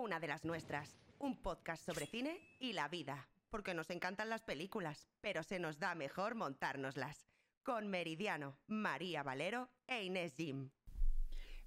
una 0.00 0.18
de 0.18 0.28
las 0.28 0.44
nuestras. 0.44 0.98
Un 1.18 1.36
podcast 1.36 1.84
sobre 1.84 2.06
cine 2.06 2.40
y 2.58 2.72
la 2.72 2.88
vida. 2.88 3.28
Porque 3.50 3.74
nos 3.74 3.90
encantan 3.90 4.30
las 4.30 4.42
películas, 4.42 5.08
pero 5.20 5.42
se 5.42 5.58
nos 5.58 5.78
da 5.78 5.94
mejor 5.94 6.34
montárnoslas. 6.34 7.28
Con 7.62 7.88
Meridiano, 7.88 8.56
María 8.66 9.22
Valero 9.22 9.68
e 9.86 10.04
Inés 10.04 10.34
Jim. 10.36 10.70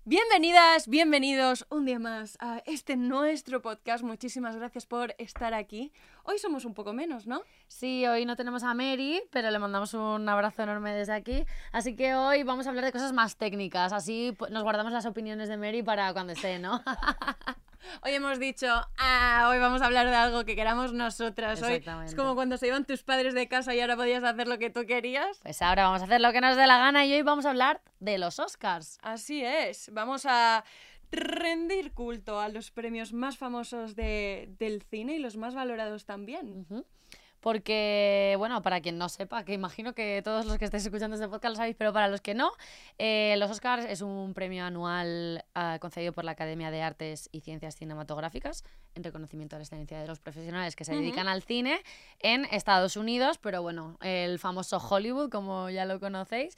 Bienvenidas, 0.05 0.89
bienvenidos 0.89 1.65
un 1.69 1.85
día 1.85 1.99
más 1.99 2.35
a 2.41 2.61
este 2.65 2.97
nuestro 2.97 3.61
podcast. 3.61 4.03
Muchísimas 4.03 4.55
gracias 4.55 4.85
por 4.85 5.15
estar 5.17 5.53
aquí. 5.53 5.93
Hoy 6.23 6.39
somos 6.39 6.65
un 6.65 6.73
poco 6.73 6.91
menos, 6.91 7.27
¿no? 7.27 7.43
Sí, 7.67 8.05
hoy 8.07 8.25
no 8.25 8.35
tenemos 8.35 8.63
a 8.63 8.73
Mary, 8.73 9.21
pero 9.29 9.49
le 9.51 9.59
mandamos 9.59 9.93
un 9.93 10.27
abrazo 10.27 10.63
enorme 10.63 10.93
desde 10.93 11.13
aquí. 11.13 11.45
Así 11.71 11.95
que 11.95 12.15
hoy 12.15 12.43
vamos 12.43 12.65
a 12.65 12.71
hablar 12.71 12.83
de 12.83 12.91
cosas 12.91 13.13
más 13.13 13.37
técnicas. 13.37 13.93
Así 13.93 14.35
nos 14.49 14.63
guardamos 14.63 14.91
las 14.91 15.05
opiniones 15.05 15.47
de 15.47 15.55
Mary 15.55 15.83
para 15.83 16.11
cuando 16.11 16.33
esté, 16.33 16.59
¿no? 16.59 16.83
Hoy 18.01 18.11
hemos 18.13 18.39
dicho, 18.39 18.67
ah, 18.97 19.47
hoy 19.49 19.59
vamos 19.59 19.81
a 19.81 19.85
hablar 19.85 20.07
de 20.09 20.15
algo 20.15 20.45
que 20.45 20.55
queramos 20.55 20.93
nosotras. 20.93 21.59
Hoy 21.61 21.83
es 22.05 22.15
como 22.15 22.35
cuando 22.35 22.57
se 22.57 22.67
iban 22.67 22.85
tus 22.85 23.03
padres 23.03 23.33
de 23.33 23.47
casa 23.47 23.73
y 23.75 23.79
ahora 23.81 23.95
podías 23.95 24.23
hacer 24.23 24.47
lo 24.47 24.57
que 24.59 24.69
tú 24.69 24.85
querías. 24.85 25.39
Pues 25.43 25.61
ahora 25.61 25.83
vamos 25.85 26.01
a 26.01 26.05
hacer 26.05 26.21
lo 26.21 26.31
que 26.31 26.41
nos 26.41 26.55
dé 26.55 26.67
la 26.67 26.77
gana 26.77 27.05
y 27.05 27.13
hoy 27.13 27.21
vamos 27.21 27.45
a 27.45 27.49
hablar 27.51 27.81
de 27.99 28.17
los 28.17 28.39
Oscars. 28.39 28.97
Así 29.01 29.43
es, 29.43 29.89
vamos 29.93 30.25
a 30.25 30.63
rendir 31.11 31.93
culto 31.93 32.39
a 32.39 32.49
los 32.49 32.71
premios 32.71 33.13
más 33.13 33.37
famosos 33.37 33.95
de- 33.95 34.49
del 34.57 34.81
cine 34.81 35.15
y 35.15 35.19
los 35.19 35.37
más 35.37 35.53
valorados 35.53 36.05
también. 36.05 36.65
Porque, 37.43 38.35
bueno, 38.37 38.61
para 38.61 38.79
quien 38.79 38.97
no 38.97 39.09
sepa, 39.09 39.43
que 39.43 39.51
imagino 39.51 39.91
que 39.91 40.21
todos 40.23 40.45
los 40.45 40.57
que 40.57 40.63
estáis 40.63 40.85
escuchando 40.85 41.15
este 41.15 41.27
podcast 41.27 41.51
lo 41.51 41.55
sabéis, 41.57 41.75
pero 41.77 41.91
para 41.91 42.07
los 42.07 42.21
que 42.21 42.33
no, 42.33 42.53
eh, 42.97 43.35
los 43.37 43.51
Oscars 43.51 43.83
es 43.83 44.01
un 44.01 44.33
premio 44.33 44.63
anual 44.63 45.43
ah, 45.53 45.77
concedido 45.81 46.13
por 46.13 46.23
la 46.23 46.31
Academia 46.31 46.71
de 46.71 46.81
Artes 46.81 47.27
y 47.33 47.41
Ciencias 47.41 47.75
Cinematográficas 47.75 48.63
en 48.95 49.03
reconocimiento 49.03 49.57
a 49.57 49.59
la 49.59 49.63
excelencia 49.63 49.99
de 49.99 50.07
los 50.07 50.21
profesionales 50.21 50.77
que 50.77 50.85
se 50.85 50.95
dedican 50.95 51.27
al 51.27 51.43
cine 51.43 51.81
en 52.19 52.45
Estados 52.45 52.95
Unidos, 52.95 53.37
pero 53.39 53.61
bueno, 53.61 53.97
el 54.01 54.39
famoso 54.39 54.77
Hollywood, 54.77 55.29
como 55.29 55.69
ya 55.69 55.83
lo 55.83 55.99
conocéis. 55.99 56.55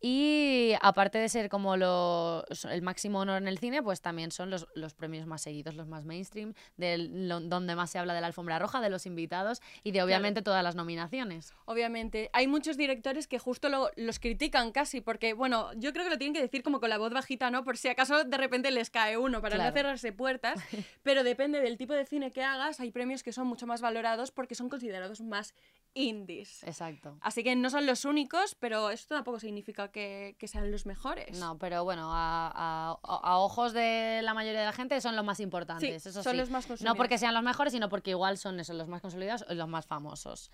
Y 0.00 0.74
aparte 0.80 1.18
de 1.18 1.28
ser 1.28 1.48
como 1.48 1.76
lo- 1.76 2.44
el 2.70 2.82
máximo 2.82 3.18
honor 3.20 3.42
en 3.42 3.48
el 3.48 3.58
cine, 3.58 3.82
pues 3.82 4.00
también 4.00 4.30
son 4.30 4.48
los, 4.50 4.66
los 4.74 4.94
premios 4.94 5.26
más 5.26 5.42
seguidos, 5.42 5.74
los 5.74 5.88
más 5.88 6.04
mainstream, 6.04 6.54
del, 6.76 7.28
lo- 7.28 7.40
donde 7.40 7.74
más 7.74 7.90
se 7.90 7.98
habla 7.98 8.14
de 8.14 8.20
la 8.20 8.28
alfombra 8.28 8.58
roja, 8.60 8.80
de 8.80 8.90
los 8.90 9.06
invitados 9.06 9.60
y 9.82 9.90
de 9.90 10.02
obviamente 10.02 10.40
todas 10.42 10.62
las 10.62 10.76
nominaciones. 10.76 11.52
Obviamente, 11.64 12.30
hay 12.32 12.46
muchos 12.46 12.76
directores 12.76 13.26
que 13.26 13.38
justo 13.40 13.68
lo- 13.68 13.90
los 13.96 14.20
critican 14.20 14.70
casi, 14.70 15.00
porque, 15.00 15.32
bueno, 15.32 15.72
yo 15.74 15.92
creo 15.92 16.04
que 16.04 16.10
lo 16.10 16.18
tienen 16.18 16.34
que 16.34 16.40
decir 16.42 16.62
como 16.62 16.78
con 16.80 16.90
la 16.90 16.98
voz 16.98 17.12
bajita, 17.12 17.50
¿no? 17.50 17.64
Por 17.64 17.76
si 17.76 17.88
acaso 17.88 18.22
de 18.24 18.36
repente 18.36 18.70
les 18.70 18.90
cae 18.90 19.16
uno, 19.18 19.40
para 19.40 19.56
Claro. 19.56 19.70
no 19.70 19.76
cerrarse 19.76 20.12
puertas, 20.12 20.58
pero 21.02 21.24
depende 21.24 21.60
del 21.60 21.76
tipo 21.76 21.92
de 21.94 22.06
cine 22.06 22.30
que 22.30 22.44
hagas, 22.44 22.78
hay 22.78 22.92
premios 22.92 23.22
que 23.24 23.32
son 23.32 23.46
mucho 23.48 23.66
más 23.66 23.80
valorados 23.80 24.30
porque 24.30 24.54
son 24.54 24.68
considerados 24.68 25.20
más 25.20 25.54
indies. 25.94 26.62
Exacto. 26.64 27.16
Así 27.20 27.42
que 27.42 27.56
no 27.56 27.70
son 27.70 27.86
los 27.86 28.04
únicos, 28.04 28.54
pero 28.54 28.90
esto 28.90 29.14
tampoco 29.16 29.40
significa 29.40 29.87
que, 29.90 30.36
que 30.38 30.48
sean 30.48 30.70
los 30.70 30.86
mejores. 30.86 31.38
No, 31.38 31.58
pero 31.58 31.84
bueno, 31.84 32.10
a, 32.12 32.48
a- 32.54 32.98
a 33.02 33.38
ojos 33.38 33.72
de 33.72 34.20
la 34.22 34.34
mayoría 34.34 34.60
de 34.60 34.66
la 34.66 34.72
gente 34.72 35.00
son 35.00 35.16
los 35.16 35.24
más 35.24 35.40
importantes. 35.40 36.02
Sí, 36.02 36.08
eso 36.08 36.22
son 36.22 36.32
sí. 36.32 36.36
los 36.38 36.50
más 36.50 36.64
No 36.64 36.68
consumidos. 36.68 36.96
porque 36.96 37.18
sean 37.18 37.34
los 37.34 37.42
mejores, 37.42 37.72
sino 37.72 37.88
porque 37.88 38.10
igual 38.10 38.38
son 38.38 38.58
esos, 38.60 38.76
los 38.76 38.88
más 38.88 39.00
consolidados 39.02 39.44
o 39.48 39.54
los 39.54 39.68
más 39.68 39.86
famosos. 39.86 40.50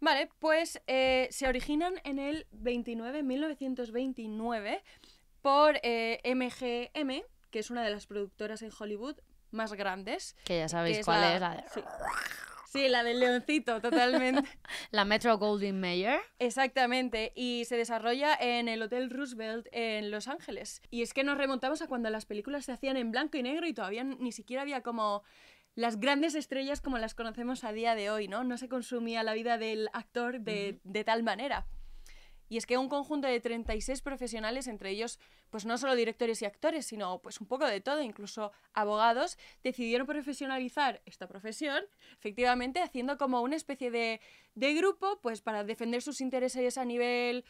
Vale, 0.00 0.28
pues 0.38 0.80
eh, 0.86 1.28
se 1.30 1.48
originan 1.48 1.94
en 2.04 2.18
el 2.18 2.46
29, 2.52 3.22
1929, 3.22 4.82
por 5.42 5.78
eh, 5.82 6.20
MGM, 6.34 7.22
que 7.50 7.58
es 7.58 7.70
una 7.70 7.82
de 7.82 7.90
las 7.90 8.06
productoras 8.06 8.62
en 8.62 8.70
Hollywood 8.78 9.16
más 9.52 9.72
grandes. 9.72 10.36
Que 10.44 10.58
ya 10.58 10.68
sabéis 10.68 10.98
que 10.98 11.04
cuál 11.04 11.24
es, 11.34 11.40
la 11.40 11.54
de 11.56 11.64
Sí. 11.72 11.80
Sí, 12.76 12.88
la 12.90 13.02
del 13.02 13.20
leoncito, 13.20 13.80
totalmente. 13.80 14.42
la 14.90 15.06
Metro 15.06 15.38
Goldwyn 15.38 15.80
Mayer. 15.80 16.20
Exactamente, 16.38 17.32
y 17.34 17.64
se 17.64 17.76
desarrolla 17.76 18.36
en 18.38 18.68
el 18.68 18.82
Hotel 18.82 19.08
Roosevelt 19.08 19.66
en 19.72 20.10
Los 20.10 20.28
Ángeles. 20.28 20.82
Y 20.90 21.00
es 21.00 21.14
que 21.14 21.24
nos 21.24 21.38
remontamos 21.38 21.80
a 21.80 21.86
cuando 21.86 22.10
las 22.10 22.26
películas 22.26 22.66
se 22.66 22.72
hacían 22.72 22.98
en 22.98 23.12
blanco 23.12 23.38
y 23.38 23.42
negro 23.42 23.66
y 23.66 23.72
todavía 23.72 24.04
ni 24.04 24.30
siquiera 24.30 24.60
había 24.60 24.82
como 24.82 25.22
las 25.74 26.00
grandes 26.00 26.34
estrellas 26.34 26.82
como 26.82 26.98
las 26.98 27.14
conocemos 27.14 27.64
a 27.64 27.72
día 27.72 27.94
de 27.94 28.10
hoy, 28.10 28.28
¿no? 28.28 28.44
No 28.44 28.58
se 28.58 28.68
consumía 28.68 29.22
la 29.22 29.32
vida 29.32 29.56
del 29.56 29.88
actor 29.94 30.40
de, 30.40 30.80
de 30.84 31.04
tal 31.04 31.22
manera. 31.22 31.66
Y 32.48 32.56
es 32.56 32.66
que 32.66 32.78
un 32.78 32.88
conjunto 32.88 33.26
de 33.26 33.40
36 33.40 34.02
profesionales, 34.02 34.66
entre 34.66 34.90
ellos, 34.90 35.18
pues 35.50 35.66
no 35.66 35.78
solo 35.78 35.94
directores 35.94 36.42
y 36.42 36.44
actores, 36.44 36.86
sino 36.86 37.20
pues 37.20 37.40
un 37.40 37.46
poco 37.46 37.66
de 37.66 37.80
todo, 37.80 38.02
incluso 38.02 38.52
abogados, 38.72 39.38
decidieron 39.62 40.06
profesionalizar 40.06 41.02
esta 41.06 41.26
profesión, 41.26 41.82
efectivamente 42.18 42.80
haciendo 42.80 43.18
como 43.18 43.42
una 43.42 43.56
especie 43.56 43.90
de, 43.90 44.20
de 44.54 44.74
grupo, 44.74 45.18
pues 45.22 45.40
para 45.40 45.64
defender 45.64 46.02
sus 46.02 46.20
intereses 46.20 46.78
a 46.78 46.84
nivel 46.84 47.44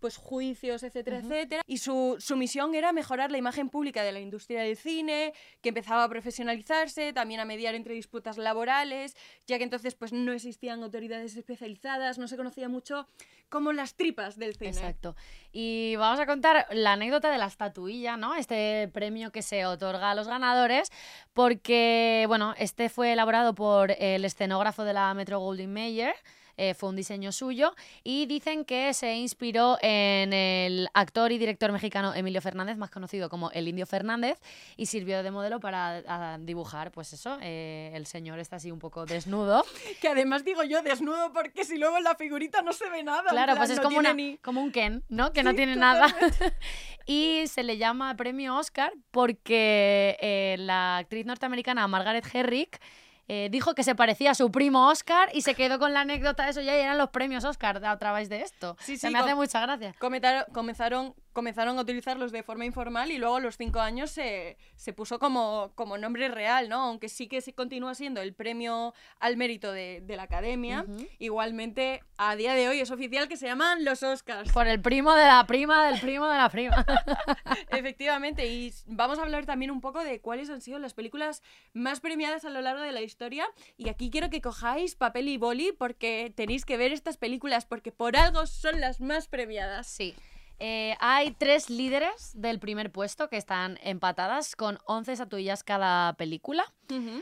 pues 0.00 0.16
juicios, 0.16 0.82
etcétera, 0.82 1.18
etcétera. 1.18 1.62
Y 1.66 1.78
su, 1.78 2.16
su 2.18 2.36
misión 2.36 2.74
era 2.74 2.92
mejorar 2.92 3.30
la 3.30 3.38
imagen 3.38 3.68
pública 3.68 4.02
de 4.02 4.12
la 4.12 4.20
industria 4.20 4.62
del 4.62 4.76
cine, 4.76 5.32
que 5.60 5.70
empezaba 5.70 6.04
a 6.04 6.08
profesionalizarse, 6.08 7.12
también 7.12 7.40
a 7.40 7.44
mediar 7.44 7.74
entre 7.74 7.94
disputas 7.94 8.38
laborales, 8.38 9.16
ya 9.46 9.58
que 9.58 9.64
entonces 9.64 9.94
pues 9.94 10.12
no 10.12 10.32
existían 10.32 10.82
autoridades 10.82 11.36
especializadas, 11.36 12.18
no 12.18 12.28
se 12.28 12.36
conocía 12.36 12.68
mucho 12.68 13.06
como 13.48 13.72
las 13.72 13.94
tripas 13.94 14.36
del 14.38 14.56
cine. 14.56 14.70
Exacto. 14.70 15.14
Y 15.52 15.94
vamos 15.96 16.18
a 16.18 16.26
contar 16.26 16.66
la 16.72 16.92
anécdota 16.94 17.30
de 17.30 17.38
la 17.38 17.46
estatuilla, 17.46 18.16
¿no? 18.16 18.34
Este 18.34 18.88
premio 18.92 19.30
que 19.30 19.42
se 19.42 19.66
otorga 19.66 20.10
a 20.10 20.14
los 20.14 20.26
ganadores, 20.28 20.90
porque, 21.32 22.24
bueno, 22.28 22.54
este 22.58 22.88
fue 22.88 23.12
elaborado 23.12 23.54
por 23.54 23.92
el 23.92 24.24
escenógrafo 24.24 24.84
de 24.84 24.92
la 24.92 25.14
Metro 25.14 25.38
Goldwyn 25.38 25.72
Mayer. 25.72 26.14
Eh, 26.56 26.74
fue 26.74 26.88
un 26.88 26.96
diseño 26.96 27.32
suyo 27.32 27.74
y 28.04 28.26
dicen 28.26 28.64
que 28.64 28.92
se 28.94 29.14
inspiró 29.14 29.78
en 29.82 30.32
el 30.32 30.88
actor 30.94 31.32
y 31.32 31.38
director 31.38 31.72
mexicano 31.72 32.14
Emilio 32.14 32.40
Fernández, 32.40 32.76
más 32.76 32.90
conocido 32.90 33.28
como 33.28 33.50
el 33.52 33.68
Indio 33.68 33.86
Fernández, 33.86 34.38
y 34.76 34.86
sirvió 34.86 35.22
de 35.22 35.30
modelo 35.30 35.60
para 35.60 36.36
dibujar, 36.38 36.90
pues 36.92 37.12
eso, 37.12 37.38
eh, 37.42 37.90
el 37.94 38.06
señor 38.06 38.38
está 38.38 38.56
así 38.56 38.70
un 38.70 38.78
poco 38.78 39.06
desnudo. 39.06 39.64
Que 40.00 40.08
además 40.08 40.44
digo 40.44 40.62
yo 40.64 40.82
desnudo 40.82 41.32
porque 41.32 41.64
si 41.64 41.78
luego 41.78 41.96
en 41.96 42.04
la 42.04 42.14
figurita 42.16 42.62
no 42.62 42.72
se 42.72 42.88
ve 42.90 43.02
nada. 43.02 43.30
Claro, 43.30 43.52
plan, 43.52 43.58
pues 43.58 43.70
es 43.70 43.76
no 43.76 43.82
como, 43.84 43.94
tiene 44.00 44.08
una, 44.10 44.14
ni- 44.14 44.36
como 44.38 44.60
un 44.62 44.70
Ken, 44.72 45.02
¿no? 45.08 45.32
Que 45.32 45.42
no 45.42 45.50
Sí, 45.50 45.56
tiene 45.56 45.76
nada. 45.76 46.08
totalmente. 46.08 46.52
y 47.06 47.44
se 47.46 47.62
le 47.62 47.76
llama 47.78 48.14
premio 48.16 48.56
Oscar 48.56 48.92
porque 49.10 50.16
eh, 50.20 50.56
la 50.58 50.98
actriz 50.98 51.24
norteamericana 51.26 51.86
Margaret 51.88 52.26
Herrick 52.32 52.80
eh, 53.28 53.48
dijo 53.50 53.74
que 53.74 53.82
se 53.82 53.94
parecía 53.94 54.30
a 54.30 54.34
su 54.34 54.50
primo 54.50 54.88
Oscar 54.88 55.28
y 55.34 55.42
se 55.42 55.54
quedó 55.54 55.78
con 55.78 55.92
la 55.92 56.00
anécdota 56.02 56.44
de 56.44 56.50
eso 56.50 56.60
ya 56.60 56.76
y 56.76 56.80
eran 56.80 56.96
los 56.98 57.10
premios 57.10 57.44
Oscar 57.44 57.84
a 57.84 57.98
través 57.98 58.28
de 58.28 58.42
esto. 58.42 58.76
Sí, 58.80 58.96
Se 58.96 59.08
sí, 59.08 59.12
me 59.12 59.18
hace 59.18 59.34
mucha 59.34 59.60
gracia. 59.60 59.94
Comentaron- 59.98 60.46
comenzaron, 60.52 61.14
comenzaron 61.36 61.78
a 61.78 61.82
utilizarlos 61.82 62.32
de 62.32 62.42
forma 62.42 62.64
informal 62.64 63.10
y 63.12 63.18
luego 63.18 63.36
a 63.36 63.40
los 63.40 63.58
cinco 63.58 63.78
años 63.80 64.10
se, 64.10 64.56
se 64.74 64.94
puso 64.94 65.18
como, 65.18 65.70
como 65.74 65.98
nombre 65.98 66.28
real, 66.28 66.70
¿no? 66.70 66.78
Aunque 66.84 67.10
sí 67.10 67.28
que 67.28 67.42
se 67.42 67.52
continúa 67.52 67.94
siendo 67.94 68.22
el 68.22 68.32
premio 68.32 68.94
al 69.20 69.36
mérito 69.36 69.70
de, 69.70 70.00
de 70.00 70.16
la 70.16 70.22
academia, 70.22 70.86
Ujú. 70.88 71.06
igualmente 71.18 72.02
a 72.16 72.36
día 72.36 72.54
de 72.54 72.70
hoy 72.70 72.80
es 72.80 72.90
oficial 72.90 73.28
que 73.28 73.36
se 73.36 73.44
llaman 73.44 73.84
los 73.84 74.02
Oscars. 74.02 74.50
Por 74.50 74.66
el 74.66 74.80
primo 74.80 75.12
de 75.14 75.26
la 75.26 75.46
prima 75.46 75.86
del 75.90 76.00
primo 76.00 76.26
de 76.26 76.38
la 76.38 76.48
prima. 76.48 76.86
Efectivamente, 77.68 78.46
y 78.46 78.72
vamos 78.86 79.18
a 79.18 79.22
hablar 79.22 79.44
también 79.44 79.70
un 79.70 79.82
poco 79.82 80.02
de 80.02 80.22
cuáles 80.22 80.48
han 80.48 80.62
sido 80.62 80.78
las 80.78 80.94
películas 80.94 81.42
más 81.74 82.00
premiadas 82.00 82.46
a 82.46 82.50
lo 82.50 82.62
largo 82.62 82.80
de 82.82 82.92
la 82.92 83.02
historia. 83.02 83.46
Y 83.76 83.90
aquí 83.90 84.10
quiero 84.10 84.30
que 84.30 84.40
cojáis 84.40 84.94
papel 84.94 85.28
y 85.28 85.36
boli 85.36 85.72
porque 85.72 86.32
tenéis 86.34 86.64
que 86.64 86.78
ver 86.78 86.92
estas 86.92 87.18
películas 87.18 87.66
porque 87.66 87.92
por 87.92 88.16
algo 88.16 88.46
son 88.46 88.80
las 88.80 89.02
más 89.02 89.28
premiadas. 89.28 89.86
Sí. 89.86 90.14
Eh, 90.58 90.96
hay 91.00 91.32
tres 91.32 91.68
líderes 91.68 92.32
del 92.34 92.58
primer 92.58 92.90
puesto 92.90 93.28
que 93.28 93.36
están 93.36 93.78
empatadas 93.82 94.56
con 94.56 94.78
11 94.86 95.12
estatuillas 95.12 95.62
cada 95.62 96.14
película. 96.14 96.64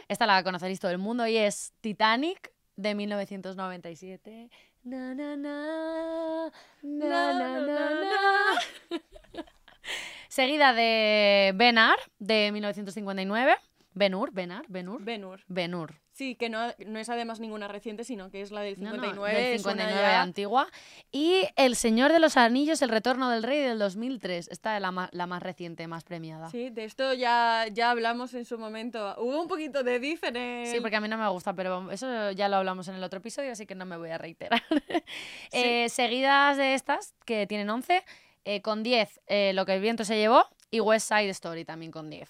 Esta 0.08 0.26
la 0.26 0.42
conoceréis 0.44 0.80
todo 0.80 0.90
el 0.92 0.98
mundo 0.98 1.26
y 1.26 1.36
es 1.36 1.72
Titanic 1.80 2.52
de 2.76 2.94
1997. 2.94 4.50
Na, 4.84 5.14
na, 5.14 5.36
na, 5.36 6.52
na, 6.82 7.32
na, 7.32 7.58
na, 7.58 7.90
na. 7.90 8.60
Seguida 10.28 10.74
de 10.74 11.52
Ben 11.54 11.78
Hur 11.78 11.98
de 12.18 12.50
1959. 12.52 13.56
Ben 13.94 14.14
Hur, 14.14 14.32
Ben 14.32 14.52
Hur, 14.52 15.40
Ben 15.48 15.74
Sí, 16.14 16.36
que 16.36 16.48
no, 16.48 16.72
no 16.86 16.98
es 17.00 17.08
además 17.08 17.40
ninguna 17.40 17.66
reciente, 17.66 18.04
sino 18.04 18.30
que 18.30 18.40
es 18.40 18.52
la 18.52 18.60
del 18.60 18.80
No, 18.80 18.90
no, 18.90 19.02
59. 19.02 19.34
del 19.36 19.54
es 19.54 19.64
una 19.64 19.72
59 19.72 20.00
ya- 20.00 20.22
antigua. 20.22 20.68
Y 21.10 21.42
El 21.56 21.74
Señor 21.74 22.12
de 22.12 22.20
los 22.20 22.36
Anillos, 22.36 22.82
El 22.82 22.88
Retorno 22.90 23.30
del 23.30 23.42
Rey 23.42 23.58
del 23.60 23.80
2003. 23.80 24.46
Esta 24.48 24.76
es 24.76 24.80
la, 24.80 25.08
la 25.10 25.26
más 25.26 25.42
reciente, 25.42 25.88
más 25.88 26.04
premiada. 26.04 26.50
Sí. 26.50 26.64
Sí, 26.66 26.70
de 26.70 26.84
esto 26.84 27.12
ya, 27.14 27.66
ya 27.72 27.90
hablamos 27.90 28.32
en 28.34 28.44
su 28.44 28.58
momento. 28.58 29.16
Hubo 29.18 29.40
un 29.42 29.48
poquito 29.48 29.82
de 29.82 29.98
diff 29.98 30.22
en 30.22 30.36
el... 30.36 30.80
porque 30.80 30.94
a 30.94 31.00
mí 31.00 31.08
no 31.08 31.18
me 31.18 31.28
gusta, 31.30 31.52
pero 31.52 31.90
eso 31.90 32.30
ya 32.30 32.48
lo 32.48 32.56
hablamos 32.58 32.86
en 32.86 32.94
el 32.94 33.02
otro 33.02 33.18
episodio, 33.18 33.50
así 33.50 33.66
que 33.66 33.74
no 33.74 33.84
me 33.84 33.96
voy 33.96 34.10
a 34.10 34.18
reiterar. 34.18 34.62
Eh, 35.52 35.88
seguidas 35.88 36.56
de 36.56 36.74
estas, 36.74 37.14
que 37.24 37.46
tienen 37.46 37.68
11, 37.70 38.02
eh, 38.44 38.60
con 38.62 38.82
10, 38.82 39.20
eh, 39.26 39.52
Lo 39.54 39.66
que 39.66 39.74
el 39.74 39.80
viento 39.80 40.04
se 40.04 40.16
llevó, 40.16 40.44
y 40.70 40.80
West 40.80 41.08
Side 41.08 41.28
Story 41.30 41.64
también 41.64 41.90
con 41.92 42.08
10. 42.10 42.28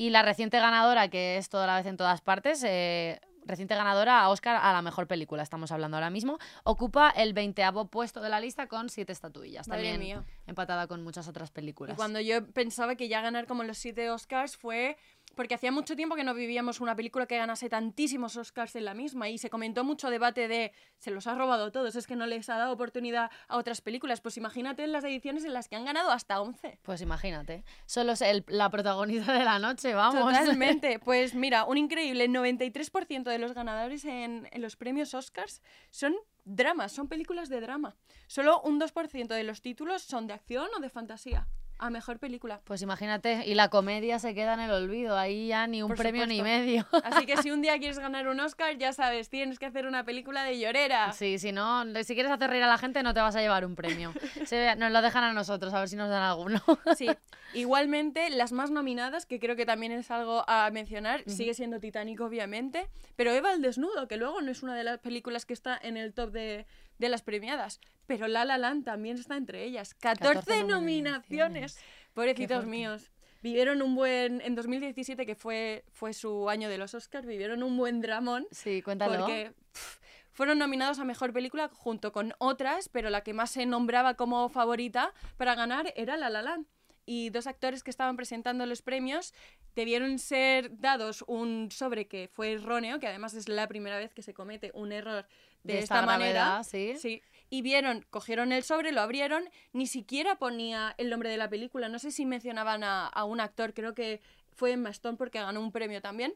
Y 0.00 0.08
la 0.08 0.22
reciente 0.22 0.58
ganadora, 0.58 1.08
que 1.08 1.36
es 1.36 1.50
toda 1.50 1.66
la 1.66 1.76
vez 1.76 1.84
en 1.84 1.98
todas 1.98 2.22
partes, 2.22 2.64
eh, 2.66 3.20
reciente 3.44 3.74
ganadora 3.74 4.22
a 4.22 4.30
Oscar 4.30 4.56
a 4.56 4.72
la 4.72 4.80
mejor 4.80 5.06
película, 5.06 5.42
estamos 5.42 5.72
hablando 5.72 5.98
ahora 5.98 6.08
mismo, 6.08 6.38
ocupa 6.64 7.10
el 7.10 7.34
veinteavo 7.34 7.88
puesto 7.88 8.22
de 8.22 8.30
la 8.30 8.40
lista 8.40 8.66
con 8.66 8.88
siete 8.88 9.12
estatuillas. 9.12 9.68
Madre 9.68 9.90
también 9.90 10.00
mía. 10.22 10.24
empatada 10.46 10.86
con 10.86 11.02
muchas 11.04 11.28
otras 11.28 11.50
Y 11.50 11.52
películas. 11.52 11.96
cuando 11.98 12.18
yo 12.18 12.46
pensaba 12.50 12.94
que 12.94 13.08
ya 13.08 13.20
ganar 13.20 13.46
como 13.46 13.62
los 13.62 13.76
siete 13.76 14.08
Oscars 14.08 14.56
fue 14.56 14.96
porque 15.40 15.54
hacía 15.54 15.72
mucho 15.72 15.96
tiempo 15.96 16.16
que 16.16 16.22
no 16.22 16.34
vivíamos 16.34 16.80
una 16.82 16.94
película 16.94 17.24
que 17.24 17.38
ganase 17.38 17.70
tantísimos 17.70 18.36
Oscars 18.36 18.76
en 18.76 18.84
la 18.84 18.92
misma 18.92 19.30
y 19.30 19.38
se 19.38 19.48
comentó 19.48 19.84
mucho 19.84 20.10
debate 20.10 20.48
de 20.48 20.70
se 20.98 21.10
los 21.10 21.26
ha 21.26 21.34
robado 21.34 21.72
todos, 21.72 21.96
es 21.96 22.06
que 22.06 22.14
no 22.14 22.26
les 22.26 22.50
ha 22.50 22.58
dado 22.58 22.74
oportunidad 22.74 23.30
a 23.48 23.56
otras 23.56 23.80
películas. 23.80 24.20
Pues 24.20 24.36
imagínate 24.36 24.86
las 24.86 25.02
ediciones 25.02 25.46
en 25.46 25.54
las 25.54 25.66
que 25.70 25.76
han 25.76 25.86
ganado 25.86 26.10
hasta 26.10 26.42
11. 26.42 26.78
Pues 26.82 27.00
imagínate, 27.00 27.64
solo 27.86 28.12
es 28.12 28.20
el- 28.20 28.44
la 28.48 28.68
protagonista 28.68 29.32
de 29.32 29.44
la 29.44 29.58
noche, 29.58 29.94
vamos. 29.94 30.20
Totalmente. 30.20 30.98
Pues 31.10 31.34
mira, 31.34 31.64
un 31.64 31.78
increíble 31.78 32.28
93% 32.28 33.22
de 33.22 33.38
los 33.38 33.54
ganadores 33.54 34.04
en, 34.04 34.46
en 34.52 34.60
los 34.60 34.76
premios 34.76 35.14
Oscars 35.14 35.62
son 35.88 36.14
dramas, 36.44 36.92
son 36.92 37.08
películas 37.08 37.48
de 37.48 37.62
drama. 37.62 37.96
Solo 38.26 38.60
un 38.60 38.78
2% 38.78 39.26
de 39.28 39.44
los 39.44 39.62
títulos 39.62 40.02
son 40.02 40.26
de 40.26 40.34
acción 40.34 40.68
o 40.76 40.80
de 40.80 40.90
fantasía. 40.90 41.46
A 41.82 41.88
mejor 41.88 42.18
película. 42.18 42.60
Pues 42.64 42.82
imagínate, 42.82 43.42
y 43.46 43.54
la 43.54 43.70
comedia 43.70 44.18
se 44.18 44.34
queda 44.34 44.52
en 44.52 44.60
el 44.60 44.70
olvido, 44.70 45.16
ahí 45.16 45.48
ya 45.48 45.66
ni 45.66 45.82
un 45.82 45.88
Por 45.88 45.96
premio 45.96 46.26
ni 46.26 46.42
medio. 46.42 46.86
Así 47.04 47.24
que 47.24 47.38
si 47.38 47.50
un 47.52 47.62
día 47.62 47.78
quieres 47.78 47.98
ganar 47.98 48.28
un 48.28 48.38
Oscar, 48.38 48.76
ya 48.76 48.92
sabes, 48.92 49.30
tienes 49.30 49.58
que 49.58 49.64
hacer 49.64 49.86
una 49.86 50.04
película 50.04 50.44
de 50.44 50.58
llorera. 50.58 51.12
Sí, 51.14 51.38
si 51.38 51.52
no, 51.52 51.84
si 52.04 52.12
quieres 52.14 52.30
hacer 52.30 52.50
reír 52.50 52.62
a 52.64 52.66
la 52.68 52.76
gente 52.76 53.02
no 53.02 53.14
te 53.14 53.20
vas 53.20 53.34
a 53.34 53.40
llevar 53.40 53.64
un 53.64 53.76
premio. 53.76 54.12
Se- 54.44 54.76
nos 54.76 54.92
lo 54.92 55.00
dejan 55.00 55.24
a 55.24 55.32
nosotros, 55.32 55.72
a 55.72 55.78
ver 55.80 55.88
si 55.88 55.96
nos 55.96 56.10
dan 56.10 56.22
alguno. 56.22 56.60
Sí. 56.96 57.08
Igualmente, 57.54 58.30
las 58.30 58.52
más 58.52 58.70
nominadas, 58.70 59.26
que 59.26 59.40
creo 59.40 59.56
que 59.56 59.66
también 59.66 59.92
es 59.92 60.10
algo 60.10 60.44
a 60.48 60.70
mencionar, 60.70 61.22
sigue 61.26 61.54
siendo 61.54 61.80
Titanic, 61.80 62.20
obviamente, 62.20 62.88
pero 63.16 63.32
Eva 63.32 63.52
el 63.52 63.62
Desnudo, 63.62 64.06
que 64.06 64.16
luego 64.16 64.40
no 64.40 64.50
es 64.50 64.62
una 64.62 64.74
de 64.76 64.84
las 64.84 64.98
películas 64.98 65.46
que 65.46 65.52
está 65.54 65.78
en 65.82 65.96
el 65.96 66.12
top 66.14 66.30
de, 66.30 66.66
de 67.00 67.08
las 67.08 67.22
premiadas, 67.22 67.80
pero 68.06 68.28
La 68.28 68.44
La 68.44 68.58
Land 68.58 68.84
también 68.84 69.16
está 69.16 69.36
entre 69.36 69.64
ellas. 69.64 69.94
14, 69.94 70.34
14 70.34 70.64
nominaciones. 70.64 71.78
Pobrecitos 72.14 72.66
míos. 72.66 73.10
Vivieron 73.42 73.80
un 73.80 73.94
buen, 73.94 74.42
en 74.42 74.54
2017, 74.54 75.24
que 75.24 75.34
fue, 75.34 75.84
fue 75.90 76.12
su 76.12 76.50
año 76.50 76.68
de 76.68 76.76
los 76.76 76.92
Oscars, 76.94 77.26
vivieron 77.26 77.62
un 77.62 77.78
buen 77.78 78.02
dramón. 78.02 78.46
Sí, 78.50 78.82
cuéntalo. 78.82 79.18
Porque 79.18 79.54
pff, 79.72 79.98
fueron 80.30 80.58
nominados 80.58 80.98
a 80.98 81.04
Mejor 81.04 81.32
Película 81.32 81.70
junto 81.72 82.12
con 82.12 82.34
otras, 82.38 82.90
pero 82.90 83.08
la 83.08 83.22
que 83.22 83.32
más 83.32 83.50
se 83.50 83.64
nombraba 83.64 84.14
como 84.14 84.50
favorita 84.50 85.14
para 85.38 85.54
ganar 85.54 85.92
era 85.96 86.18
La 86.18 86.28
La 86.28 86.42
Land. 86.42 86.66
Y 87.06 87.30
dos 87.30 87.46
actores 87.46 87.82
que 87.82 87.90
estaban 87.90 88.16
presentando 88.16 88.66
los 88.66 88.82
premios 88.82 89.32
debieron 89.74 90.18
ser 90.18 90.78
dados 90.78 91.24
un 91.26 91.70
sobre 91.72 92.06
que 92.06 92.28
fue 92.28 92.52
erróneo, 92.52 93.00
que 93.00 93.08
además 93.08 93.32
es 93.32 93.48
la 93.48 93.66
primera 93.68 93.98
vez 93.98 94.12
que 94.12 94.22
se 94.22 94.34
comete 94.34 94.70
un 94.74 94.92
error 94.92 95.26
de, 95.62 95.74
De 95.74 95.78
esta, 95.80 96.00
esta 96.00 96.06
manera. 96.06 96.32
gravedad, 96.32 96.62
¿sí? 96.64 96.94
Sí. 96.98 97.22
Y 97.48 97.62
vieron, 97.62 98.06
cogieron 98.10 98.52
el 98.52 98.62
sobre, 98.62 98.92
lo 98.92 99.00
abrieron, 99.00 99.48
ni 99.72 99.86
siquiera 99.86 100.36
ponía 100.36 100.94
el 100.98 101.10
nombre 101.10 101.30
de 101.30 101.36
la 101.36 101.48
película. 101.50 101.88
No 101.88 101.98
sé 101.98 102.12
si 102.12 102.24
mencionaban 102.26 102.84
a, 102.84 103.06
a 103.08 103.24
un 103.24 103.40
actor, 103.40 103.74
creo 103.74 103.94
que 103.94 104.20
fue 104.52 104.72
Emma 104.72 104.90
Stone 104.90 105.16
porque 105.16 105.40
ganó 105.40 105.60
un 105.60 105.72
premio 105.72 106.00
también 106.00 106.34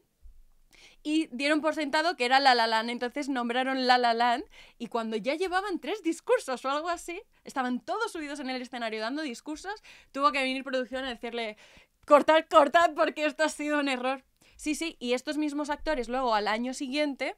y 1.03 1.27
dieron 1.27 1.61
por 1.61 1.75
sentado 1.75 2.15
que 2.15 2.25
era 2.25 2.39
La 2.39 2.55
La 2.55 2.67
Land, 2.67 2.89
entonces 2.89 3.29
nombraron 3.29 3.87
La 3.87 3.97
La 3.97 4.13
Land 4.13 4.43
y 4.77 4.87
cuando 4.87 5.15
ya 5.15 5.35
llevaban 5.35 5.79
tres 5.79 6.03
discursos 6.03 6.65
o 6.65 6.69
algo 6.69 6.89
así, 6.89 7.21
estaban 7.43 7.79
todos 7.79 8.11
subidos 8.11 8.39
en 8.39 8.49
el 8.49 8.61
escenario 8.61 8.99
dando 8.99 9.21
discursos, 9.21 9.81
tuvo 10.11 10.31
que 10.31 10.41
venir 10.41 10.63
producción 10.63 11.05
a 11.05 11.09
decirle, 11.09 11.57
cortad, 12.05 12.43
cortad 12.49 12.91
porque 12.95 13.25
esto 13.25 13.43
ha 13.43 13.49
sido 13.49 13.79
un 13.79 13.87
error. 13.87 14.23
Sí, 14.57 14.73
sí, 14.75 14.95
y 14.99 15.13
estos 15.13 15.37
mismos 15.37 15.69
actores 15.69 16.09
luego 16.09 16.33
al 16.33 16.47
año 16.47 16.73
siguiente 16.73 17.35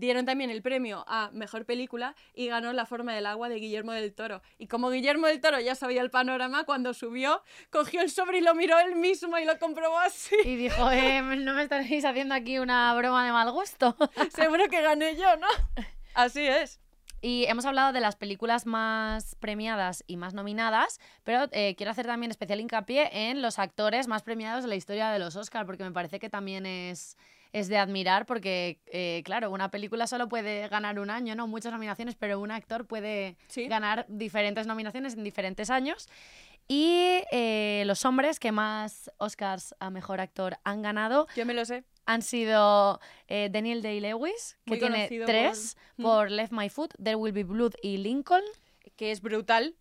dieron 0.00 0.24
también 0.24 0.50
el 0.50 0.62
premio 0.62 1.04
a 1.06 1.30
Mejor 1.32 1.66
Película 1.66 2.16
y 2.34 2.48
ganó 2.48 2.72
La 2.72 2.86
Forma 2.86 3.14
del 3.14 3.26
Agua 3.26 3.48
de 3.48 3.56
Guillermo 3.56 3.92
del 3.92 4.14
Toro. 4.14 4.42
Y 4.58 4.66
como 4.66 4.90
Guillermo 4.90 5.26
del 5.26 5.40
Toro 5.40 5.60
ya 5.60 5.74
sabía 5.74 6.00
el 6.00 6.10
panorama, 6.10 6.64
cuando 6.64 6.94
subió, 6.94 7.42
cogió 7.70 8.00
el 8.00 8.10
sobre 8.10 8.38
y 8.38 8.40
lo 8.40 8.54
miró 8.54 8.78
él 8.78 8.96
mismo 8.96 9.38
y 9.38 9.44
lo 9.44 9.58
comprobó 9.58 9.98
así. 9.98 10.34
Y 10.44 10.56
dijo, 10.56 10.90
eh, 10.90 11.22
no 11.38 11.54
me 11.54 11.62
estaréis 11.62 12.04
haciendo 12.04 12.34
aquí 12.34 12.58
una 12.58 12.92
broma 12.94 13.24
de 13.26 13.32
mal 13.32 13.52
gusto. 13.52 13.96
Seguro 14.34 14.68
que 14.68 14.80
gané 14.80 15.16
yo, 15.16 15.36
¿no? 15.36 15.46
Así 16.14 16.46
es. 16.46 16.80
Y 17.22 17.44
hemos 17.44 17.66
hablado 17.66 17.92
de 17.92 18.00
las 18.00 18.16
películas 18.16 18.64
más 18.64 19.34
premiadas 19.34 20.02
y 20.06 20.16
más 20.16 20.32
nominadas, 20.32 21.00
pero 21.22 21.48
eh, 21.52 21.74
quiero 21.76 21.92
hacer 21.92 22.06
también 22.06 22.30
especial 22.30 22.60
hincapié 22.60 23.10
en 23.28 23.42
los 23.42 23.58
actores 23.58 24.08
más 24.08 24.22
premiados 24.22 24.64
de 24.64 24.70
la 24.70 24.76
historia 24.76 25.10
de 25.10 25.18
los 25.18 25.36
Oscars, 25.36 25.66
porque 25.66 25.84
me 25.84 25.92
parece 25.92 26.18
que 26.18 26.30
también 26.30 26.64
es, 26.64 27.18
es 27.52 27.68
de 27.68 27.78
admirar, 27.78 28.26
porque, 28.26 28.80
eh, 28.86 29.22
claro, 29.24 29.50
una 29.50 29.70
película 29.70 30.06
solo 30.06 30.28
puede 30.28 30.68
ganar 30.68 30.98
un 31.00 31.10
año, 31.10 31.34
¿no? 31.34 31.46
Muchas 31.46 31.72
nominaciones, 31.72 32.14
pero 32.14 32.38
un 32.40 32.50
actor 32.50 32.86
puede 32.86 33.36
Sí. 33.48 33.66
ganar 33.66 34.06
diferentes 34.08 34.66
nominaciones 34.66 35.14
en 35.14 35.24
diferentes 35.24 35.68
años. 35.70 36.08
Y 36.68 37.22
eh, 37.32 37.82
los 37.86 38.04
hombres 38.04 38.38
que 38.38 38.52
más 38.52 39.10
Oscars 39.18 39.74
a 39.80 39.90
Mejor 39.90 40.20
Actor 40.20 40.58
han 40.62 40.82
ganado 40.82 41.26
Yo 41.34 41.44
me 41.44 41.52
lo 41.54 41.64
sé. 41.64 41.82
han 42.06 42.22
sido 42.22 43.00
eh, 43.26 43.48
Daniel 43.50 43.82
Day-Lewis, 43.82 44.56
que 44.64 44.70
Muy 44.70 44.78
tiene 44.78 45.08
tres, 45.26 45.76
por- 45.96 46.04
por, 46.04 46.30
Left 46.30 46.52
My 46.52 46.68
Foot, 46.68 46.94
There 47.02 47.16
Will 47.16 47.32
Be 47.32 47.42
Blood 47.42 47.72
y 47.82 47.96
Lincoln. 47.96 48.44
Que 48.94 49.10
es 49.10 49.20
brutal. 49.20 49.74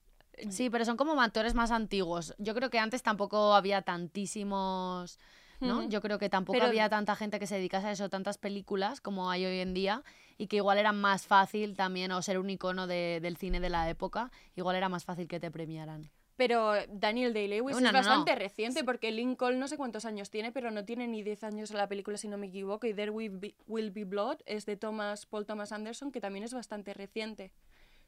Sí, 0.50 0.70
pero 0.70 0.86
son 0.86 0.96
como 0.98 1.22
actores 1.22 1.54
más 1.54 1.70
antiguos. 1.70 2.34
Yo 2.40 2.56
creo 2.56 2.70
que 2.70 2.80
antes 2.80 3.04
tampoco 3.04 3.54
había 3.54 3.82
tantísimos, 3.84 5.20
¿no? 5.60 5.88
Yo 5.90 6.02
creo 6.02 6.18
que 6.20 6.30
tampoco 6.30 6.58
Pero- 6.58 6.68
había 6.68 6.90
tanta 6.90 7.16
gente 7.16 7.40
que 7.40 7.48
se 7.48 7.56
dedicase 7.56 7.88
a 7.88 7.92
eso, 7.92 8.10
tantas 8.10 8.38
películas 8.38 9.02
como 9.02 9.30
hay 9.30 9.46
hoy 9.46 9.60
en 9.60 9.74
día, 9.74 10.04
y 10.38 10.48
que 10.48 10.58
igual 10.58 10.78
era 10.78 10.92
más 10.94 11.26
fácil 11.28 11.76
también, 11.76 12.12
o 12.12 12.22
ser 12.22 12.40
un 12.40 12.50
icono 12.50 12.88
de- 12.88 13.20
del 13.22 13.38
cine 13.38 13.60
de 13.60 13.70
la 13.70 13.90
época, 13.90 14.32
igual 14.56 14.76
era 14.76 14.90
más 14.90 15.04
fácil 15.06 15.28
que 15.28 15.40
te 15.40 15.52
premiaran. 15.52 16.10
Pero 16.38 16.72
Daniel 16.88 17.34
Day-Lewis 17.34 17.76
No, 17.76 17.82
no, 17.82 17.88
es 17.90 17.94
no. 17.94 18.00
bastante 18.00 18.34
reciente 18.36 18.86
porque 18.86 19.12
Lincoln 19.12 19.60
no 19.60 19.68
sé 19.68 19.76
cuántos 19.76 20.06
años 20.06 20.30
tiene, 20.30 20.54
pero 20.54 20.72
no 20.72 20.86
tiene 20.86 21.06
ni 21.06 21.22
10 21.22 21.44
años 21.44 21.72
la 21.72 21.88
película, 21.90 22.16
si 22.18 22.30
no 22.30 22.38
me 22.38 22.48
equivoco. 22.48 22.88
Y 22.88 22.94
There 22.94 23.12
Will 23.12 23.38
Be, 23.38 23.56
Will 23.68 23.92
Be 23.92 24.06
Blood 24.06 24.38
es 24.46 24.66
de 24.66 24.78
Thomas, 24.78 25.26
Paul 25.26 25.46
Thomas 25.46 25.74
Anderson, 25.74 26.14
que 26.14 26.22
también 26.22 26.46
es 26.46 26.54
bastante 26.54 26.94
reciente. 26.94 27.52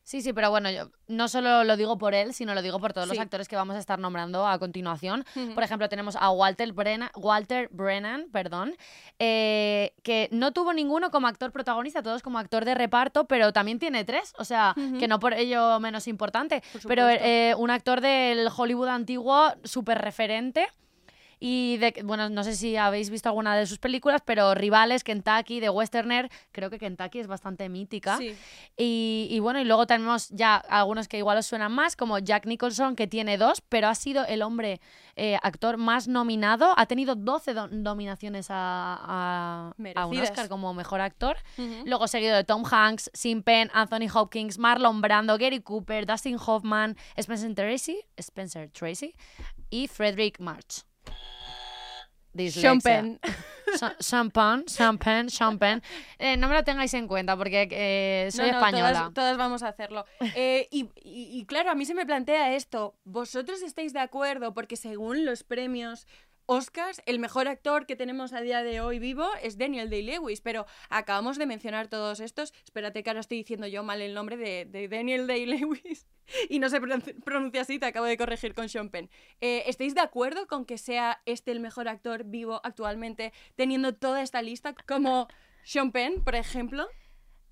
Sí, 0.04 0.22
sí, 0.22 0.34
pero 0.34 0.50
bueno, 0.50 0.72
yo 0.72 0.90
no 1.08 1.28
solo 1.28 1.64
lo 1.64 1.78
digo 1.78 1.98
por 1.98 2.14
él, 2.14 2.34
sino 2.34 2.56
lo 2.56 2.62
digo 2.62 2.80
por 2.80 2.92
todos 2.92 3.08
los 3.08 3.20
actores 3.20 3.48
que 3.48 3.56
vamos 3.56 3.76
a 3.76 3.80
estar 3.80 4.00
nombrando 4.00 4.48
a 4.48 4.58
continuación. 4.58 5.26
Por 5.54 5.64
ejemplo, 5.64 5.88
tenemos 5.90 6.16
a 6.16 6.32
Walter 6.32 6.74
Brennan, 6.74 7.10
Walter 7.16 7.70
Brennan 7.72 8.28
perdón, 8.32 8.76
eh, 9.20 9.94
que 10.04 10.28
no 10.32 10.54
tuvo 10.54 10.74
ninguno 10.74 11.12
como 11.12 11.28
actor 11.28 11.52
protagonista, 11.52 12.02
todos 12.02 12.24
como 12.24 12.40
actor 12.40 12.66
de 12.66 12.76
reparto, 12.76 13.26
pero 13.26 13.54
también 13.54 13.80
tiene 13.80 14.04
tres, 14.04 14.34
o 14.38 14.44
sea, 14.44 14.76
que 15.00 15.08
no 15.08 15.20
por 15.20 15.34
ello 15.34 15.80
menos 15.80 16.08
importante. 16.08 16.64
Por 16.74 16.88
Pero 16.88 17.08
eh, 17.10 17.54
un 17.58 17.70
actor 17.70 18.02
del 18.02 18.50
Hollywood 18.56 18.90
antiguo 18.90 19.54
súper 19.64 20.00
referente. 20.00 20.68
Y 21.44 21.78
de, 21.78 22.02
bueno, 22.04 22.30
no 22.30 22.44
sé 22.44 22.56
si 22.56 22.78
habéis 22.78 23.10
visto 23.10 23.28
alguna 23.28 23.56
de 23.58 23.66
sus 23.66 23.80
películas, 23.80 24.22
pero 24.24 24.54
Rivales, 24.54 25.04
Kentucky, 25.04 25.60
de 25.60 25.72
Westerner, 25.72 26.30
creo 26.52 26.70
que 26.70 26.78
Kentucky 26.78 27.18
es 27.18 27.26
bastante 27.26 27.68
mítica. 27.68 28.16
Sí. 28.20 28.38
Y, 28.78 29.28
y 29.32 29.40
bueno, 29.40 29.60
y 29.60 29.64
luego 29.66 29.88
tenemos 29.88 30.30
ya 30.30 30.56
algunos 30.58 31.08
que 31.08 31.18
igual 31.18 31.40
os 31.40 31.48
suenan 31.48 31.72
más, 31.72 31.96
como 31.96 32.20
Jack 32.20 32.46
Nicholson, 32.46 32.96
que 32.96 33.08
tiene 33.08 33.40
dos, 33.40 33.62
pero 33.62 33.88
ha 33.88 33.96
sido 33.96 34.24
el 34.28 34.44
hombre 34.44 34.82
eh, 35.16 35.40
actor 35.42 35.78
más 35.78 36.08
nominado. 36.08 36.76
Ha 36.78 36.86
tenido 36.86 37.16
12 37.16 37.56
do- 37.56 37.68
nominaciones 37.70 38.52
a, 38.52 38.54
a- 39.02 39.74
a 39.96 40.06
un. 40.06 40.14
Oscar 40.22 40.48
como 40.48 40.76
mejor 40.76 41.02
actor. 41.02 41.38
Luego 41.86 42.08
seguido 42.08 42.36
de 42.36 42.44
Tom 42.44 42.64
Hanks, 42.70 43.10
Sin 43.16 43.42
Penn, 43.42 43.72
Anthony 43.74 44.08
Hopkins, 44.14 44.60
Marlon 44.60 45.02
Brando, 45.02 45.40
Gary 45.40 45.62
Cooper, 45.62 46.06
Dustin 46.06 46.38
Hoffman, 46.46 46.96
Spencer 47.18 47.56
Tracy, 47.56 48.00
Spencer 48.16 48.70
Tracy 48.70 49.16
y 49.72 49.88
Frederick 49.88 50.40
March. 50.40 50.84
Sean 54.00 54.98
Penn, 55.00 55.30
Sean 55.30 55.58
Penn. 55.60 55.82
Eh, 56.20 56.36
no 56.38 56.48
me 56.50 56.56
lo 56.56 56.64
tengáis 56.64 56.94
en 56.94 57.08
cuenta 57.08 57.38
porque 57.38 57.68
eh, 57.72 58.30
soy 58.32 58.48
No, 58.48 58.52
no, 58.54 58.58
española. 58.60 58.92
Todas, 59.00 59.14
todas 59.14 59.38
vamos 59.38 59.64
a 59.64 59.70
hacerlo. 59.70 60.06
Eh, 60.36 60.68
y, 60.72 60.90
y- 61.04 61.40
y 61.40 61.46
claro, 61.46 61.72
a 61.72 61.76
mí 61.76 61.86
se 61.86 61.94
me 61.94 62.06
plantea 62.06 62.54
esto. 62.56 62.96
¿Vosotros 63.06 63.62
estáis 63.62 63.94
de 63.94 64.00
acuerdo? 64.00 64.54
Porque 64.54 64.76
según 64.76 65.26
los 65.26 65.44
premios 65.44 66.08
Oscars, 66.54 67.02
el 67.06 67.18
mejor 67.18 67.48
actor 67.48 67.86
que 67.86 67.96
tenemos 67.96 68.34
a 68.34 68.42
día 68.42 68.62
de 68.62 68.82
hoy 68.82 69.00
vivo 69.00 69.26
es 69.42 69.58
Daniel 69.58 69.90
Day-Lewis, 69.90 70.42
pero 70.42 70.66
acabamos 70.90 71.38
de 71.38 71.46
mencionar 71.46 71.88
todos 71.88 72.20
estos. 72.20 72.52
Espérate 72.66 73.04
que 73.04 73.10
ahora 73.10 73.22
estoy 73.22 73.38
diciendo 73.38 73.68
yo 73.68 73.84
mal 73.84 74.02
el 74.02 74.14
nombre 74.14 74.36
de, 74.36 74.66
de 74.66 74.90
Daniel 74.90 75.28
Day-Lewis 75.28 76.08
y 76.50 76.60
no 76.60 76.68
se 76.68 76.82
pronun- 76.82 77.24
pronuncia 77.24 77.62
así, 77.62 77.80
te 77.80 77.86
acabo 77.86 78.06
de 78.06 78.18
corregir 78.18 78.54
con 78.54 78.68
Sean 78.68 78.90
Penn. 78.90 79.10
Eh, 79.40 79.64
¿Estáis 79.68 79.96
de 79.96 80.02
acuerdo 80.02 80.46
con 80.48 80.66
que 80.66 80.78
sea 80.78 81.22
este 81.26 81.52
el 81.54 81.62
mejor 81.62 81.88
actor 81.88 82.26
vivo 82.26 82.60
actualmente, 82.66 83.32
teniendo 83.56 83.96
toda 83.96 84.22
esta 84.22 84.42
lista 84.42 84.76
como 84.86 85.30
Sean 85.64 85.94
Penn, 85.94 86.22
por 86.22 86.36
ejemplo? 86.36 86.86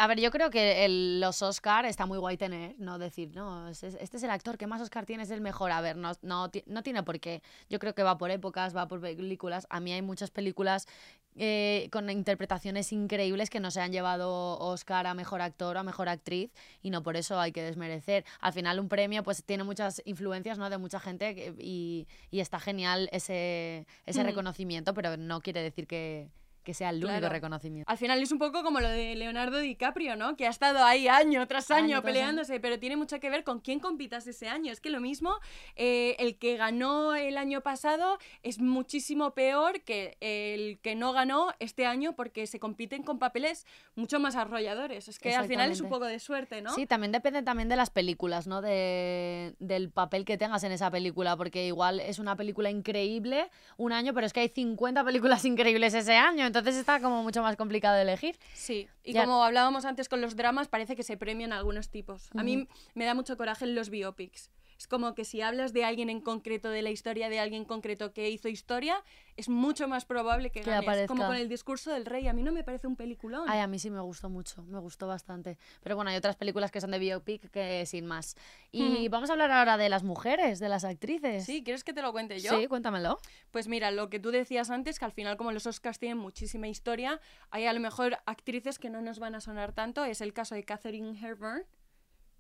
A 0.01 0.07
ver, 0.07 0.17
yo 0.21 0.31
creo 0.31 0.49
que 0.49 0.85
el- 0.85 1.19
los 1.19 1.41
Oscar 1.41 1.85
está 1.85 2.05
muy 2.05 2.17
guay 2.17 2.37
tener, 2.37 2.73
no 2.79 2.97
decir, 2.99 3.31
no, 3.35 3.67
es- 3.67 3.83
es- 3.83 3.97
este 3.99 4.15
es 4.15 4.23
el 4.23 4.29
actor 4.29 4.57
que 4.57 4.65
más 4.65 4.79
Oscar 4.79 5.05
tiene, 5.05 5.23
es 5.23 5.29
el 5.29 5.41
mejor. 5.41 5.71
A 5.73 5.81
ver, 5.81 5.97
no, 5.97 6.13
no, 6.21 6.49
no 6.67 6.83
tiene 6.83 7.03
por 7.03 7.19
qué. 7.19 7.43
Yo 7.69 7.79
creo 7.79 7.93
que 7.93 8.01
va 8.03 8.17
por 8.17 8.31
épocas, 8.31 8.73
va 8.73 8.87
por 8.87 9.01
películas. 9.01 9.67
A 9.69 9.81
mí 9.81 9.91
hay 9.91 10.01
muchas 10.01 10.31
películas 10.31 10.87
eh, 11.35 11.89
con 11.91 12.09
interpretaciones 12.09 12.93
increíbles 12.93 13.49
que 13.49 13.59
no 13.59 13.71
se 13.71 13.81
han 13.81 13.91
llevado 13.91 14.57
Oscar 14.59 15.05
a 15.05 15.13
mejor 15.13 15.41
actor 15.41 15.75
o 15.75 15.79
a 15.79 15.83
mejor 15.83 16.07
actriz 16.09 16.49
y 16.81 16.89
no 16.91 17.03
por 17.03 17.17
eso 17.17 17.37
hay 17.39 17.51
que 17.51 17.61
desmerecer. 17.61 18.23
Al 18.39 18.53
final 18.53 18.79
un 18.79 18.87
premio 18.89 19.21
pues 19.23 19.43
tiene 19.43 19.63
muchas 19.65 20.01
influencias 20.05 20.57
¿no? 20.57 20.69
de 20.69 20.77
mucha 20.77 20.99
gente 21.01 21.53
y, 21.59 22.07
y 22.31 22.39
está 22.39 22.59
genial 22.59 23.09
ese, 23.11 23.85
ese 24.05 24.23
Mm. 24.23 24.27
reconocimiento, 24.27 24.93
pero 24.93 25.17
no 25.17 25.41
quiere 25.41 25.61
decir 25.61 25.87
que, 25.87 26.29
que 26.63 26.73
sea 26.73 26.89
el 26.89 26.97
único 26.97 27.09
Claro. 27.19 27.29
reconocimiento. 27.29 27.89
Al 27.91 27.97
final 27.97 28.21
es 28.21 28.31
un 28.31 28.39
poco 28.39 28.63
como 28.63 28.79
lo 28.79 28.89
de 28.89 29.15
Leonardo 29.15 29.57
DiCaprio, 29.59 30.15
¿no? 30.15 30.35
Que 30.35 30.47
ha 30.47 30.49
estado 30.49 30.83
ahí 30.83 31.07
año 31.07 31.47
tras 31.47 31.69
año, 31.71 31.79
Año 31.97 32.03
peleándose, 32.03 32.59
pero 32.59 32.79
tiene 32.79 32.95
mucho 32.97 33.19
que 33.19 33.29
ver 33.29 33.43
con 33.43 33.59
quién 33.59 33.79
compitas 33.79 34.27
ese 34.27 34.47
año. 34.49 34.71
Es 34.71 34.81
que 34.81 34.89
lo 34.89 34.99
mismo, 34.99 35.35
eh, 35.75 36.15
el 36.19 36.37
que 36.37 36.57
ganó 36.57 37.15
el 37.15 37.37
año 37.37 37.61
pasado 37.61 38.17
es 38.43 38.59
muchísimo 38.59 39.33
peor 39.33 39.81
que 39.81 40.17
el 40.19 40.79
que 40.79 40.95
no 40.95 41.13
ganó 41.13 41.53
este 41.59 41.85
año 41.85 42.13
porque 42.15 42.47
se 42.47 42.59
compiten 42.59 43.03
con 43.03 43.19
papeles 43.19 43.65
mucho 43.95 44.19
más 44.19 44.35
arrolladores. 44.35 45.07
Es 45.07 45.19
que 45.19 45.33
al 45.35 45.47
final 45.47 45.71
es 45.71 45.81
un 45.81 45.89
poco 45.89 46.05
de 46.05 46.19
suerte, 46.19 46.61
¿no? 46.61 46.73
Sí, 46.75 46.85
también 46.85 47.11
depende 47.11 47.41
también 47.43 47.69
de 47.69 47.75
las 47.75 47.89
películas, 47.89 48.47
¿no? 48.47 48.61
De, 48.61 49.55
del 49.59 49.89
papel 49.89 50.25
que 50.25 50.37
tengas 50.37 50.63
en 50.63 50.71
esa 50.71 50.91
película, 50.91 51.35
porque 51.37 51.67
igual 51.67 51.99
es 51.99 52.19
una 52.19 52.35
película 52.35 52.69
increíble 52.69 53.49
un 53.77 53.91
año, 53.91 54.13
pero 54.13 54.25
es 54.27 54.33
que 54.33 54.41
hay 54.41 54.49
50 54.49 55.03
películas 55.03 55.45
increíbles 55.45 55.93
ese 55.93 56.15
año, 56.15 56.45
entonces 56.49 56.75
está 56.75 56.99
como 56.99 57.23
mucho 57.23 57.41
más 57.41 57.55
complicado 57.55 57.95
de 57.95 58.01
elegir. 58.03 58.37
Sí, 58.53 58.87
y 59.03 59.13
Ya- 59.13 59.23
como 59.23 59.43
hablábamos 59.43 59.85
antes 59.85 60.09
con 60.09 60.19
los 60.21 60.35
dramas, 60.35 60.67
parece 60.67 60.95
que 60.95 61.03
se 61.03 61.15
premian 61.17 61.53
algunos 61.53 61.89
tipos. 61.89 62.29
A 62.35 62.43
mí 62.43 62.67
me 62.95 63.05
da 63.05 63.13
mucho 63.13 63.37
coraje 63.37 63.65
en 63.65 63.75
los 63.75 63.89
biopics. 63.89 64.49
Es 64.79 64.87
como 64.87 65.13
que 65.13 65.25
si 65.25 65.41
hablas 65.41 65.73
de 65.73 65.83
alguien 65.83 66.09
en 66.09 66.21
concreto, 66.21 66.69
de 66.69 66.81
la 66.81 66.89
historia 66.89 67.27
de 67.27 67.37
alguien 67.37 67.65
concreto 67.65 68.13
que 68.13 68.29
hizo 68.29 68.47
historia, 68.47 69.03
es 69.35 69.49
mucho 69.49 69.89
más 69.89 70.05
probable 70.05 70.51
que 70.51 70.61
Que 70.61 70.69
ganes. 70.69 70.85
Como 70.85 70.91
aparezca. 71.23 71.27
con 71.27 71.35
el 71.35 71.49
discurso 71.49 71.91
del 71.91 72.05
rey. 72.05 72.29
A 72.29 72.33
mí 72.33 72.43
no 72.43 72.53
me 72.53 72.63
parece 72.63 72.87
un 72.87 72.95
peliculón. 72.95 73.43
Ay, 73.49 73.59
a 73.59 73.67
mí 73.67 73.77
sí 73.77 73.89
me 73.89 73.99
gustó 73.99 74.29
mucho, 74.29 74.63
me 74.63 74.79
gustó 74.79 75.05
bastante. 75.05 75.57
Pero 75.83 75.97
bueno, 75.97 76.11
hay 76.11 76.15
otras 76.15 76.37
películas 76.37 76.71
que 76.71 76.79
son 76.79 76.91
de 76.91 76.99
biopic 76.99 77.51
que 77.51 77.85
sin 77.85 78.05
más. 78.05 78.37
Y 78.71 79.09
vamos 79.09 79.29
a 79.29 79.33
hablar 79.33 79.51
ahora 79.51 79.75
de 79.75 79.89
las 79.89 80.03
mujeres, 80.03 80.59
de 80.59 80.69
las 80.69 80.85
actrices. 80.85 81.45
Sí, 81.45 81.61
¿quieres 81.61 81.83
que 81.83 81.91
te 81.91 82.01
lo 82.01 82.13
cuente 82.13 82.39
yo? 82.39 82.57
Sí, 82.57 82.67
cuéntamelo. 82.67 83.19
Pues 83.51 83.67
mira, 83.67 83.91
lo 83.91 84.09
que 84.09 84.21
tú 84.21 84.31
decías 84.31 84.69
antes, 84.69 84.97
que 84.97 85.03
al 85.03 85.11
final 85.11 85.35
como 85.35 85.51
los 85.51 85.67
Oscars 85.67 85.99
tienen 85.99 86.17
muchísima 86.19 86.69
historia, 86.69 87.19
hay 87.51 87.65
a 87.65 87.73
lo 87.73 87.81
mejor 87.81 88.17
actrices 88.25 88.79
que 88.79 88.89
no 88.89 89.01
nos 89.01 89.19
van 89.19 89.35
a 89.35 89.41
sonar 89.41 89.73
tanto. 89.73 90.05
Es 90.05 90.21
el 90.21 90.31
caso 90.31 90.55
de 90.55 90.63
Catherine 90.63 91.19
Hepburn, 91.19 91.65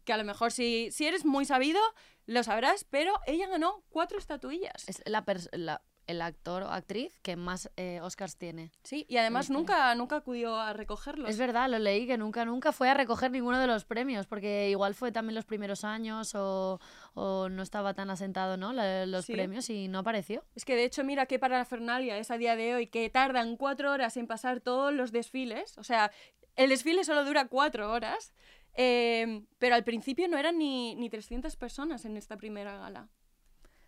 que 0.09 0.13
a 0.13 0.17
lo 0.17 0.23
mejor 0.23 0.51
si, 0.51 0.89
si 0.91 1.05
eres 1.05 1.23
muy 1.23 1.45
sabido, 1.45 1.79
lo 2.25 2.41
sabrás, 2.41 2.83
pero 2.83 3.13
ella 3.27 3.47
ganó 3.47 3.83
cuatro 3.89 4.17
estatuillas. 4.17 4.89
Es 4.89 5.03
la, 5.05 5.23
el 6.07 6.21
actor 6.23 6.63
o 6.63 6.69
actriz 6.71 7.19
que 7.21 7.35
más 7.35 7.69
eh, 7.77 7.99
Oscars 8.01 8.35
tiene. 8.35 8.71
Sí, 8.83 9.05
y 9.07 9.17
además 9.17 9.45
historia. 9.45 9.59
nunca, 9.59 9.93
nunca 9.95 10.15
acudió 10.15 10.55
a 10.55 10.73
recogerlos. 10.73 11.29
Es 11.29 11.37
verdad, 11.37 11.69
lo 11.69 11.77
leí 11.77 12.07
que 12.07 12.17
nunca, 12.17 12.43
nunca 12.43 12.71
fue 12.71 12.89
a 12.89 12.95
recoger 12.95 13.29
ninguno 13.29 13.59
de 13.59 13.67
los 13.67 13.85
premios, 13.85 14.25
porque 14.25 14.71
igual 14.71 14.95
fue 14.95 15.11
también 15.11 15.35
los 15.35 15.45
primeros 15.45 15.83
años 15.83 16.33
o, 16.33 16.79
o 17.13 17.49
no 17.49 17.61
estaba 17.61 17.93
tan 17.93 18.09
asentado, 18.09 18.57
¿no? 18.57 18.73
La- 18.73 19.05
los 19.05 19.25
Sí. 19.25 19.33
premios 19.33 19.69
y 19.69 19.89
no 19.89 19.99
apareció. 19.99 20.43
Es 20.55 20.65
que 20.65 20.75
de 20.75 20.85
hecho, 20.85 21.03
mira 21.03 21.27
qué 21.27 21.37
parafernalia 21.37 22.17
es 22.17 22.31
a 22.31 22.39
día 22.39 22.55
de 22.55 22.73
hoy, 22.73 22.87
que 22.87 23.07
tardan 23.11 23.57
cuatro 23.57 23.91
horas 23.91 24.17
en 24.17 24.25
pasar 24.25 24.59
todos 24.59 24.91
los 24.91 25.11
desfiles. 25.11 25.77
O 25.77 25.83
sea, 25.83 26.09
el 26.55 26.69
desfile 26.69 27.03
solo 27.03 27.23
dura 27.25 27.45
cuatro 27.47 27.91
horas. 27.91 28.33
Eh, 28.75 29.43
pero 29.57 29.75
al 29.75 29.83
principio 29.83 30.27
no 30.27 30.37
eran 30.37 30.57
ni, 30.57 30.95
ni 30.95 31.09
300 31.09 31.55
personas 31.55 32.05
en 32.05 32.17
esta 32.17 32.37
primera 32.37 32.77
gala. 32.77 33.09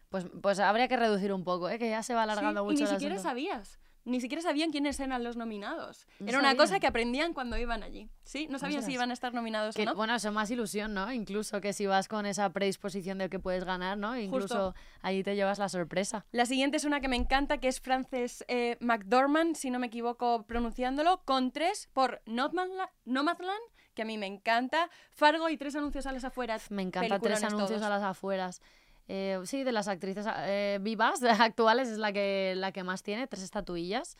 Pues, 0.09 0.25
pues 0.41 0.59
habría 0.59 0.87
que 0.87 0.97
reducir 0.97 1.31
un 1.31 1.43
poco, 1.43 1.69
¿eh? 1.69 1.79
que 1.79 1.89
ya 1.89 2.03
se 2.03 2.13
va 2.13 2.23
alargando 2.23 2.61
Sí, 2.61 2.65
mucho 2.65 2.79
y 2.79 2.81
ni 2.83 2.87
siquiera 2.89 3.15
asunto. 3.15 3.29
sabías. 3.29 3.79
Ni 4.03 4.19
siquiera 4.19 4.41
sabían 4.41 4.71
quiénes 4.71 4.99
eran 4.99 5.23
los 5.23 5.37
nominados. 5.37 6.07
No 6.19 6.27
Era 6.27 6.39
una 6.39 6.57
cosa 6.57 6.79
que 6.79 6.87
aprendían 6.87 7.33
cuando 7.33 7.55
iban 7.55 7.83
allí. 7.83 8.09
Sí, 8.23 8.47
no 8.49 8.57
sabían 8.57 8.81
si 8.81 8.93
iban 8.93 9.11
a 9.11 9.13
estar 9.13 9.31
nominados 9.31 9.75
Que, 9.75 9.83
o 9.83 9.85
no. 9.85 9.95
Bueno, 9.95 10.15
eso 10.15 10.29
es 10.29 10.33
más 10.33 10.49
ilusión, 10.49 10.95
¿no? 10.95 11.13
Incluso 11.13 11.61
que 11.61 11.71
si 11.71 11.85
vas 11.85 12.07
con 12.07 12.25
esa 12.25 12.49
predisposición 12.49 13.19
de 13.19 13.29
que 13.29 13.37
puedes 13.37 13.63
ganar, 13.63 13.99
¿no? 13.99 14.17
Incluso 14.17 14.73
ahí 15.03 15.21
te 15.23 15.35
llevas 15.35 15.59
la 15.59 15.69
sorpresa. 15.69 16.25
La 16.31 16.47
siguiente 16.47 16.77
es 16.77 16.83
una 16.83 16.99
que 16.99 17.09
me 17.09 17.15
encanta, 17.15 17.59
que 17.59 17.67
es 17.67 17.79
Frances 17.79 18.43
eh, 18.47 18.75
McDormand, 18.79 19.55
si 19.55 19.69
no 19.69 19.77
me 19.77 19.85
equivoco 19.87 20.47
pronunciándolo, 20.47 21.21
con 21.23 21.51
tres 21.51 21.87
por 21.93 22.23
Nomadland, 22.25 23.61
que 23.93 24.01
a 24.03 24.05
mí 24.05 24.17
me 24.17 24.25
encanta, 24.27 24.89
Fargo 25.11 25.49
y 25.49 25.57
tres 25.57 25.75
anuncios 25.75 26.05
a 26.05 26.11
las 26.11 26.23
afueras. 26.23 26.71
Me 26.71 26.81
encantan 26.81 27.19
tres 27.21 27.43
anuncios 27.43 27.69
todos. 27.69 27.81
a 27.83 27.89
las 27.89 28.03
afueras. 28.03 28.61
Eh, 29.07 29.39
sí, 29.45 29.63
de 29.63 29.71
las 29.71 29.87
actrices 29.87 30.25
eh, 30.37 30.77
vivas 30.81 31.21
actuales 31.39 31.89
es 31.89 31.97
la 31.97 32.13
que, 32.13 32.53
la 32.55 32.71
que 32.71 32.83
más 32.83 33.03
tiene, 33.03 33.27
tres 33.27 33.43
estatuillas. 33.43 34.17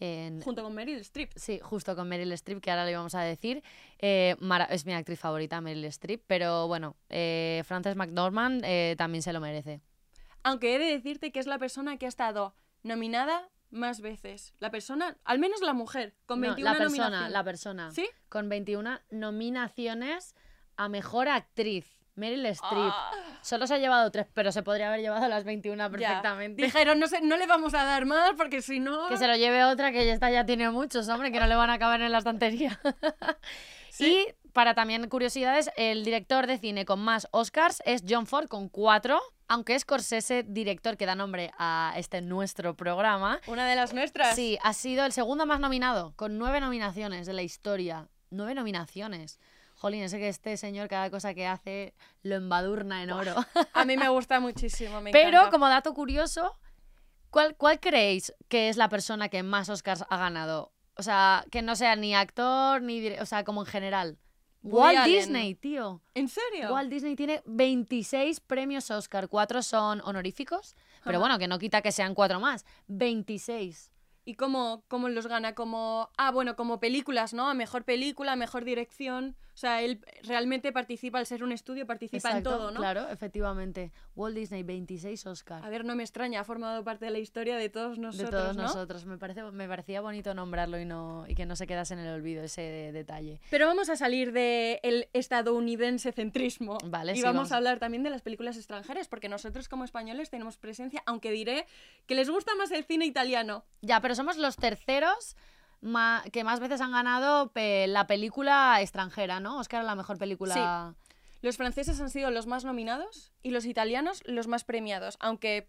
En- 0.00 0.40
Junto 0.42 0.64
con 0.64 0.74
Meryl 0.74 0.98
Streep. 1.00 1.30
Sí, 1.36 1.60
justo 1.62 1.94
con 1.94 2.08
Meryl 2.08 2.32
Streep, 2.32 2.60
que 2.60 2.70
ahora 2.70 2.84
le 2.84 2.90
íbamos 2.90 3.14
a 3.14 3.20
decir. 3.22 3.62
Eh, 4.00 4.34
mara- 4.40 4.64
es 4.64 4.84
mi 4.86 4.92
actriz 4.92 5.20
favorita, 5.20 5.60
Meryl 5.60 5.84
Streep, 5.84 6.22
pero 6.26 6.66
bueno, 6.66 6.96
eh, 7.10 7.62
Frances 7.64 7.94
McDormand 7.94 8.62
eh, 8.64 8.96
también 8.98 9.22
se 9.22 9.32
lo 9.32 9.40
merece. 9.40 9.80
Aunque 10.42 10.74
he 10.74 10.78
de 10.80 10.86
decirte 10.86 11.30
que 11.30 11.38
es 11.38 11.46
la 11.46 11.58
persona 11.58 11.96
que 11.96 12.06
ha 12.06 12.08
estado 12.08 12.54
nominada 12.82 13.48
más 13.74 14.00
veces. 14.00 14.54
La 14.60 14.70
persona, 14.70 15.16
al 15.24 15.38
menos 15.38 15.60
la 15.60 15.72
mujer, 15.74 16.14
con 16.26 16.40
No, 16.40 16.46
21 16.48 16.72
la 16.72 16.78
persona, 16.78 16.98
nominaciones. 17.04 17.32
la 17.32 17.44
persona. 17.44 17.90
¿Sí? 17.90 18.08
Con 18.28 18.48
21 18.48 19.00
nominaciones 19.10 20.34
a 20.76 20.88
mejor 20.88 21.28
actriz. 21.28 21.86
Meryl 22.16 22.46
Streep. 22.46 22.92
Ah, 22.94 23.10
Solo 23.42 23.66
se 23.66 23.74
ha 23.74 23.78
llevado 23.78 24.08
tres, 24.12 24.28
pero 24.32 24.52
se 24.52 24.62
podría 24.62 24.86
haber 24.86 25.00
llevado 25.00 25.26
las 25.28 25.42
21 25.42 25.82
ya. 25.82 25.90
perfectamente. 25.90 26.62
Dijeron, 26.62 27.00
no, 27.00 27.08
sé, 27.08 27.20
no 27.22 27.36
le 27.36 27.48
vamos 27.48 27.74
a 27.74 27.82
dar 27.82 28.06
más 28.06 28.34
porque 28.36 28.62
si 28.62 28.78
no... 28.78 29.08
Que 29.08 29.16
se 29.16 29.26
lo 29.26 29.34
lleve 29.34 29.64
otra, 29.64 29.90
que 29.90 30.08
esta 30.12 30.30
ya 30.30 30.46
tiene 30.46 30.70
muchos, 30.70 31.08
hombre, 31.08 31.32
que 31.32 31.40
no 31.40 31.48
le 31.48 31.56
van 31.56 31.70
a 31.70 31.72
acabar 31.72 32.00
en 32.00 32.12
la 32.12 32.18
estantería. 32.18 32.80
Sí. 33.90 34.26
Y 34.28 34.43
para 34.54 34.74
también 34.74 35.08
curiosidades, 35.08 35.68
el 35.76 36.04
director 36.04 36.46
de 36.46 36.58
cine 36.58 36.84
con 36.86 37.00
más 37.00 37.26
Oscars 37.32 37.82
es 37.84 38.02
John 38.08 38.26
Ford 38.26 38.46
con 38.46 38.68
cuatro, 38.68 39.20
aunque 39.48 39.78
Scorsese, 39.78 40.44
director 40.44 40.96
que 40.96 41.06
da 41.06 41.16
nombre 41.16 41.50
a 41.58 41.92
este 41.96 42.22
nuestro 42.22 42.74
programa, 42.76 43.40
Una 43.48 43.66
de 43.68 43.76
las 43.76 43.92
nuestras. 43.92 44.34
sí, 44.36 44.56
ha 44.62 44.72
sido 44.72 45.04
el 45.04 45.12
segundo 45.12 45.44
más 45.44 45.58
nominado, 45.60 46.14
con 46.16 46.38
nueve 46.38 46.60
nominaciones 46.60 47.26
de 47.26 47.32
la 47.34 47.42
historia. 47.42 48.08
Nueve 48.30 48.54
nominaciones. 48.54 49.38
Jolín, 49.74 50.04
ese 50.04 50.18
que 50.18 50.28
este 50.28 50.56
señor 50.56 50.88
cada 50.88 51.10
cosa 51.10 51.34
que 51.34 51.46
hace 51.48 51.92
lo 52.22 52.36
embadurna 52.36 53.02
en 53.02 53.10
oro. 53.10 53.34
A 53.72 53.84
mí 53.84 53.96
me 53.96 54.08
gusta 54.08 54.38
muchísimo, 54.40 55.00
me 55.00 55.10
Pero 55.10 55.38
encanta. 55.38 55.50
como 55.50 55.68
dato 55.68 55.92
curioso, 55.94 56.56
¿cuál, 57.30 57.56
¿cuál 57.56 57.80
creéis 57.80 58.32
que 58.48 58.68
es 58.68 58.76
la 58.76 58.88
persona 58.88 59.28
que 59.28 59.42
más 59.42 59.68
Oscars 59.68 60.04
ha 60.08 60.16
ganado? 60.16 60.72
O 60.96 61.02
sea, 61.02 61.44
que 61.50 61.60
no 61.60 61.74
sea 61.74 61.96
ni 61.96 62.14
actor, 62.14 62.82
ni... 62.82 63.08
O 63.18 63.26
sea, 63.26 63.42
como 63.42 63.62
en 63.62 63.66
general. 63.66 64.16
Woody 64.64 64.96
Walt 64.96 64.98
Allen. 64.98 65.18
Disney, 65.18 65.54
tío. 65.54 66.00
¿En 66.14 66.28
serio? 66.28 66.72
Walt 66.72 66.90
Disney 66.90 67.14
tiene 67.16 67.42
26 67.44 68.40
premios 68.40 68.90
Oscar. 68.90 69.28
Cuatro 69.28 69.62
son 69.62 70.00
honoríficos, 70.04 70.74
pero 71.04 71.20
bueno, 71.20 71.38
que 71.38 71.46
no 71.46 71.58
quita 71.58 71.82
que 71.82 71.92
sean 71.92 72.14
cuatro 72.14 72.40
más. 72.40 72.64
26. 72.88 73.92
¿Y 74.24 74.36
cómo, 74.36 74.82
cómo 74.88 75.10
los 75.10 75.26
gana? 75.26 75.54
Como, 75.54 76.08
ah, 76.16 76.30
bueno, 76.30 76.56
como 76.56 76.80
películas, 76.80 77.34
¿no? 77.34 77.46
A 77.48 77.54
mejor 77.54 77.84
película, 77.84 78.32
a 78.32 78.36
mejor 78.36 78.64
dirección. 78.64 79.36
O 79.54 79.56
sea, 79.56 79.82
él 79.82 80.04
realmente 80.24 80.72
participa, 80.72 81.18
al 81.20 81.26
ser 81.26 81.44
un 81.44 81.52
estudio, 81.52 81.86
participa 81.86 82.32
en 82.36 82.42
todo, 82.42 82.72
¿no? 82.72 82.80
Claro, 82.80 83.08
efectivamente. 83.08 83.92
Walt 84.16 84.34
Disney, 84.34 84.64
26 84.64 85.26
Oscar. 85.26 85.64
A 85.64 85.68
ver, 85.68 85.84
no 85.84 85.94
me 85.94 86.02
extraña, 86.02 86.40
ha 86.40 86.44
formado 86.44 86.82
parte 86.82 87.04
de 87.04 87.12
la 87.12 87.20
historia 87.20 87.56
de 87.56 87.68
todos 87.68 87.98
nosotros, 87.98 88.30
de 88.30 88.36
todos 88.36 88.56
¿no? 88.56 88.64
nosotros. 88.64 89.06
Me, 89.06 89.16
parece, 89.16 89.42
me 89.44 89.68
parecía 89.68 90.00
bonito 90.00 90.34
nombrarlo 90.34 90.78
y, 90.80 90.84
no, 90.84 91.24
y 91.28 91.36
que 91.36 91.46
no 91.46 91.54
se 91.54 91.68
quedase 91.68 91.94
en 91.94 92.00
el 92.00 92.12
olvido 92.12 92.42
ese 92.42 92.62
de- 92.62 92.92
detalle. 92.92 93.40
Pero 93.50 93.66
vamos 93.68 93.88
a 93.90 93.96
salir 93.96 94.32
del 94.32 95.08
estadounidense 95.12 96.10
centrismo. 96.10 96.78
Vale, 96.84 97.12
y 97.12 97.16
sí, 97.16 97.22
vamos, 97.22 97.36
vamos. 97.36 97.52
a 97.52 97.56
hablar 97.56 97.78
también 97.78 98.02
de 98.02 98.10
las 98.10 98.22
películas 98.22 98.56
extranjeras, 98.56 99.06
porque 99.06 99.28
nosotros 99.28 99.68
como 99.68 99.84
españoles 99.84 100.30
tenemos 100.30 100.56
presencia, 100.58 101.02
aunque 101.06 101.30
diré 101.30 101.66
que 102.06 102.14
les 102.16 102.28
gusta 102.28 102.54
más 102.56 102.70
el 102.72 102.84
cine 102.84 103.06
italiano. 103.06 103.64
Ya, 103.82 104.00
pero 104.00 104.14
somos 104.16 104.36
los 104.36 104.56
terceros 104.56 105.36
ma- 105.84 106.24
que 106.32 106.42
más 106.44 106.58
veces 106.60 106.80
han 106.80 106.92
ganado 106.92 107.52
pe- 107.52 107.86
la 107.86 108.06
película 108.06 108.78
extranjera, 108.80 109.38
¿no? 109.38 109.58
Oscar 109.58 109.84
la 109.84 109.94
mejor 109.94 110.18
película. 110.18 110.94
Los 111.42 111.56
franceses 111.58 112.00
han 112.00 112.08
sido 112.10 112.30
los 112.30 112.46
más 112.46 112.64
nominados 112.64 113.32
y 113.42 113.50
los 113.50 113.66
italianos 113.66 114.22
los 114.24 114.48
más 114.48 114.64
premiados, 114.64 115.16
aunque 115.20 115.68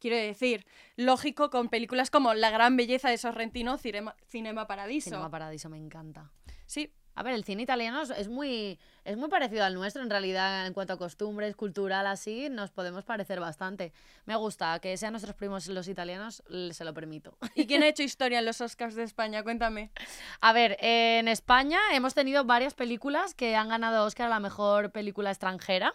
quiero 0.00 0.16
decir, 0.16 0.66
lógico 0.96 1.48
con 1.48 1.68
películas 1.68 2.10
como 2.10 2.34
La 2.34 2.50
gran 2.50 2.76
belleza 2.76 3.08
de 3.08 3.16
Sorrentino, 3.16 3.78
Cinema, 3.78 4.16
Cinema 4.26 4.66
Paradiso. 4.66 5.10
Cinema 5.10 5.30
Paradiso 5.30 5.68
me 5.70 5.78
encanta. 5.78 6.32
Sí, 6.66 6.92
A 7.16 7.22
ver, 7.22 7.34
el 7.34 7.42
cine 7.44 7.62
italiano 7.62 8.02
es- 8.02 8.28
muy, 8.28 8.78
es 9.04 9.16
muy 9.16 9.28
parecido 9.28 9.64
al 9.64 9.74
nuestro, 9.74 10.02
en 10.02 10.10
realidad, 10.10 10.66
en 10.66 10.74
cuanto 10.74 10.92
a 10.92 10.98
costumbres, 10.98 11.56
cultural, 11.56 12.06
así, 12.06 12.48
nos 12.50 12.70
podemos 12.70 13.04
parecer 13.04 13.40
bastante. 13.40 13.92
Me 14.26 14.36
gusta 14.36 14.78
que 14.80 14.96
sean 14.98 15.12
nuestros 15.14 15.34
primos 15.34 15.66
los 15.68 15.88
italianos, 15.88 16.42
se 16.72 16.84
lo 16.84 16.92
permito. 16.94 17.36
¿Y 17.54 17.66
quién 17.66 17.82
ha 17.82 17.88
hecho 17.88 18.02
historia 18.04 18.38
en 18.38 18.44
los 18.44 18.60
Oscars 18.60 18.94
de 18.94 19.02
España? 19.02 19.42
Cuéntame. 19.42 19.90
A 20.40 20.52
ver, 20.52 20.76
en 20.80 21.26
España 21.28 21.78
hemos 21.92 22.12
tenido 22.14 22.44
varias 22.44 22.74
películas 22.74 23.34
que 23.34 23.56
han 23.56 23.68
ganado 23.70 24.04
Oscar 24.04 24.26
a 24.26 24.30
la 24.30 24.40
mejor 24.40 24.92
película 24.92 25.30
extranjera. 25.30 25.94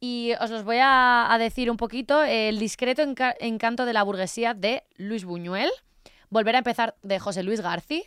Y 0.00 0.32
os 0.40 0.50
los 0.50 0.64
voy 0.64 0.78
a, 0.80 1.32
a 1.32 1.38
decir 1.38 1.70
un 1.70 1.76
poquito. 1.76 2.22
El 2.24 2.58
discreto 2.58 3.02
enca- 3.02 3.36
encanto 3.40 3.84
de 3.86 3.92
la 3.92 4.02
burguesía 4.02 4.52
de 4.54 4.82
Luis 4.96 5.24
Buñuel. 5.24 5.70
Volver 6.28 6.54
a 6.56 6.58
empezar 6.58 6.96
de 7.02 7.18
José 7.20 7.42
Luis 7.42 7.60
García. 7.60 8.02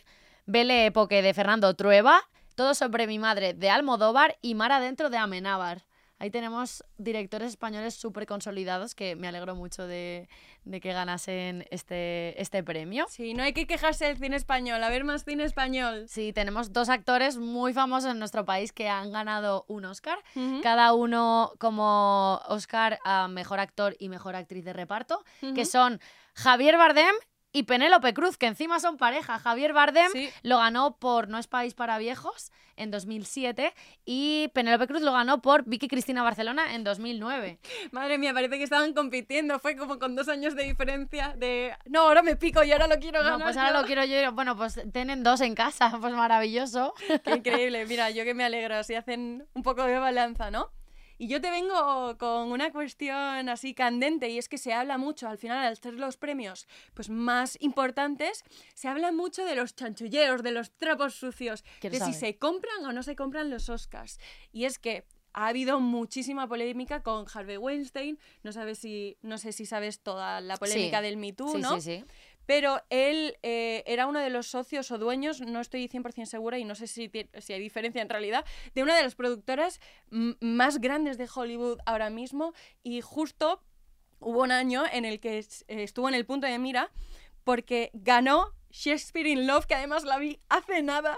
Belle 0.46 0.86
Époque 0.86 1.22
de 1.22 1.34
Fernando 1.34 1.74
Trueba. 1.74 2.22
Todo 2.54 2.74
sobre 2.74 3.08
mi 3.08 3.18
madre 3.18 3.52
de 3.52 3.68
Almodóvar. 3.68 4.38
Y 4.42 4.54
Mar 4.54 4.70
Adentro 4.70 5.10
de 5.10 5.18
Amenábar. 5.18 5.84
Ahí 6.18 6.30
tenemos 6.30 6.82
directores 6.96 7.48
españoles 7.48 7.94
súper 7.94 8.24
consolidados 8.24 8.94
que 8.94 9.16
me 9.16 9.28
alegro 9.28 9.54
mucho 9.54 9.86
de, 9.86 10.30
de 10.64 10.80
que 10.80 10.94
ganasen 10.94 11.66
este, 11.70 12.40
este 12.40 12.62
premio. 12.62 13.06
Sí, 13.10 13.34
no 13.34 13.42
hay 13.42 13.52
que 13.52 13.66
quejarse 13.66 14.06
del 14.06 14.16
cine 14.16 14.36
español. 14.36 14.82
A 14.82 14.88
ver 14.88 15.04
más 15.04 15.24
cine 15.24 15.44
español. 15.44 16.06
Sí, 16.08 16.32
tenemos 16.32 16.72
dos 16.72 16.88
actores 16.88 17.36
muy 17.36 17.74
famosos 17.74 18.12
en 18.12 18.18
nuestro 18.18 18.46
país 18.46 18.72
que 18.72 18.88
han 18.88 19.10
ganado 19.10 19.66
un 19.68 19.84
Oscar. 19.84 20.18
Cada 20.62 20.94
uno 20.94 21.52
como 21.58 22.40
Oscar 22.48 22.98
a 23.04 23.28
Mejor 23.28 23.58
Actor 23.58 23.94
y 23.98 24.08
Mejor 24.08 24.36
Actriz 24.36 24.64
de 24.64 24.72
Reparto, 24.72 25.22
que 25.54 25.66
son 25.66 26.00
Javier 26.34 26.78
Bardem 26.78 27.14
y 27.56 27.62
Penélope 27.62 28.12
Cruz, 28.12 28.36
que 28.36 28.46
encima 28.46 28.80
son 28.80 28.96
pareja. 28.98 29.38
Javier 29.38 29.72
Bardem 29.72 30.10
Sí. 30.12 30.28
lo 30.42 30.58
ganó 30.58 30.96
por 30.98 31.28
No 31.28 31.38
es 31.38 31.46
País 31.46 31.72
para 31.74 31.96
Viejos 31.98 32.52
en 32.76 32.90
2007 32.90 33.72
y 34.04 34.48
Penélope 34.48 34.86
Cruz 34.86 35.00
lo 35.00 35.12
ganó 35.12 35.40
por 35.40 35.64
Vicky 35.64 35.88
Cristina 35.88 36.22
Barcelona 36.22 36.74
en 36.74 36.84
2009. 36.84 37.58
Madre 37.92 38.18
mía, 38.18 38.34
parece 38.34 38.58
que 38.58 38.64
estaban 38.64 38.92
compitiendo. 38.92 39.58
Fue 39.58 39.74
como 39.76 39.98
con 39.98 40.14
dos 40.14 40.28
años 40.28 40.54
de 40.54 40.64
diferencia 40.64 41.34
de... 41.38 41.74
No, 41.86 42.00
ahora 42.00 42.22
me 42.22 42.36
pico 42.36 42.62
y 42.62 42.72
ahora 42.72 42.86
lo 42.88 42.96
quiero 42.98 43.20
ganar. 43.22 43.38
No, 43.38 43.44
pues 43.46 43.56
ahora 43.56 43.72
yo". 43.72 43.80
lo 43.80 43.86
quiero 43.86 44.04
yo. 44.04 44.32
Bueno, 44.32 44.54
pues 44.56 44.78
tienen 44.92 45.22
dos 45.22 45.40
en 45.40 45.54
casa, 45.54 45.90
pues 46.00 46.12
maravilloso. 46.12 46.92
Qué 47.24 47.36
increíble. 47.36 47.86
Mira, 47.86 48.10
yo 48.10 48.24
que 48.24 48.34
me 48.34 48.44
alegro. 48.44 48.74
Así 48.76 48.94
hacen 48.94 49.46
un 49.54 49.62
poco 49.62 49.82
de 49.84 49.98
balanza, 49.98 50.50
¿no? 50.50 50.70
Y 51.18 51.28
yo 51.28 51.40
te 51.40 51.50
vengo 51.50 52.16
con 52.18 52.52
una 52.52 52.70
cuestión 52.72 53.48
así 53.48 53.74
candente 53.74 54.28
y 54.28 54.38
es 54.38 54.48
que 54.48 54.58
se 54.58 54.72
habla 54.72 54.98
mucho, 54.98 55.28
al 55.28 55.38
final 55.38 55.58
al 55.64 55.76
ser 55.76 55.94
los 55.94 56.16
premios 56.16 56.66
pues 56.94 57.08
más 57.08 57.56
importantes, 57.60 58.44
se 58.74 58.88
habla 58.88 59.12
mucho 59.12 59.44
de 59.44 59.54
los 59.54 59.74
chanchulleos, 59.74 60.42
de 60.42 60.50
los 60.52 60.70
trapos 60.72 61.14
sucios, 61.14 61.62
de 61.62 61.70
¿Quieres 61.80 62.04
si 62.04 62.12
se 62.12 62.36
compran 62.38 62.84
o 62.84 62.92
no 62.92 63.02
se 63.02 63.16
compran 63.16 63.50
los 63.50 63.68
Oscars. 63.68 64.18
Y 64.52 64.64
es 64.64 64.78
que 64.78 65.04
ha 65.32 65.48
habido 65.48 65.80
muchísima 65.80 66.48
polémica 66.48 67.02
con 67.02 67.26
Harvey 67.32 67.58
Weinstein, 67.58 68.18
no 68.42 68.52
sabes 68.52 68.78
si 68.78 69.18
no 69.20 69.36
sé 69.36 69.52
si 69.52 69.66
sabes 69.66 70.00
toda 70.00 70.40
la 70.40 70.56
polémica 70.56 70.98
Sí. 70.98 71.04
del 71.04 71.16
Me 71.18 71.32
Too, 71.34 71.52
sí, 71.52 71.58
¿no? 71.58 71.74
sí, 71.80 71.98
sí. 71.98 72.04
Pero 72.46 72.80
él 72.90 73.36
eh, 73.42 73.82
era 73.86 74.06
uno 74.06 74.20
de 74.20 74.30
los 74.30 74.46
socios 74.46 74.90
o 74.90 74.98
dueños, 74.98 75.40
no 75.40 75.60
estoy 75.60 75.88
100% 75.88 76.26
segura 76.26 76.58
y 76.58 76.64
no 76.64 76.74
sé 76.74 76.86
si, 76.86 77.10
si 77.38 77.52
hay 77.52 77.60
diferencia 77.60 78.00
en 78.02 78.08
realidad, 78.08 78.44
de 78.74 78.82
una 78.82 78.96
de 78.96 79.02
las 79.02 79.14
productoras 79.14 79.80
más 80.40 80.80
grandes 80.80 81.18
de 81.18 81.28
Hollywood 81.32 81.78
ahora 81.86 82.10
mismo 82.10 82.52
y 82.82 83.00
justo 83.00 83.62
hubo 84.20 84.42
un 84.42 84.52
año 84.52 84.84
en 84.90 85.04
el 85.04 85.20
que 85.20 85.38
es- 85.38 85.64
estuvo 85.68 86.08
en 86.08 86.14
el 86.14 86.24
punto 86.24 86.46
de 86.46 86.58
mira 86.58 86.90
porque 87.44 87.90
ganó 87.92 88.52
Shakespeare 88.70 89.28
in 89.28 89.46
Love, 89.46 89.66
que 89.66 89.74
además 89.74 90.04
la 90.04 90.18
vi 90.18 90.40
hace 90.48 90.82
nada, 90.82 91.16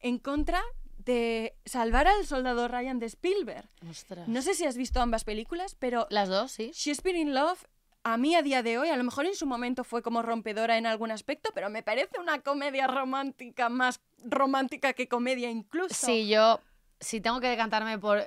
en 0.00 0.18
contra 0.18 0.62
de 0.98 1.54
salvar 1.66 2.06
al 2.06 2.24
soldado 2.26 2.66
Ryan 2.68 2.98
de 2.98 3.06
Spielberg. 3.06 3.68
Ostras. 3.90 4.26
No 4.28 4.40
sé 4.40 4.54
si 4.54 4.64
has 4.64 4.76
visto 4.76 5.00
ambas 5.00 5.24
películas, 5.24 5.74
pero 5.74 6.06
Las 6.10 6.28
dos, 6.28 6.52
sí. 6.52 6.70
Shakespeare 6.72 7.18
in 7.18 7.34
Love, 7.34 7.62
a 8.04 8.16
mí 8.18 8.34
a 8.34 8.42
día 8.42 8.62
de 8.62 8.78
hoy, 8.78 8.90
a 8.90 8.96
lo 8.96 9.04
mejor 9.04 9.26
en 9.26 9.34
su 9.34 9.46
momento 9.46 9.82
fue 9.82 10.02
como 10.02 10.22
rompedora 10.22 10.76
en 10.78 10.86
algún 10.86 11.10
aspecto, 11.10 11.50
pero 11.54 11.70
me 11.70 11.82
parece 11.82 12.20
una 12.20 12.40
comedia 12.40 12.86
romántica 12.86 13.68
más 13.70 14.00
romántica 14.22 14.92
que 14.92 15.08
comedia 15.08 15.50
incluso. 15.50 15.94
Sí, 16.06 16.28
yo, 16.28 16.60
si 17.00 17.20
tengo 17.20 17.40
que 17.40 17.48
decantarme 17.48 17.98
por, 17.98 18.22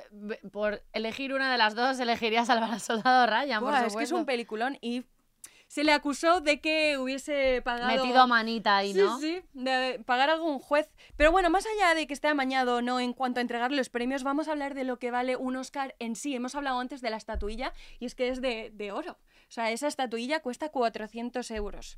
por 0.51 0.81
elegir 0.93 1.33
una 1.33 1.51
de 1.51 1.57
las 1.57 1.75
dos, 1.75 1.99
elegiría 1.99 2.43
salvar 2.45 2.71
al 2.71 2.81
soldado 2.81 3.27
Ryan, 3.27 3.59
por 3.61 3.69
Buah, 3.69 3.77
es 3.77 3.81
que 3.81 3.85
es 3.85 3.91
supuesto. 3.93 4.15
un 4.17 4.25
peliculón 4.25 4.77
y 4.81 5.03
se 5.67 5.83
le 5.83 5.91
acusó 5.91 6.39
de 6.39 6.61
que 6.61 6.97
hubiese 6.97 7.61
pagado... 7.61 7.87
Metido 7.93 8.21
a 8.21 8.25
manita 8.27 8.77
ahí, 8.77 8.93
Sí, 8.93 8.99
¿no? 8.99 9.19
sí, 9.19 9.41
de 9.53 10.01
pagar 10.05 10.29
algún 10.29 10.59
juez. 10.59 10.89
Pero 11.17 11.31
bueno, 11.33 11.49
más 11.49 11.65
allá 11.65 11.93
de 11.93 12.07
que 12.07 12.13
esté 12.13 12.29
amañado 12.29 12.77
o 12.77 12.81
no 12.81 13.01
en 13.01 13.11
cuanto 13.11 13.39
a 13.39 13.41
entregar 13.41 13.73
los 13.73 13.89
premios, 13.89 14.23
vamos 14.23 14.47
a 14.47 14.51
hablar 14.53 14.75
de 14.75 14.85
lo 14.85 14.97
que 14.97 15.11
vale 15.11 15.35
un 15.35 15.57
Oscar 15.57 15.93
en 15.99 16.15
sí. 16.15 16.33
Hemos 16.33 16.55
hablado 16.55 16.79
antes 16.79 17.01
de 17.01 17.09
la 17.09 17.17
estatuilla 17.17 17.73
y 17.99 18.05
es 18.05 18.15
que 18.15 18.29
es 18.29 18.39
de, 18.41 18.71
de 18.73 18.93
oro. 18.93 19.17
O 19.47 19.51
sea, 19.51 19.71
esa 19.71 19.87
estatuilla 19.87 20.41
cuesta 20.41 20.69
400 20.69 21.49
euros. 21.51 21.97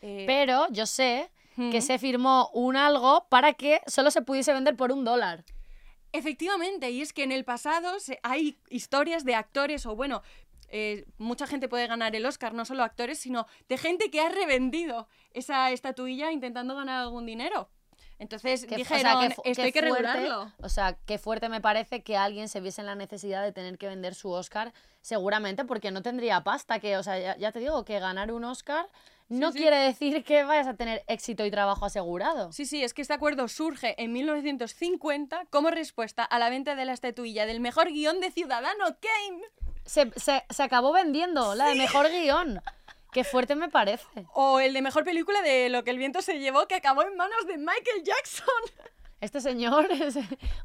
Eh, 0.00 0.24
Pero 0.26 0.66
yo 0.70 0.86
sé 0.86 1.30
que 1.70 1.82
se 1.82 1.98
firmó 1.98 2.48
un 2.54 2.76
algo 2.76 3.26
para 3.28 3.52
que 3.52 3.80
solo 3.86 4.10
se 4.10 4.22
pudiese 4.22 4.52
vender 4.54 4.74
por 4.76 4.90
un 4.90 5.04
dólar. 5.04 5.44
Efectivamente, 6.12 6.90
y 6.90 7.00
es 7.02 7.12
que 7.12 7.22
en 7.24 7.32
el 7.32 7.44
pasado 7.44 7.98
se- 8.00 8.18
hay 8.22 8.58
historias 8.70 9.24
de 9.24 9.34
actores, 9.34 9.86
o 9.86 9.94
bueno, 9.96 10.22
eh, 10.68 11.04
mucha 11.18 11.46
gente 11.46 11.68
puede 11.68 11.86
ganar 11.86 12.14
el 12.16 12.24
Oscar, 12.26 12.54
no 12.54 12.64
solo 12.64 12.82
actores, 12.84 13.18
sino 13.18 13.46
de 13.68 13.76
gente 13.78 14.10
que 14.10 14.20
ha 14.20 14.28
revendido 14.30 15.08
esa 15.32 15.70
estatuilla 15.70 16.32
intentando 16.32 16.74
ganar 16.74 17.00
algún 17.02 17.26
dinero. 17.26 17.68
Entonces 18.22 18.64
Que- 18.66 18.76
o 18.80 18.84
sea, 18.84 18.96
dijeron, 18.98 19.20
que 19.42 19.50
esto 19.50 19.62
hay 19.62 19.72
que 19.72 19.80
fuerte- 19.82 20.02
regularlo. 20.12 20.52
O 20.62 20.68
sea, 20.68 20.96
qué 21.06 21.18
fuerte 21.18 21.48
me 21.48 21.60
parece 21.60 22.02
que 22.04 22.16
alguien 22.16 22.48
se 22.48 22.60
viese 22.60 22.80
en 22.80 22.86
la 22.86 22.94
necesidad 22.94 23.42
de 23.42 23.50
tener 23.50 23.78
que 23.78 23.88
vender 23.88 24.14
su 24.14 24.30
Oscar, 24.30 24.72
seguramente 25.00 25.64
porque 25.64 25.90
no 25.90 26.02
tendría 26.02 26.42
pasta. 26.44 26.78
Que, 26.78 26.96
o 26.96 27.02
sea, 27.02 27.18
ya, 27.18 27.36
ya 27.36 27.50
te 27.50 27.58
digo 27.58 27.84
que 27.84 27.98
ganar 27.98 28.30
un 28.30 28.44
Oscar 28.44 28.86
no 29.28 29.50
sí. 29.50 29.58
quiere 29.58 29.76
decir 29.76 30.22
que 30.24 30.44
vayas 30.44 30.66
a 30.68 30.74
tener 30.74 31.02
éxito 31.08 31.44
y 31.44 31.50
trabajo 31.50 31.84
asegurado. 31.86 32.52
Sí, 32.52 32.64
sí, 32.64 32.84
es 32.84 32.94
que 32.94 33.02
este 33.02 33.14
acuerdo 33.14 33.48
surge 33.48 34.00
en 34.00 34.12
1950 34.12 35.44
como 35.50 35.70
respuesta 35.70 36.22
a 36.22 36.38
la 36.38 36.48
venta 36.50 36.74
de 36.74 36.84
la 36.84 36.92
estatuilla 36.92 37.46
del 37.46 37.60
mejor 37.60 37.88
guion 37.88 38.20
de 38.20 38.30
Ciudadano 38.30 38.84
Kane. 39.00 39.42
Se, 39.84 40.10
se- 40.18 40.44
se 40.48 40.62
acabó 40.62 40.92
vendiendo 40.92 41.54
la 41.56 41.66
de 41.66 41.74
mejor 41.74 42.08
guion. 42.08 42.60
Qué 43.12 43.24
fuerte 43.24 43.54
me 43.54 43.68
parece. 43.68 44.26
O 44.32 44.58
el 44.58 44.72
de 44.72 44.82
mejor 44.82 45.04
película 45.04 45.40
de 45.42 45.68
Lo 45.68 45.84
que 45.84 45.90
el 45.90 45.98
viento 45.98 46.22
se 46.22 46.38
llevó, 46.40 46.66
que 46.66 46.74
acabó 46.76 47.02
en 47.02 47.14
manos 47.16 47.46
de 47.46 47.58
Michael 47.58 48.02
Jackson. 48.04 48.46
Este 49.20 49.40
señor, 49.40 49.86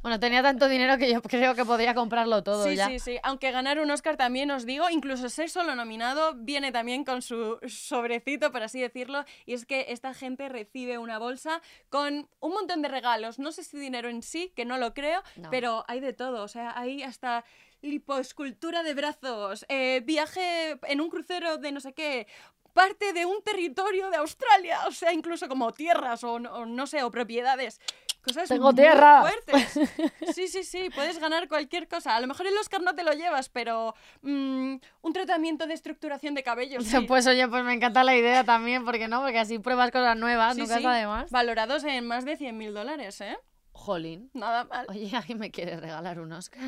bueno, 0.01 0.19
tenía 0.19 0.41
tanto 0.41 0.67
dinero 0.67 0.97
que 0.97 1.11
yo 1.11 1.21
creo 1.21 1.53
que 1.53 1.63
podría 1.63 1.93
comprarlo 1.93 2.41
todo 2.41 2.63
sí, 2.67 2.75
ya. 2.75 2.87
sí, 2.87 2.97
sí. 2.97 3.19
Aunque 3.21 3.51
ganar 3.51 3.77
un 3.79 3.91
Oscar 3.91 4.17
también 4.17 4.49
os 4.49 4.65
digo, 4.65 4.89
incluso 4.89 5.29
ser 5.29 5.51
solo 5.51 5.75
nominado, 5.75 6.33
viene 6.35 6.71
también 6.71 7.03
con 7.05 7.21
su 7.21 7.59
sobrecito, 7.67 8.51
por 8.51 8.63
así 8.63 8.81
decirlo. 8.81 9.25
Y 9.45 9.53
es 9.53 9.67
que 9.67 9.85
esta 9.89 10.15
gente 10.15 10.49
recibe 10.49 10.97
una 10.97 11.19
bolsa 11.19 11.61
con 11.89 12.29
un 12.39 12.51
montón 12.51 12.81
de 12.81 12.87
regalos. 12.87 13.37
No 13.37 13.51
sé 13.51 13.63
si 13.63 13.77
dinero 13.77 14.09
en 14.09 14.23
sí, 14.23 14.51
que 14.55 14.65
no 14.65 14.79
lo 14.79 14.95
creo, 14.95 15.21
No. 15.35 15.51
pero 15.51 15.85
hay 15.87 15.99
de 15.99 16.13
todo. 16.13 16.41
O 16.41 16.47
sea, 16.47 16.73
hay 16.75 17.03
hasta 17.03 17.45
lipoescultura 17.81 18.83
de 18.83 18.93
brazos, 18.93 19.65
eh, 19.69 20.01
viaje 20.05 20.79
en 20.83 21.01
un 21.01 21.09
crucero 21.09 21.57
de 21.57 21.71
no 21.71 21.79
sé 21.79 21.93
qué. 21.93 22.27
Parte 22.73 23.11
de 23.13 23.25
un 23.25 23.41
territorio 23.41 24.09
de 24.11 24.17
Australia, 24.17 24.81
o 24.87 24.91
sea, 24.91 25.11
incluso 25.11 25.47
como 25.47 25.71
tierras 25.73 26.23
o, 26.23 26.37
no- 26.39 26.53
o 26.53 26.65
no 26.65 26.85
sé, 26.85 27.01
o 27.01 27.09
propiedades. 27.09 27.79
Cosas 28.21 28.49
Tengo 28.49 28.65
muy 28.65 28.75
tierras. 28.75 29.21
fuertes. 29.21 29.79
Sí, 30.35 30.47
sí, 30.47 30.63
sí, 30.63 30.89
puedes 30.93 31.17
ganar 31.17 31.47
cualquier 31.47 31.87
cosa. 31.87 32.15
A 32.15 32.19
lo 32.19 32.27
mejor 32.27 32.45
el 32.45 32.57
Oscar 32.57 32.81
no 32.81 32.93
te 32.93 33.03
lo 33.03 33.13
llevas, 33.13 33.49
pero 33.49 33.95
mm, 34.21 34.75
un 35.01 35.13
tratamiento 35.13 35.65
de 35.65 35.73
estructuración 35.73 36.35
de 36.35 36.43
cabello. 36.43 36.79
sí. 36.81 36.99
Pues 37.07 37.25
oye, 37.25 37.47
pues 37.47 37.63
me 37.63 37.73
encanta 37.73 38.03
la 38.03 38.15
idea 38.15 38.43
también, 38.43 38.85
porque 38.85 39.07
no? 39.07 39.21
Porque 39.21 39.39
así 39.39 39.57
pruebas 39.59 39.89
cosas 39.91 40.15
nuevas, 40.17 40.53
Sí, 40.55 40.61
nunca 40.61 40.73
sí. 40.75 40.79
está 40.81 40.93
de 40.93 41.07
más. 41.07 41.31
Valorados 41.31 41.83
en 41.85 42.05
más 42.05 42.25
de 42.25 42.37
100.000 42.37 42.73
dólares, 42.73 43.21
¿eh? 43.21 43.37
Jolín. 43.77 44.29
Nada 44.33 44.65
mal. 44.65 44.85
Oye, 44.89 45.09
¿alguien 45.15 45.37
me 45.37 45.51
quiere 45.51 45.77
regalar 45.77 46.19
un 46.19 46.33
Oscar? 46.33 46.59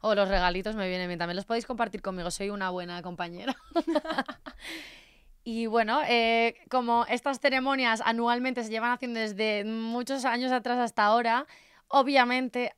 o 0.00 0.14
los 0.14 0.28
regalitos 0.28 0.76
me 0.76 0.88
vienen 0.88 1.08
bien. 1.08 1.18
También 1.18 1.36
los 1.36 1.44
podéis 1.44 1.66
compartir 1.66 2.00
conmigo, 2.00 2.30
soy 2.30 2.50
una 2.50 2.70
buena 2.70 3.02
compañera. 3.02 3.54
y 5.44 5.66
bueno, 5.66 6.00
eh, 6.08 6.54
como 6.70 7.04
estas 7.06 7.40
ceremonias 7.40 8.00
anualmente 8.04 8.62
se 8.62 8.70
llevan 8.70 8.92
haciendo 8.92 9.20
desde 9.20 9.64
muchos 9.64 10.24
años 10.24 10.52
atrás 10.52 10.78
hasta 10.78 11.04
ahora, 11.04 11.46
obviamente 11.88 12.74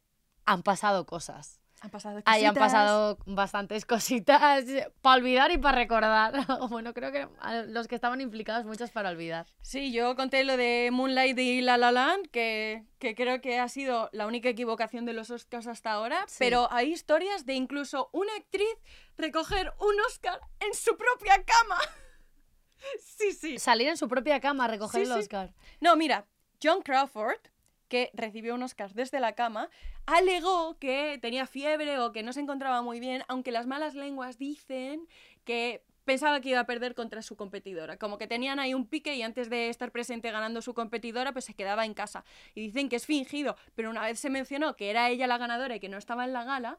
han 0.47 0.62
pasado 0.62 1.07
cosas. 1.07 1.61
Han 1.83 1.91
pasado 1.91 2.23
Ahí 2.25 2.45
han 2.45 2.55
cositas. 2.55 2.73
pasado 2.73 3.19
bastantes 3.27 3.85
cositas 3.85 4.65
para 5.03 5.17
olvidar 5.21 5.51
y 5.51 5.59
para 5.59 5.77
recordar. 5.77 6.33
bueno, 6.71 6.95
creo 6.95 7.12
que 7.12 7.29
a 7.39 7.62
los 7.62 7.87
que 7.87 7.95
estaban 7.95 8.21
implicados 8.23 8.65
muchos 8.65 8.91
para 8.91 9.11
olvidar. 9.11 9.47
Sí, 9.61 9.93
yo 9.93 10.17
conté 10.17 10.43
lo 10.45 10.57
de 10.57 10.89
Moonlight 10.91 11.39
y 11.39 11.61
La 11.61 11.77
La 11.77 11.93
Land, 11.93 12.29
que, 12.31 12.87
que 12.99 13.15
creo 13.15 13.41
que 13.43 13.59
ha 13.59 13.69
sido 13.69 14.09
la 14.12 14.27
única 14.27 14.49
equivocación 14.49 15.05
de 15.05 15.12
los 15.12 15.31
Oscars 15.31 15.67
hasta 15.67 15.93
ahora, 15.93 16.25
Sí. 16.29 16.37
pero 16.39 16.67
hay 16.73 16.93
historias 16.93 17.45
de 17.45 17.53
incluso 17.55 18.09
una 18.12 18.35
actriz 18.37 18.75
recoger 19.19 19.73
un 19.79 19.95
Oscar 20.09 20.41
en 20.61 20.73
su 20.75 20.97
propia 20.97 21.45
cama. 21.45 21.79
sí, 23.19 23.33
sí. 23.33 23.59
Salir 23.59 23.89
en 23.89 23.97
su 23.97 24.09
propia 24.09 24.41
cama 24.41 24.65
a 24.65 24.69
recoger 24.69 25.05
Sí, 25.05 25.11
el 25.11 25.15
sí. 25.19 25.21
Oscar. 25.25 25.53
No, 25.81 25.95
mira, 25.97 26.27
John 26.62 26.81
Crawford 26.83 27.39
que 27.88 28.11
recibió 28.14 28.55
un 28.55 28.62
Oscar 28.62 28.92
desde 28.94 29.20
la 29.20 29.33
cama, 29.33 29.70
alegó 30.07 30.79
que 30.79 31.18
tenía 31.20 31.46
fiebre 31.46 31.99
o 31.99 32.12
que 32.12 32.22
no 32.22 32.33
se 32.33 32.40
encontraba 32.40 32.83
muy 32.83 33.01
bien, 33.01 33.22
aunque 33.29 33.53
las 33.53 33.66
malas 33.66 33.94
lenguas 33.94 34.38
dicen 34.38 35.07
que 35.44 35.85
pensaba 36.07 36.40
que 36.40 36.51
iba 36.51 36.61
a 36.61 36.66
perder 36.66 36.94
contra 36.94 37.20
su 37.20 37.37
competidora. 37.37 37.99
Como 37.99 38.16
que 38.16 38.27
tenían 38.27 38.59
ahí 38.59 38.72
un 38.72 38.87
pique 38.87 39.14
y 39.14 39.22
antes 39.22 39.51
de 39.51 39.68
estar 39.68 39.90
presente 39.90 40.31
ganando 40.31 40.62
su 40.62 40.72
competidora, 40.72 41.33
pues 41.33 41.44
se 41.44 41.55
quedaba 41.55 41.85
en 41.85 41.94
casa. 41.94 42.25
Y 42.55 42.62
dicen 42.62 42.88
que 42.88 42.96
es 42.96 43.05
fingido, 43.05 43.57
pero 43.75 43.90
una 43.90 44.03
vez 44.03 44.18
se 44.18 44.31
mencionó 44.31 44.77
que 44.77 44.88
era 44.88 45.11
ella 45.11 45.27
la 45.27 45.37
ganadora 45.37 45.77
y 45.77 45.81
que 45.81 45.88
no 45.88 45.99
estaba 45.99 46.25
en 46.25 46.33
la 46.33 46.44
gala, 46.44 46.79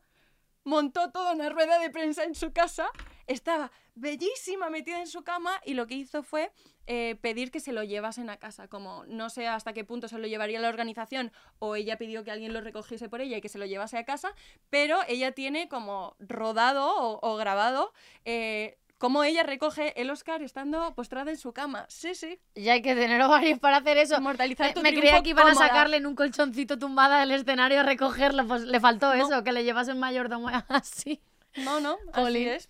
montó 0.68 1.12
toda 1.12 1.34
una 1.34 1.50
rueda 1.50 1.80
de 1.80 1.90
prensa 1.90 2.26
en 2.26 2.36
su 2.36 2.52
casa, 2.52 2.90
estaba 3.26 3.72
bellísima 3.96 4.70
metida 4.70 5.00
en 5.00 5.08
su 5.08 5.24
cama 5.24 5.62
y 5.66 5.74
lo 5.76 5.88
que 5.88 5.96
hizo 5.96 6.24
fue 6.24 6.52
eh, 6.88 7.16
pedir 7.22 7.52
que 7.52 7.62
se 7.62 7.72
lo 7.72 7.84
llevasen 7.84 8.30
a 8.30 8.38
casa, 8.38 8.68
como 8.68 9.06
no 9.08 9.30
sé 9.30 9.48
hasta 9.48 9.72
qué 9.72 9.86
punto 9.86 10.10
se 10.10 10.18
lo 10.20 10.28
llevaría 10.28 10.60
la 10.60 10.68
organización 10.68 11.32
o 11.60 11.76
ella 11.76 11.98
pidió 11.98 12.26
que 12.26 12.32
alguien 12.32 12.52
lo 12.52 12.60
recogiese 12.60 13.08
por 13.08 13.22
ella 13.22 13.38
y 13.38 13.42
que 13.42 13.50
se 13.50 13.58
lo 13.58 13.66
llevase 13.66 13.98
a 13.98 14.04
casa, 14.04 14.36
pero 14.70 15.00
ella 15.08 15.32
tiene 15.32 15.70
como 15.70 16.18
rodado 16.20 17.20
o, 17.22 17.38
grabado 17.38 17.94
eh, 18.26 18.78
cómo 18.98 19.24
ella 19.24 19.44
recoge 19.44 20.00
el 20.00 20.10
Oscar 20.10 20.42
estando 20.42 20.94
postrada 20.96 21.32
en 21.32 21.38
su 21.38 21.54
cama. 21.54 21.86
Sí, 21.90 22.16
sí. 22.16 22.40
Ya 22.56 22.74
hay 22.74 22.82
que 22.82 22.96
tener 22.96 23.22
ovarios 23.22 23.60
para 23.60 23.78
hacer 23.78 23.98
eso. 23.98 24.20
Mortalizar 24.22 24.76
me, 24.82 24.94
creía 24.94 25.22
que 25.22 25.30
iban 25.30 25.48
a 25.48 25.56
sacarle 25.56 25.98
en 25.98 26.06
un 26.06 26.16
colchoncito 26.16 26.78
tumbada 26.78 27.20
del 27.20 27.32
escenario 27.32 27.80
a 27.82 27.84
recogerlo. 27.84 28.48
Pues 28.48 28.64
le 28.64 28.80
faltó 28.80 29.14
eso, 29.14 29.44
que 29.44 29.52
le 29.52 29.64
llevase 29.64 29.92
un 29.92 30.00
mayordomo 30.00 30.50
así. 30.70 31.22
No, 31.58 31.80
no, 31.80 31.98
así 32.14 32.48
es. 32.48 32.70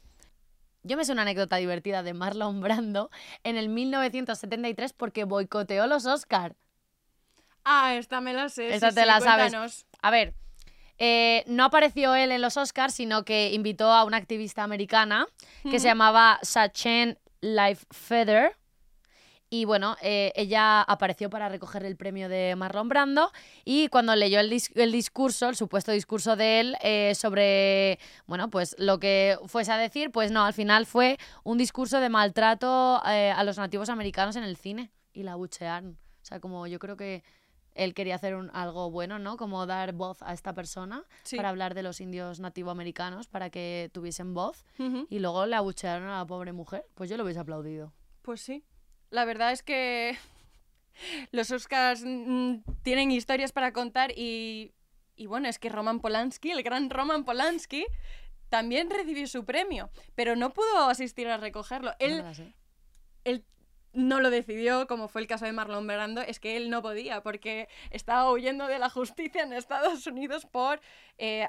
Yo 0.84 0.96
me 0.96 1.04
sé 1.04 1.12
una 1.12 1.24
anécdota 1.24 1.58
divertida 1.58 2.02
de 2.02 2.14
Marlon 2.14 2.62
Brando 2.62 3.10
en 3.44 3.58
el 3.58 3.68
1973 3.68 4.94
porque 4.94 5.26
boicoteó 5.26 5.86
los 5.88 6.06
Oscar. 6.06 6.56
Ah, 7.66 7.96
esta 7.96 8.22
me 8.22 8.34
la 8.34 8.48
sé. 8.48 8.74
Esta 8.74 8.94
te 8.94 9.06
la 9.06 9.20
sabes. 9.20 9.86
A 10.02 10.12
ver, 10.12 10.34
eh, 10.98 11.44
no 11.48 11.66
apareció 11.66 12.16
él 12.16 12.32
en 12.32 12.42
los 12.42 12.58
Oscars, 12.58 12.94
sino 12.94 13.24
que 13.24 13.54
invitó 13.54 13.92
a 13.92 14.04
una 14.04 14.18
activista 14.18 14.64
americana 14.64 15.28
que 15.70 15.80
se 15.80 15.88
llamaba 15.88 16.40
Sachen 16.42 17.18
Life 17.42 17.86
Feather. 17.92 18.56
Y 19.50 19.64
bueno, 19.64 19.96
eh, 20.02 20.34
ella 20.36 20.82
apareció 20.82 21.30
para 21.30 21.48
recoger 21.48 21.86
el 21.86 21.96
premio 21.96 22.28
de 22.28 22.54
Marlon 22.58 22.90
Brando 22.90 23.32
y 23.64 23.88
cuando 23.88 24.14
leyó 24.14 24.42
el, 24.42 24.50
discurso, 24.92 25.48
el 25.48 25.56
supuesto 25.56 25.94
discurso 25.94 26.36
de 26.36 26.60
él 26.60 26.78
eh, 26.82 27.16
sobre, 27.16 27.98
bueno, 28.26 28.50
pues 28.50 28.76
lo 28.78 29.00
que 29.00 29.38
fuese 29.46 29.72
a 29.72 29.78
decir, 29.78 30.12
pues 30.12 30.32
no, 30.32 30.44
al 30.44 30.54
final 30.54 30.86
fue 30.86 31.18
un 31.46 31.58
discurso 31.58 32.02
de 32.02 32.10
maltrato 32.10 33.02
a 33.02 33.42
los 33.46 33.58
nativos 33.58 33.88
americanos 33.88 34.36
en 34.36 34.44
el 34.44 34.58
cine 34.58 34.92
y 35.14 35.24
la 35.24 35.36
buchearon. 35.36 35.98
O 36.22 36.26
sea, 36.26 36.42
como 36.42 36.68
yo 36.68 36.78
creo 36.78 36.98
que 36.98 37.24
él 37.78 37.94
quería 37.94 38.16
hacer 38.16 38.36
un, 38.36 38.50
algo 38.54 38.90
bueno, 38.90 39.20
¿no? 39.20 39.38
Como 39.38 39.66
dar 39.66 39.94
voz 39.94 40.22
a 40.24 40.34
esta 40.34 40.54
persona 40.54 41.04
para 41.36 41.50
hablar 41.50 41.76
de 41.76 41.84
los 41.84 42.02
indios 42.02 42.40
nativoamericanos, 42.40 43.28
para 43.28 43.50
que 43.50 43.90
tuviesen 43.94 44.34
voz. 44.34 44.66
Y 45.10 45.20
luego 45.20 45.46
le 45.46 45.56
abuchearon 45.56 46.10
a 46.10 46.18
la 46.18 46.26
pobre 46.26 46.54
mujer. 46.54 46.86
Pues 46.96 47.10
yo 47.10 47.18
lo 47.18 47.24
hubiese 47.24 47.40
aplaudido. 47.40 47.94
Pues 48.24 48.42
sí. 48.42 48.64
La 49.12 49.26
verdad 49.26 49.52
es 49.52 49.64
que 49.64 50.18
los 51.32 51.52
Oscars 51.52 52.04
mm, 52.06 52.56
tienen 52.82 53.12
historias 53.12 53.52
para 53.52 53.72
contar 53.72 54.12
y, 54.18 54.74
y 55.16 55.28
bueno, 55.28 55.48
es 55.48 55.60
que 55.60 55.70
Roman 55.70 56.00
Polanski, 56.00 56.52
el 56.52 56.64
gran 56.64 56.90
Roman 56.90 57.24
Polanski, 57.24 57.86
también 58.50 58.90
recibió 58.90 59.28
su 59.28 59.46
premio, 59.46 59.90
pero 60.16 60.36
no 60.36 60.54
pudo 60.54 60.90
asistir 60.90 61.28
a 61.28 61.38
recogerlo. 61.38 61.94
Él, 62.00 62.24
él 63.24 63.46
no 63.94 64.20
lo 64.20 64.30
decidió, 64.30 64.88
como 64.88 65.08
fue 65.08 65.22
el 65.22 65.28
caso 65.28 65.46
de 65.46 65.54
Marlon 65.54 65.88
Brando, 65.88 66.22
es 66.22 66.40
que 66.40 66.58
él 66.58 66.70
no 66.70 66.82
podía, 66.82 67.22
porque 67.22 67.68
estaba 67.90 68.32
huyendo 68.32 68.68
de 68.68 68.80
la 68.80 68.90
justicia 68.90 69.44
en 69.44 69.54
Estados 69.54 70.06
Unidos 70.08 70.46
por 70.46 70.80
eh, 71.18 71.48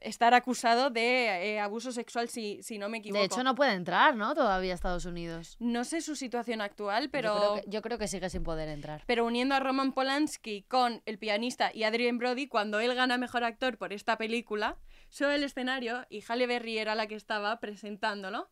estar 0.00 0.34
acusado 0.34 0.90
de 0.90 1.52
eh, 1.54 1.60
abuso 1.60 1.92
sexual, 1.92 2.28
si, 2.28 2.62
si, 2.62 2.78
no 2.78 2.88
me 2.88 2.98
equivoco. 2.98 3.20
De 3.20 3.26
hecho, 3.26 3.44
no 3.44 3.54
puede 3.54 3.72
entrar, 3.72 4.16
¿no? 4.16 4.34
Todavía 4.34 4.72
a 4.72 4.74
Estados 4.74 5.04
Unidos. 5.04 5.56
No 5.60 5.84
sé 5.84 6.00
su 6.00 6.16
situación 6.16 6.60
actual, 6.60 7.10
pero... 7.10 7.34
Yo 7.34 7.40
creo, 7.40 7.54
que, 7.54 7.70
yo 7.70 7.82
creo 7.82 7.98
que 7.98 8.08
sigue 8.08 8.30
sin 8.30 8.42
poder 8.42 8.68
entrar. 8.68 9.02
Pero 9.06 9.24
uniendo 9.24 9.54
a 9.54 9.60
Roman 9.60 9.92
Polanski 9.92 10.62
con 10.62 11.02
el 11.06 11.18
pianista 11.18 11.70
y 11.74 11.84
Adrien 11.84 12.18
Brody, 12.18 12.46
cuando 12.46 12.80
él 12.80 12.94
gana 12.94 13.18
Mejor 13.18 13.44
Actor 13.44 13.78
por 13.78 13.92
esta 13.92 14.16
película, 14.16 14.78
sobre 15.10 15.36
el 15.36 15.42
escenario 15.42 16.06
y 16.08 16.22
Halle 16.22 16.46
Berry 16.46 16.78
era 16.78 16.94
la 16.94 17.06
que 17.06 17.16
estaba 17.16 17.58
presentándolo 17.60 18.48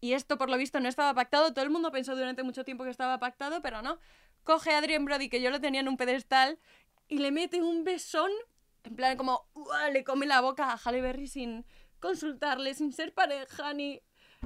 y 0.00 0.12
esto, 0.12 0.38
por 0.38 0.48
lo 0.50 0.56
visto, 0.56 0.80
no 0.80 0.88
estaba 0.88 1.14
pactado. 1.14 1.52
Todo 1.52 1.64
el 1.64 1.70
mundo 1.70 1.90
pensó 1.90 2.14
durante 2.14 2.42
mucho 2.42 2.64
tiempo 2.64 2.84
que 2.84 2.90
estaba 2.90 3.18
pactado, 3.18 3.62
pero 3.62 3.82
no. 3.82 3.98
Coge 4.44 4.72
a 4.72 4.78
Adrien 4.78 5.04
Brody, 5.04 5.28
que 5.28 5.42
yo 5.42 5.50
lo 5.50 5.60
tenía 5.60 5.80
en 5.80 5.88
un 5.88 5.96
pedestal, 5.96 6.58
y 7.08 7.18
le 7.18 7.32
mete 7.32 7.62
un 7.62 7.84
besón, 7.84 8.30
en 8.84 8.96
plan 8.96 9.16
como, 9.16 9.46
le 9.92 10.04
come 10.04 10.26
la 10.26 10.40
boca 10.40 10.72
a 10.72 10.76
Halle 10.76 11.00
Berry 11.00 11.26
sin 11.26 11.66
consultarle, 12.00 12.74
sin 12.74 12.92
ser 12.92 13.12
pareja, 13.12 13.74
ni 13.74 14.00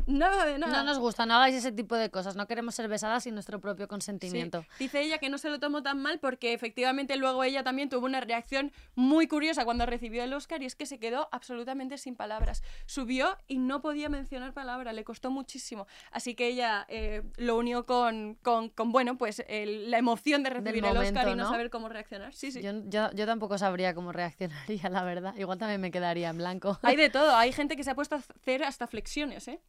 Nada 0.07 0.47
de 0.47 0.59
nada. 0.59 0.79
No 0.79 0.85
nos 0.85 0.99
gusta, 0.99 1.27
no 1.27 1.35
hagáis 1.35 1.55
ese 1.55 1.73
tipo 1.73 1.97
de 1.97 2.11
cosas. 2.11 2.37
No 2.37 2.47
queremos 2.47 2.75
ser 2.75 2.89
besadas 2.89 3.25
sin 3.25 3.35
nuestro 3.35 3.61
propio 3.61 3.89
consentimiento. 3.89 4.65
Dice 4.79 5.01
ella 5.01 5.19
que 5.19 5.29
no 5.29 5.39
se 5.39 5.49
lo 5.49 5.61
tomó 5.61 5.83
tan 5.83 6.01
mal 6.01 6.19
porque 6.19 6.53
efectivamente 6.53 7.17
luego 7.17 7.45
ella 7.45 7.63
también 7.63 7.89
tuvo 7.89 8.07
una 8.07 8.21
reacción 8.21 8.73
muy 8.95 9.29
curiosa 9.29 9.65
cuando 9.65 9.87
recibió 9.87 10.25
el 10.25 10.33
Oscar 10.33 10.63
y 10.63 10.67
es 10.67 10.75
que 10.75 10.87
se 10.87 10.99
quedó 10.99 11.29
absolutamente 11.33 11.99
sin 11.99 12.17
palabras. 12.17 12.63
Subió 12.87 13.37
y 13.47 13.59
no 13.59 13.81
podía 13.81 14.09
mencionar 14.09 14.53
palabra, 14.53 14.93
le 14.93 15.05
costó 15.05 15.31
muchísimo. 15.31 15.87
Así 16.11 16.35
que 16.35 16.49
ella 16.49 16.85
eh, 16.89 17.23
lo 17.37 17.57
unió 17.57 17.87
con, 17.87 18.35
con, 18.43 18.73
bueno, 18.93 19.17
pues 19.17 19.45
la 19.49 19.99
emoción 19.99 20.43
de 20.43 20.51
recibir 20.51 20.85
el 20.85 20.97
Oscar 20.97 21.29
y 21.29 21.35
no, 21.35 21.49
saber 21.49 21.71
cómo 21.71 21.89
reaccionar. 21.89 22.35
Sí, 22.35 22.51
sí. 22.51 22.61
Yo, 22.61 22.73
yo, 22.87 23.11
yo 23.13 23.27
tampoco 23.27 23.57
sabría 23.59 23.95
cómo 23.95 24.13
reaccionaría, 24.13 24.89
la 24.91 25.05
verdad. 25.05 25.35
Igual 25.37 25.59
también 25.59 25.81
me 25.81 25.91
quedaría 25.91 26.31
en 26.31 26.39
blanco. 26.39 26.79
Hay 26.83 26.97
de 26.97 27.11
todo. 27.11 27.37
Hay 27.37 27.53
gente 27.53 27.77
que 27.77 27.85
se 27.85 27.91
ha 27.91 27.95
puesto 27.95 28.17
a 28.17 28.19
hacer 28.19 28.65
hasta 28.65 28.87
flexiones, 28.87 29.47
¿eh? 29.49 29.61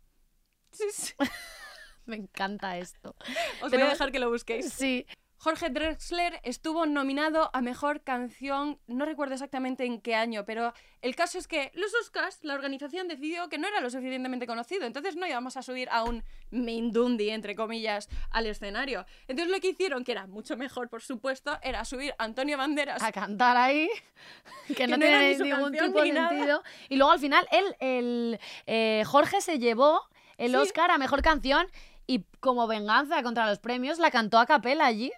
Me 2.06 2.18
encanta 2.18 2.78
esto. 2.78 3.16
Os 3.62 3.72
voy 3.72 3.82
a 3.82 3.90
dejar 3.90 4.12
que 4.12 4.20
lo 4.20 4.30
busquéis. 4.30 4.74
Sí. 4.74 5.06
Jorge 5.44 5.70
Drexler 5.70 6.40
estuvo 6.44 6.86
nominado 6.86 7.50
a 7.52 7.60
Mejor 7.60 8.02
Canción, 8.02 8.80
no 8.88 9.04
recuerdo 9.04 9.34
exactamente 9.34 9.84
en 9.84 10.00
qué 10.00 10.16
año, 10.16 10.46
pero 10.46 10.72
el 11.02 11.18
caso 11.18 11.38
es 11.38 11.50
que 11.50 11.70
los 11.74 11.94
Oscars, 11.96 12.40
la 12.44 12.54
organización 12.54 13.10
decidió 13.10 13.50
que 13.50 13.58
no 13.58 13.68
era 13.68 13.82
lo 13.82 13.90
suficientemente 13.90 14.48
conocido, 14.48 14.86
entonces 14.86 15.18
no 15.18 15.28
íbamos 15.28 15.58
a 15.58 15.62
subir 15.62 15.90
a 15.92 16.06
un 16.06 16.24
Mindundi, 16.50 17.30
entre 17.30 17.58
comillas, 17.58 18.08
al 18.30 18.46
escenario. 18.46 19.06
Entonces 19.28 19.54
lo 19.54 19.60
que 19.60 19.72
hicieron, 19.72 20.06
que 20.06 20.14
era 20.14 20.28
mucho 20.28 20.56
mejor, 20.56 20.88
por 20.88 21.02
supuesto, 21.02 21.60
era 21.62 21.84
subir 21.84 22.16
a 22.18 22.24
Antonio 22.24 22.58
Banderas. 22.58 23.04
A 23.04 23.12
cantar 23.12 23.58
ahí, 23.58 23.90
que 24.78 24.88
no, 24.88 24.98
tiene 24.98 25.38
ningún 25.40 25.74
tipo 25.74 26.02
de 26.04 26.14
sentido. 26.14 26.64
Y 26.88 26.96
luego 26.96 27.12
al 27.12 27.20
final, 27.20 27.46
él, 27.52 27.76
el, 27.82 28.40
eh, 28.66 29.04
Jorge 29.06 29.42
se 29.42 29.60
llevó 29.60 30.08
el 30.38 30.56
Oscar 30.56 30.92
a 30.92 30.98
Mejor 30.98 31.22
Canción 31.22 31.68
y 32.08 32.26
como 32.40 32.68
venganza 32.68 33.24
contra 33.24 33.48
los 33.48 33.60
premios 33.60 34.00
la 34.00 34.12
cantó 34.12 34.40
a 34.40 34.46
capela 34.46 34.86
allí. 34.86 35.12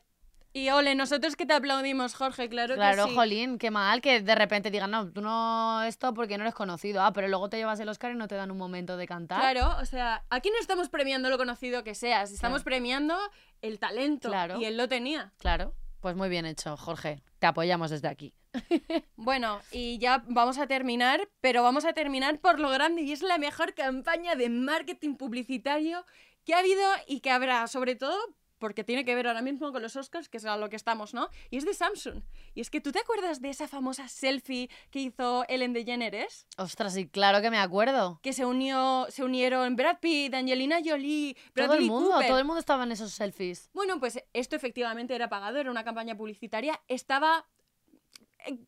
Y 0.54 0.70
ole, 0.70 0.96
nosotros 0.96 1.36
que 1.36 1.46
te 1.46 1.54
aplaudimos, 1.54 2.16
Jorge, 2.16 2.48
claro, 2.48 2.76
claro 2.76 3.04
que 3.04 3.10
sí. 3.10 3.16
jolín, 3.18 3.58
qué 3.58 3.72
mal 3.72 4.00
que 4.00 4.22
de 4.22 4.36
repente 4.36 4.72
digan, 4.72 4.90
no, 4.90 5.12
tú 5.12 5.20
no 5.20 5.84
esto 5.84 6.14
porque 6.14 6.38
no 6.38 6.46
eres 6.46 6.54
conocido. 6.54 7.02
Ah, 7.02 7.12
pero 7.12 7.28
luego 7.28 7.50
te 7.50 7.58
llevas 7.58 7.78
el 7.82 7.90
Oscar 7.90 8.14
y 8.14 8.16
no 8.16 8.30
te 8.30 8.36
dan 8.36 8.52
un 8.52 8.58
momento 8.58 8.96
de 8.96 9.06
cantar. 9.06 9.42
Claro, 9.42 9.76
o 9.82 9.86
sea, 9.86 10.24
aquí 10.30 10.50
no 10.50 10.56
estamos 10.62 10.88
premiando 10.88 11.30
lo 11.30 11.38
conocido 11.38 11.84
que 11.84 11.94
seas, 11.94 12.32
estamos 12.32 12.64
premiando 12.64 13.18
el 13.62 13.80
talento. 13.80 14.30
Claro. 14.30 14.58
Y 14.58 14.64
él 14.64 14.78
lo 14.78 14.88
tenía. 14.88 15.34
Claro, 15.40 15.74
pues 16.06 16.16
muy 16.16 16.30
bien 16.30 16.46
hecho, 16.46 16.78
Jorge. 16.78 17.24
Te 17.40 17.48
apoyamos 17.48 17.90
desde 17.90 18.08
aquí. 18.08 18.32
Bueno, 19.16 19.60
y 19.72 19.98
ya 19.98 20.24
vamos 20.28 20.60
a 20.60 20.68
terminar, 20.68 21.28
pero 21.42 21.64
vamos 21.64 21.84
a 21.84 21.94
terminar 21.94 22.38
por 22.38 22.60
lo 22.60 22.70
grande 22.70 23.02
y 23.02 23.12
es 23.12 23.24
la 23.24 23.40
mejor 23.40 23.74
campaña 23.74 24.36
de 24.36 24.50
marketing 24.50 25.16
publicitario 25.16 26.06
que 26.46 26.54
ha 26.54 26.60
habido 26.60 26.84
y 27.08 27.22
que 27.22 27.32
habrá, 27.32 27.66
sobre 27.66 27.96
todo 27.96 28.20
porque 28.66 28.84
tiene 28.84 29.06
que 29.06 29.14
ver 29.14 29.28
ahora 29.28 29.44
mismo 29.44 29.72
con 29.72 29.84
los 29.84 29.96
Oscars, 29.96 30.28
que 30.28 30.38
es 30.38 30.46
a 30.46 30.58
lo 30.58 30.70
que 30.72 30.76
estamos, 30.76 31.14
¿no? 31.14 31.30
Y 31.52 31.58
es 31.58 31.66
de 31.66 31.76
Samsung. 31.76 32.24
Y 32.56 32.62
es 32.62 32.72
que 32.72 32.82
tú 32.82 32.92
te 32.92 32.98
acuerdas 32.98 33.40
de 33.40 33.52
esa 33.52 33.68
famosa 33.68 34.08
selfie 34.08 34.72
que 34.90 35.02
hizo 35.02 35.46
Ellen 35.48 35.72
DeGeneres? 35.72 36.48
Ostras, 36.58 36.96
sí, 36.96 37.08
claro 37.08 37.44
que 37.44 37.52
me 37.52 37.60
acuerdo. 37.60 38.20
Que 38.24 38.34
se 38.34 38.44
unió, 38.44 39.06
se 39.10 39.24
unieron 39.24 39.76
Brad 39.76 40.00
Pitt, 40.00 40.34
Angelina 40.34 40.78
Jolie, 40.84 41.38
todo 41.54 41.76
el 41.76 41.86
mundo, 41.86 42.20
todo 42.26 42.40
el 42.40 42.46
mundo 42.46 42.60
estaba 42.60 42.86
en 42.86 42.94
esos 42.94 43.12
selfies. 43.12 43.70
Bueno, 43.72 44.00
pues 44.00 44.20
esto 44.34 44.56
efectivamente 44.56 45.14
era 45.14 45.30
pagado, 45.30 45.60
era 45.60 45.70
una 45.70 45.84
campaña 45.84 46.18
publicitaria, 46.18 46.82
estaba 46.88 47.46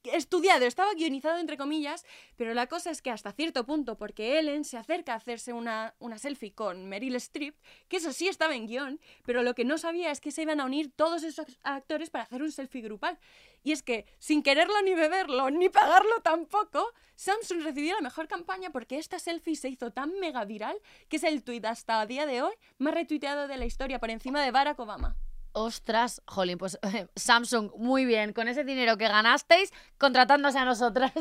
estudiado, 0.04 0.66
estaba 0.66 0.94
guionizado 0.94 1.38
entre 1.40 1.58
comillas, 1.58 2.06
pero 2.36 2.54
la 2.54 2.68
cosa 2.68 2.92
es 2.92 3.02
que 3.02 3.12
hasta 3.12 3.32
cierto 3.32 3.66
punto, 3.66 3.98
porque 3.98 4.40
Ellen 4.40 4.66
se 4.66 4.78
acerca 4.78 5.13
a 5.13 5.18
hacerse 5.18 5.54
una, 5.54 5.96
una 6.00 6.18
selfie 6.18 6.54
con 6.54 6.88
Meryl 6.88 7.16
Streep, 7.16 7.56
que 7.88 7.98
eso 7.98 8.13
sí 8.13 8.28
estaba 8.28 8.56
en 8.56 8.68
guion, 8.68 9.00
pero 9.26 9.44
lo 9.44 9.54
que 9.56 9.66
no 9.66 9.78
sabía 9.78 10.12
es 10.12 10.22
que 10.22 10.32
se 10.32 10.44
iban 10.44 10.60
a 10.60 10.66
unir 10.66 10.92
todos 10.96 11.24
esos 11.24 11.46
actores 11.63 12.10
para 12.10 12.24
hacer 12.24 12.42
un 12.42 12.52
selfie 12.52 12.82
grupal. 12.82 13.20
Y 13.63 13.72
es 13.72 13.84
que, 13.84 14.06
sin 14.20 14.44
quererlo 14.44 14.82
ni 14.84 14.94
beberlo, 14.94 15.50
ni 15.50 15.70
pagarlo 15.70 16.22
tampoco, 16.24 16.94
Samsung 17.16 17.63
recibió 17.63 17.96
la 17.96 18.02
mejor 18.02 18.28
campaña 18.28 18.70
porque 18.70 18.98
esta 18.98 19.20
selfie 19.20 19.56
se 19.56 19.70
hizo 19.70 19.92
tan 19.92 20.20
mega 20.20 20.46
viral 20.46 20.78
que 21.10 21.18
es 21.18 21.24
el 21.24 21.44
tweet 21.44 21.66
hasta 21.66 22.00
a 22.00 22.06
día 22.06 22.26
de 22.26 22.44
hoy 22.44 22.54
más 22.78 22.94
retuiteado 22.94 23.48
de 23.48 23.58
la 23.58 23.66
historia 23.66 24.00
por 24.00 24.12
encima 24.12 24.42
de 24.44 24.52
Barack 24.52 24.80
Obama. 24.80 25.18
Ostras, 25.60 26.22
jolín, 26.28 26.60
pues 26.60 26.78
Samsung, 27.15 27.72
muy 27.78 28.06
bien. 28.06 28.32
Con 28.32 28.48
ese 28.48 28.63
dinero 28.63 28.96
que 28.96 29.08
ganasteis, 29.08 29.74
contratándose 29.98 30.60
a 30.60 30.65
nosotras. 30.65 31.12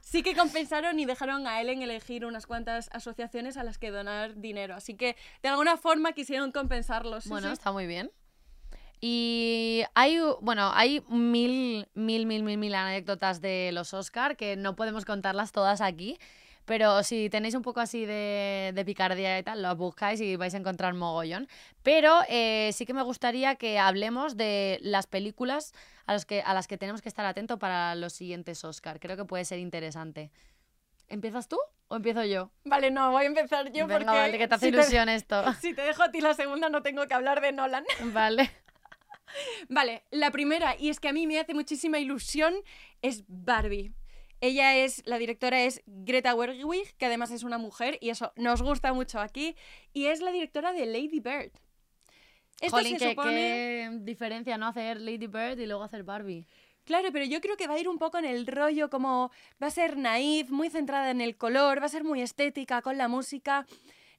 Sí 0.00 0.22
que 0.22 0.34
compensaron 0.34 0.98
y 0.98 1.06
dejaron 1.06 1.46
a 1.46 1.60
Ellen 1.62 1.80
elegir 1.80 2.26
unas 2.26 2.46
cuantas 2.46 2.90
asociaciones 2.92 3.56
a 3.56 3.64
las 3.64 3.78
que 3.78 3.90
donar 3.90 4.34
dinero. 4.38 4.74
Así 4.74 4.94
que 4.94 5.16
de 5.42 5.48
alguna 5.48 5.78
forma 5.78 6.12
quisieron 6.12 6.52
compensarlos. 6.52 7.28
bueno, 7.28 7.46
sí. 7.46 7.52
está 7.54 7.72
muy 7.72 7.86
bien. 7.86 8.10
Y 9.00 9.84
hay, 9.94 10.18
bueno, 10.42 10.70
hay 10.74 11.02
mil, 11.08 11.88
mil, 11.94 12.26
mil, 12.26 12.42
mil, 12.42 12.58
mil 12.58 12.74
anécdotas 12.74 13.40
de 13.40 13.70
los 13.72 13.94
Oscar 13.94 14.36
que 14.36 14.56
no 14.56 14.76
podemos 14.76 15.06
contarlas 15.06 15.52
todas 15.52 15.80
aquí. 15.80 16.18
Pero 16.64 17.02
si 17.02 17.28
tenéis 17.28 17.54
un 17.54 17.62
poco 17.62 17.80
así 17.80 18.06
de, 18.06 18.72
de 18.74 18.84
picardía 18.84 19.38
y 19.38 19.42
tal, 19.42 19.62
lo 19.62 19.74
buscáis 19.74 20.20
y 20.20 20.36
vais 20.36 20.54
a 20.54 20.58
encontrar 20.58 20.94
mogollón. 20.94 21.48
Pero 21.82 22.20
eh, 22.28 22.70
sí 22.72 22.86
que 22.86 22.94
me 22.94 23.02
gustaría 23.02 23.56
que 23.56 23.78
hablemos 23.78 24.36
de 24.36 24.78
las 24.82 25.06
películas 25.06 25.72
a, 26.06 26.12
los 26.12 26.24
que, 26.24 26.42
a 26.42 26.54
las 26.54 26.68
que 26.68 26.78
tenemos 26.78 27.02
que 27.02 27.08
estar 27.08 27.26
atentos 27.26 27.58
para 27.58 27.94
los 27.94 28.12
siguientes 28.12 28.64
Oscar. 28.64 29.00
Creo 29.00 29.16
que 29.16 29.24
puede 29.24 29.44
ser 29.44 29.58
interesante. 29.58 30.30
¿Empiezas 31.08 31.48
tú 31.48 31.58
o 31.88 31.96
empiezo 31.96 32.24
yo? 32.24 32.50
Vale, 32.64 32.90
no, 32.90 33.10
voy 33.10 33.24
a 33.24 33.26
empezar 33.26 33.66
yo 33.72 33.86
Venga, 33.86 33.98
porque 33.98 34.18
vale, 34.18 34.38
que 34.38 34.48
te 34.48 34.54
hace 34.54 34.66
si 34.66 34.72
ilusión 34.72 35.08
esto. 35.10 35.52
si 35.54 35.74
te 35.74 35.82
dejo 35.82 36.02
a 36.02 36.10
ti 36.10 36.20
la 36.20 36.34
segunda 36.34 36.68
no 36.68 36.82
tengo 36.82 37.06
que 37.06 37.14
hablar 37.14 37.40
de 37.40 37.52
Nolan. 37.52 37.84
Vale. 38.12 38.50
Vale, 39.68 40.02
la 40.10 40.30
primera, 40.30 40.76
y 40.78 40.90
es 40.90 41.00
que 41.00 41.08
a 41.08 41.12
mí 41.12 41.26
me 41.26 41.38
hace 41.38 41.54
muchísima 41.54 41.98
ilusión, 41.98 42.54
es 43.00 43.24
Barbie. 43.28 43.94
Ella 44.42 44.74
es, 44.74 45.06
la 45.06 45.18
directora 45.18 45.62
es 45.62 45.82
Greta 45.86 46.34
Gerwig, 46.34 46.96
que 46.96 47.06
además 47.06 47.30
es 47.30 47.44
una 47.44 47.58
mujer, 47.58 47.96
y 48.00 48.10
eso 48.10 48.32
nos 48.34 48.60
gusta 48.60 48.92
mucho 48.92 49.20
aquí, 49.20 49.54
y 49.92 50.06
es 50.06 50.20
la 50.20 50.32
directora 50.32 50.72
de 50.72 50.84
Lady 50.84 51.20
Bird. 51.20 51.52
Esto 52.60 52.76
Jolín, 52.76 52.98
se 52.98 53.10
supone... 53.10 53.30
qué 53.30 53.90
diferencia, 54.00 54.58
¿no? 54.58 54.66
Hacer 54.66 55.00
Lady 55.00 55.28
Bird 55.28 55.60
y 55.60 55.66
luego 55.66 55.84
hacer 55.84 56.02
Barbie. 56.02 56.48
Claro, 56.84 57.10
pero 57.12 57.24
yo 57.24 57.40
creo 57.40 57.56
que 57.56 57.68
va 57.68 57.74
a 57.74 57.78
ir 57.78 57.88
un 57.88 57.98
poco 57.98 58.18
en 58.18 58.24
el 58.24 58.48
rollo 58.48 58.90
como 58.90 59.30
va 59.62 59.68
a 59.68 59.70
ser 59.70 59.96
naif, 59.96 60.50
muy 60.50 60.70
centrada 60.70 61.12
en 61.12 61.20
el 61.20 61.36
color, 61.36 61.80
va 61.80 61.86
a 61.86 61.88
ser 61.88 62.02
muy 62.02 62.20
estética 62.20 62.82
con 62.82 62.98
la 62.98 63.06
música. 63.06 63.64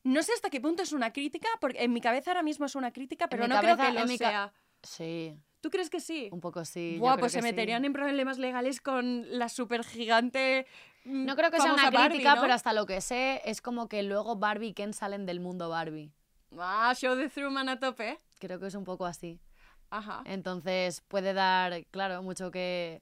No 0.03 0.23
sé 0.23 0.31
hasta 0.31 0.49
qué 0.49 0.61
punto 0.61 0.83
es 0.83 0.93
una 0.93 1.11
crítica, 1.11 1.49
porque 1.59 1.83
en 1.83 1.91
mi 1.91 1.99
cabeza 1.99 2.31
ahora 2.31 2.43
mismo 2.43 2.65
es 2.65 2.75
una 2.75 2.91
crítica, 2.91 3.27
pero 3.27 3.45
no 3.45 3.59
creo 3.59 3.75
que 3.75 3.91
lo 3.91 4.07
sea. 4.07 4.53
Sí, 4.81 5.35
¿Tú 5.63 5.69
crees 5.69 5.89
que 5.89 6.01
sí? 6.01 6.27
un 6.33 6.41
poco 6.41 6.65
sí. 6.65 6.95
yo 6.95 6.99
Buah, 6.99 7.13
creo 7.13 7.19
pues 7.21 7.31
que 7.31 7.37
se 7.41 7.47
sí. 7.47 7.51
meterían 7.53 7.85
en 7.85 7.93
problemas 7.93 8.37
legales 8.37 8.81
con 8.81 9.25
la 9.39 9.47
super 9.47 9.85
gigante. 9.85 10.67
No 11.05 11.37
creo 11.37 11.51
que 11.51 11.61
sea 11.61 11.71
una 11.73 11.89
crítica, 11.89 12.35
pero 12.41 12.53
hasta 12.53 12.73
lo 12.73 12.85
que 12.85 12.99
sé 12.99 13.41
es 13.45 13.61
como 13.61 13.87
que 13.87 14.03
luego 14.03 14.35
Barbie 14.35 14.67
y 14.67 14.73
Ken 14.73 14.91
salen 14.91 15.25
del 15.25 15.39
mundo 15.39 15.69
Barbie. 15.69 16.11
Ah, 16.59 16.93
show 16.97 17.15
de 17.15 17.29
Truman 17.29 17.69
a 17.69 17.79
tope. 17.79 18.19
Creo 18.39 18.59
que 18.59 18.67
es 18.67 18.75
un 18.75 18.83
poco 18.83 19.05
así. 19.05 19.39
Ajá. 19.89 20.21
Entonces 20.25 20.99
puede 21.07 21.31
dar, 21.33 21.85
claro, 21.91 22.21
mucho 22.23 22.51
que... 22.51 23.01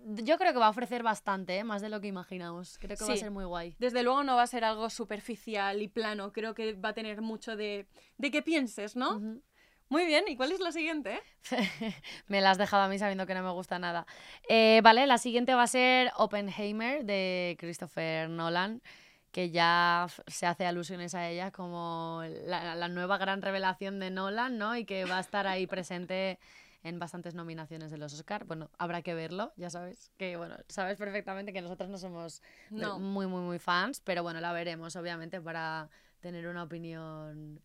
Yo 0.00 0.38
creo 0.38 0.54
que 0.54 0.58
va 0.58 0.66
a 0.68 0.70
ofrecer 0.70 1.02
bastante, 1.02 1.58
¿eh? 1.58 1.64
más 1.64 1.82
de 1.82 1.90
lo 1.90 2.00
que 2.00 2.06
imaginamos. 2.06 2.78
Creo 2.78 2.96
que 2.96 3.04
va 3.04 3.12
a 3.12 3.16
Sí. 3.16 3.20
ser 3.20 3.30
muy 3.30 3.44
guay. 3.44 3.76
Desde 3.78 4.02
luego 4.02 4.24
no 4.24 4.36
va 4.36 4.42
a 4.44 4.46
ser 4.46 4.64
algo 4.64 4.88
superficial 4.88 5.82
y 5.82 5.88
plano. 5.88 6.32
Creo 6.32 6.54
que 6.54 6.72
va 6.72 6.90
a 6.90 6.92
tener 6.94 7.20
mucho 7.20 7.56
de, 7.56 7.86
de 8.16 8.30
que 8.30 8.40
pienses, 8.40 8.96
¿no? 8.96 9.16
Ujú. 9.16 9.42
Muy 9.88 10.06
bien. 10.06 10.24
¿Y 10.28 10.36
cuál 10.36 10.52
es 10.52 10.60
la 10.60 10.72
siguiente? 10.72 11.20
me 12.26 12.40
la 12.40 12.50
has 12.50 12.58
dejado 12.58 12.82
a 12.84 12.88
mí 12.88 12.98
sabiendo 12.98 13.26
que 13.26 13.34
no 13.34 13.42
me 13.42 13.50
gusta 13.50 13.78
nada. 13.78 14.06
Eh, 14.48 14.80
vale, 14.82 15.06
la 15.06 15.18
siguiente 15.18 15.54
va 15.54 15.62
a 15.64 15.66
ser 15.68 16.10
Oppenheimer 16.16 17.04
de 17.04 17.56
Christopher 17.60 18.28
Nolan, 18.28 18.82
que 19.30 19.50
ya 19.50 20.06
se 20.26 20.46
hace 20.46 20.66
alusiones 20.66 21.14
a 21.14 21.28
ella 21.28 21.50
como 21.50 22.22
la, 22.46 22.74
la 22.74 22.88
nueva 22.88 23.18
gran 23.18 23.42
revelación 23.42 24.00
de 24.00 24.10
Nolan, 24.10 24.58
¿no? 24.58 24.76
Y 24.76 24.84
que 24.84 25.04
va 25.04 25.18
a 25.18 25.20
estar 25.20 25.46
ahí 25.46 25.66
presente 25.66 26.38
en 26.84 26.98
bastantes 26.98 27.34
nominaciones 27.34 27.90
de 27.90 27.96
los 27.98 28.12
Oscar. 28.12 28.44
Bueno, 28.44 28.70
habrá 28.78 29.02
que 29.02 29.14
verlo, 29.14 29.52
ya 29.56 29.70
sabes. 29.70 30.12
Que 30.18 30.36
bueno, 30.36 30.56
sabes 30.68 30.98
perfectamente 30.98 31.52
que 31.52 31.62
nosotros 31.62 31.88
no 31.88 31.98
somos 31.98 32.42
No. 32.70 32.98
muy, 32.98 33.26
muy, 33.26 33.40
muy 33.40 33.58
fans, 33.58 34.00
pero 34.00 34.22
bueno, 34.22 34.40
la 34.40 34.52
veremos, 34.52 34.94
obviamente, 34.96 35.40
para 35.40 35.88
tener 36.20 36.46
una 36.46 36.62
opinión 36.62 37.60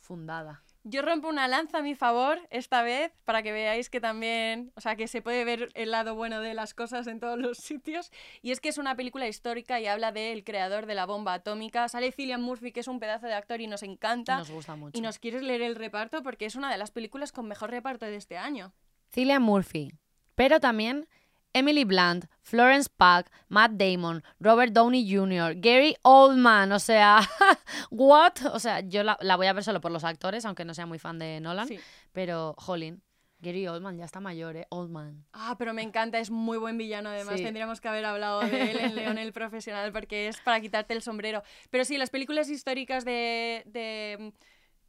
fundada. 0.00 0.62
Yo 0.84 1.02
rompo 1.02 1.28
una 1.28 1.46
lanza 1.46 1.78
a 1.78 1.82
mi 1.82 1.94
favor 1.94 2.40
esta 2.50 2.82
vez 2.82 3.12
para 3.24 3.42
que 3.44 3.52
veáis 3.52 3.88
que 3.88 4.00
también, 4.00 4.72
o 4.74 4.80
sea, 4.80 4.96
que 4.96 5.06
se 5.06 5.22
puede 5.22 5.44
ver 5.44 5.68
el 5.74 5.92
lado 5.92 6.16
bueno 6.16 6.40
de 6.40 6.54
las 6.54 6.74
cosas 6.74 7.06
en 7.06 7.20
todos 7.20 7.38
los 7.38 7.58
sitios. 7.58 8.10
Y 8.42 8.50
es 8.50 8.60
que 8.60 8.68
es 8.68 8.78
una 8.78 8.96
película 8.96 9.28
histórica 9.28 9.80
y 9.80 9.86
habla 9.86 10.10
del 10.10 10.42
creador 10.42 10.86
de 10.86 10.94
la 10.94 11.06
bomba 11.06 11.34
atómica. 11.34 11.88
Sale 11.88 12.10
Cillian 12.10 12.42
Murphy, 12.42 12.72
que 12.72 12.80
es 12.80 12.88
un 12.88 12.98
pedazo 12.98 13.26
de 13.26 13.34
actor 13.34 13.60
y 13.60 13.68
nos 13.68 13.84
encanta. 13.84 14.38
Nos 14.38 14.50
gusta 14.50 14.74
mucho. 14.74 14.98
Y 14.98 15.02
nos 15.02 15.20
quieres 15.20 15.42
leer 15.42 15.62
el 15.62 15.76
reparto 15.76 16.22
porque 16.22 16.46
es 16.46 16.56
una 16.56 16.70
de 16.70 16.78
las 16.78 16.90
películas 16.90 17.30
con 17.30 17.46
mejor 17.46 17.70
reparto 17.70 18.06
de 18.06 18.16
este 18.16 18.36
año. 18.36 18.72
Cillian 19.12 19.42
Murphy, 19.42 19.92
pero 20.34 20.58
también 20.58 21.06
Emily 21.54 21.84
Blunt, 21.84 22.24
Florence 22.42 22.88
Pugh, 22.96 23.24
Matt 23.48 23.72
Damon, 23.72 24.22
Robert 24.40 24.72
Downey 24.72 25.04
Jr., 25.08 25.54
Gary 25.56 25.96
Oldman, 26.02 26.72
o 26.72 26.78
sea, 26.78 27.20
what? 27.90 28.34
O 28.52 28.58
sea, 28.58 28.80
yo 28.80 29.02
la, 29.02 29.18
la 29.20 29.36
voy 29.36 29.46
a 29.46 29.52
ver 29.52 29.64
solo 29.64 29.80
por 29.80 29.90
los 29.92 30.04
actores, 30.04 30.44
aunque 30.44 30.64
no 30.64 30.74
sea 30.74 30.86
muy 30.86 30.98
fan 30.98 31.18
de 31.18 31.40
Nolan, 31.40 31.68
Sí. 31.68 31.78
pero 32.12 32.54
jolín, 32.58 33.02
Gary 33.40 33.66
Oldman 33.66 33.98
ya 33.98 34.04
está 34.04 34.20
mayor, 34.20 34.56
¿eh? 34.56 34.66
Oldman. 34.70 35.24
Ah, 35.32 35.56
pero 35.58 35.74
me 35.74 35.82
encanta, 35.82 36.18
es 36.20 36.30
muy 36.30 36.58
buen 36.58 36.78
villano 36.78 37.08
además. 37.08 37.38
Sí. 37.38 37.42
Tendríamos 37.44 37.80
que 37.80 37.88
haber 37.88 38.04
hablado 38.04 38.40
de 38.40 38.70
él 38.70 38.78
en 38.78 38.94
León 38.94 39.18
el 39.18 39.32
Profesional 39.32 39.90
porque 39.92 40.28
es 40.28 40.40
para 40.40 40.60
quitarte 40.60 40.94
el 40.94 41.02
sombrero. 41.02 41.42
Pero 41.70 41.84
sí, 41.84 41.98
las 41.98 42.10
películas 42.10 42.48
históricas 42.48 43.04
de, 43.04 43.64
de, 43.66 44.32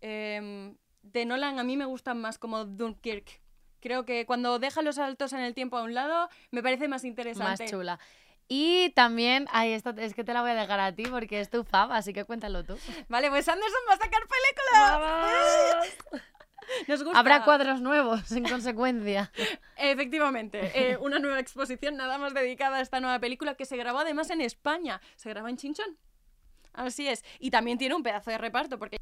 em, 0.02 0.76
de 1.02 1.26
Nolan 1.26 1.58
a 1.60 1.64
mí 1.64 1.78
me 1.78 1.86
gustan 1.86 2.22
más 2.22 2.38
como 2.38 2.64
Dunkirk. 2.66 3.42
Creo 3.84 4.06
que 4.06 4.26
cuando 4.26 4.60
deja 4.60 4.82
los 4.82 4.96
saltos 4.96 5.34
en 5.34 5.42
el 5.42 5.54
tiempo 5.54 5.78
a 5.78 5.84
un 5.84 5.94
lado 5.94 6.30
me 6.52 6.64
parece 6.64 6.88
más 6.88 7.04
interesante. 7.04 7.64
Más 7.64 7.70
chula. 7.70 8.00
Y 8.48 8.92
también, 8.92 9.50
ay, 9.52 9.74
esto 9.74 9.90
es 9.98 10.14
que 10.14 10.24
te 10.24 10.34
la 10.34 10.42
voy 10.42 10.52
a 10.52 10.56
dejar 10.56 10.80
a 10.80 10.94
ti 10.94 11.04
porque 11.04 11.42
es 11.42 11.50
tu 11.50 11.66
fab, 11.66 11.92
así 11.92 12.14
que 12.14 12.24
cuéntalo 12.24 12.64
tú. 12.64 12.78
Vale, 13.10 13.30
pues 13.30 13.50
Anderson 13.50 13.82
va 13.90 13.96
a 13.96 13.98
sacar 13.98 14.22
película. 14.22 15.82
Nos 16.88 17.04
gusta. 17.04 17.20
Habrá 17.20 17.44
cuadros 17.44 17.82
nuevos, 17.82 18.32
en 18.32 18.48
consecuencia. 18.48 19.34
Efectivamente, 19.78 20.72
eh, 20.74 20.96
una 20.98 21.20
nueva 21.20 21.42
exposición 21.42 21.98
nada 21.98 22.18
más 22.18 22.34
dedicada 22.34 22.78
a 22.78 22.82
esta 22.82 23.02
nueva 23.02 23.20
película 23.20 23.56
que 23.56 23.66
se 23.66 23.76
grabó 23.76 24.00
además 24.00 24.30
en 24.30 24.40
España. 24.40 25.02
Se 25.18 25.28
graba 25.28 25.50
en 25.50 25.58
Chinchón. 25.58 25.98
Así 26.72 27.10
es. 27.10 27.26
Y 27.40 27.52
también 27.52 27.78
tiene 27.78 27.96
un 27.96 28.04
pedazo 28.04 28.32
de 28.32 28.38
reparto 28.38 28.80
porque 28.80 28.96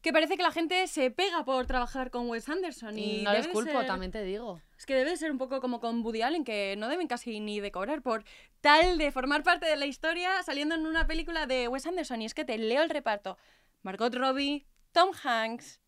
que 0.00 0.12
parece 0.12 0.36
que 0.36 0.42
la 0.42 0.52
gente 0.52 0.86
se 0.86 1.10
pega 1.10 1.44
por 1.44 1.66
trabajar 1.66 2.10
con 2.10 2.28
Wes 2.30 2.48
Anderson 2.48 2.98
y 2.98 3.22
no 3.22 3.32
les 3.32 3.48
culpo, 3.48 3.70
ser- 3.72 3.86
también 3.86 4.12
te 4.12 4.22
digo. 4.22 4.60
Es 4.76 4.86
que 4.86 4.94
debe 4.94 5.10
de 5.10 5.16
ser 5.16 5.30
un 5.32 5.38
poco 5.38 5.60
como 5.60 5.80
con 5.80 6.04
Woody 6.04 6.22
Allen 6.22 6.44
que 6.44 6.76
no 6.78 6.88
deben 6.88 7.08
casi 7.08 7.40
ni 7.40 7.58
de 7.60 7.72
cobrar 7.72 8.00
por 8.02 8.24
tal 8.60 8.96
de 8.98 9.10
formar 9.10 9.42
parte 9.42 9.66
de 9.66 9.76
la 9.76 9.86
historia 9.86 10.42
saliendo 10.44 10.74
en 10.76 10.86
una 10.86 11.06
película 11.06 11.46
de 11.46 11.66
Wes 11.68 11.86
Anderson 11.86 12.22
y 12.22 12.26
es 12.26 12.34
que 12.34 12.44
te 12.44 12.56
leo 12.58 12.82
el 12.82 12.90
reparto. 12.90 13.36
Margot 13.82 14.14
Robbie, 14.14 14.66
Tom 14.92 15.10
Hanks, 15.24 15.80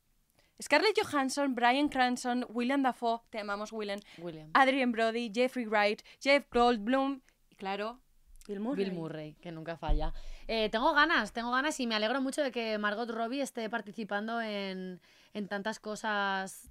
Scarlett 0.62 0.98
Johansson, 1.00 1.54
Brian 1.54 1.88
Cranston, 1.88 2.44
William 2.50 2.82
Dafoe, 2.82 3.20
te 3.30 3.38
amamos 3.38 3.72
William, 3.72 3.98
William. 4.18 4.50
Adrian 4.54 4.92
Brody, 4.92 5.30
Jeffrey 5.34 5.64
Wright, 5.66 6.02
Jeff 6.20 6.44
Goldblum 6.52 7.22
y 7.48 7.56
claro, 7.56 8.00
Bill 8.50 8.60
Murray. 8.60 8.84
Bill 8.84 8.94
Murray, 8.94 9.34
que 9.40 9.52
nunca 9.52 9.76
falla. 9.76 10.12
Eh, 10.48 10.68
tengo 10.70 10.92
ganas, 10.92 11.32
tengo 11.32 11.50
ganas 11.50 11.78
y 11.80 11.86
me 11.86 11.94
alegro 11.94 12.20
mucho 12.20 12.42
de 12.42 12.50
que 12.50 12.76
Margot 12.78 13.08
Robbie 13.10 13.40
esté 13.42 13.68
participando 13.70 14.40
en, 14.42 15.00
en 15.34 15.48
tantas 15.48 15.78
cosas 15.80 16.70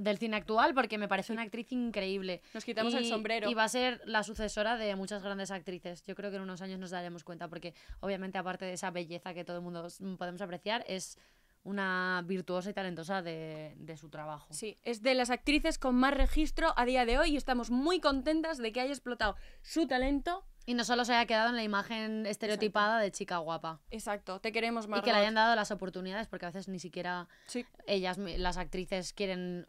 del 0.00 0.16
cine 0.16 0.36
actual 0.36 0.72
porque 0.74 0.96
me 0.96 1.06
parece 1.08 1.32
una 1.32 1.42
actriz 1.42 1.70
increíble. 1.72 2.40
Nos 2.54 2.64
quitamos 2.64 2.94
el 2.94 3.04
Y- 3.04 3.08
sombrero. 3.10 3.50
Y 3.50 3.54
va 3.54 3.64
a 3.64 3.68
ser 3.68 4.00
la 4.06 4.22
sucesora 4.22 4.76
de 4.76 4.94
muchas 4.96 5.22
grandes 5.22 5.50
actrices. 5.50 6.02
Yo 6.04 6.14
creo 6.14 6.30
que 6.30 6.36
en 6.36 6.42
unos 6.42 6.62
años 6.62 6.78
nos 6.78 6.90
daremos 6.90 7.24
cuenta 7.24 7.48
porque 7.48 7.74
obviamente 8.00 8.38
aparte 8.38 8.64
de 8.64 8.72
esa 8.74 8.90
belleza 8.90 9.34
que 9.34 9.44
todo 9.44 9.56
el 9.58 9.62
mundo 9.62 9.86
podemos 10.18 10.40
apreciar, 10.40 10.84
es 10.88 11.18
una 11.62 12.22
virtuosa 12.24 12.70
y 12.70 12.74
talentosa 12.74 13.22
de, 13.22 13.74
de 13.76 13.96
su 13.96 14.08
trabajo. 14.08 14.46
Sí, 14.54 14.78
es 14.84 15.02
de 15.02 15.14
las 15.14 15.30
actrices 15.30 15.78
con 15.78 15.96
más 15.96 16.14
registro 16.14 16.72
a 16.76 16.84
día 16.84 17.04
de 17.04 17.18
hoy 17.18 17.30
y 17.32 17.36
estamos 17.36 17.70
muy 17.70 17.98
contentas 18.00 18.56
de 18.58 18.72
que 18.72 18.80
haya 18.80 18.92
explotado 18.92 19.34
su 19.62 19.86
talento. 19.88 20.44
Y 20.66 20.74
no 20.74 20.84
solo 20.84 21.04
se 21.04 21.14
haya 21.14 21.26
quedado 21.26 21.50
en 21.50 21.56
la 21.56 21.62
imagen 21.62 22.26
estereotipada 22.26 22.98
de 22.98 23.12
chica 23.12 23.38
guapa. 23.38 23.80
Exacto, 23.90 24.40
te 24.40 24.50
queremos 24.50 24.88
más. 24.88 24.98
Y 24.98 25.02
que 25.02 25.12
le 25.12 25.18
hayan 25.18 25.34
dado 25.34 25.54
las 25.54 25.70
oportunidades, 25.70 26.26
porque 26.26 26.44
a 26.46 26.48
veces 26.50 26.66
ni 26.66 26.80
siquiera 26.80 27.28
Sí. 27.46 27.64
ellas, 27.86 28.18
las 28.18 28.56
actrices, 28.56 29.12
quieren 29.12 29.68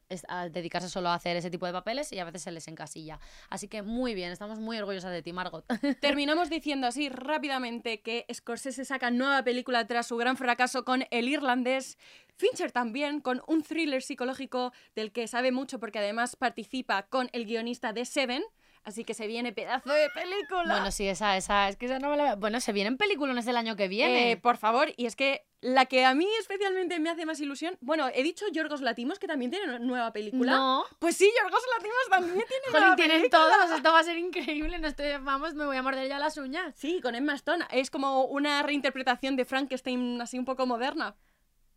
dedicarse 0.52 0.90
solo 0.90 1.10
a 1.10 1.14
hacer 1.14 1.38
ese 1.38 1.52
tipo 1.52 1.68
de 1.68 1.74
papeles 1.74 2.12
y 2.12 2.18
a 2.20 2.26
veces 2.26 2.42
se 2.42 2.52
les 2.52 2.68
encasilla. 2.68 3.20
Así 3.50 3.68
que 3.68 3.84
muy 3.84 4.16
bien, 4.16 4.32
estamos 4.32 4.60
muy 4.60 4.78
orgullosas 4.80 5.12
de 5.12 5.22
ti, 5.22 5.34
Margot. 5.34 5.64
Terminamos 6.02 6.50
diciendo 6.50 6.88
así 6.88 7.10
rápidamente 7.10 8.02
que 8.02 8.26
Scorsese 8.34 8.84
saca 8.84 9.12
nueva 9.12 9.44
película 9.44 9.86
tras 9.86 10.08
su 10.08 10.18
gran 10.18 10.36
fracaso 10.36 10.84
con 10.84 11.06
El 11.12 11.30
Irlandés. 11.30 12.00
Fincher 12.38 12.72
también, 12.72 13.22
con 13.22 13.42
un 13.48 13.62
thriller 13.64 14.02
psicológico 14.02 14.72
del 14.96 15.12
que 15.12 15.28
sabe 15.28 15.52
mucho 15.52 15.80
porque 15.80 16.00
además 16.00 16.36
participa 16.36 17.04
con 17.04 17.30
el 17.34 17.46
guionista 17.46 17.94
de 17.94 18.06
Seven. 18.06 18.44
Así 18.88 19.04
que 19.04 19.14
se 19.14 19.28
viene 19.28 19.52
pedazo 19.52 19.92
de 19.92 20.10
película. 20.12 20.64
Bueno, 20.76 20.92
sí, 20.92 21.10
esa, 21.10 21.36
esa, 21.36 21.68
es 21.68 21.76
que 21.76 21.88
esa 21.88 22.00
no 22.00 22.10
me 22.10 22.16
la... 22.16 22.36
Bueno, 22.38 22.62
se 22.62 22.72
vienen 22.72 22.96
películas 22.96 23.44
del 23.46 23.58
año 23.58 23.76
que 23.76 23.90
viene. 23.90 24.32
Eh, 24.32 24.38
por 24.38 24.56
favor, 24.56 24.94
y 24.96 25.08
es 25.08 25.18
que 25.18 25.46
la 25.60 25.88
que 25.88 26.06
a 26.06 26.14
mí 26.14 26.26
especialmente 26.40 26.98
me 27.02 27.10
hace 27.10 27.26
más 27.26 27.42
ilusión, 27.42 27.78
bueno, 27.82 28.08
he 28.14 28.24
dicho 28.24 28.46
Yorgos 28.50 28.80
Latimos 28.80 29.20
que 29.20 29.28
también 29.28 29.52
tiene 29.52 29.66
una 29.66 29.80
nueva 29.80 30.14
película. 30.14 30.54
no. 30.54 30.86
Pues 31.00 31.18
sí, 31.18 31.30
Yorgos 31.44 31.62
Latimos 31.76 31.98
también 32.10 32.36
tiene 32.48 32.64
Jolín, 32.68 32.80
nueva 32.82 32.96
tienen 32.96 33.18
película. 33.24 33.42
todos, 33.58 33.72
esto 33.76 33.92
va 33.92 34.00
a 34.00 34.04
ser 34.04 34.18
increíble, 34.18 34.80
no 34.80 34.88
estoy, 34.88 35.08
vamos, 35.20 35.54
me 35.54 35.66
voy 35.66 35.76
a 35.76 35.82
morder 35.84 36.08
ya 36.08 36.18
las 36.18 36.38
uñas. 36.38 36.74
Sí, 36.78 37.02
con 37.02 37.14
Emma 37.14 37.36
Stone. 37.36 37.66
Es 37.72 37.92
como 37.92 38.24
una 38.24 38.64
reinterpretación 38.64 39.36
de 39.36 39.44
Frankenstein 39.44 40.22
así 40.22 40.40
un 40.40 40.46
poco 40.46 40.66
moderna. 40.66 41.18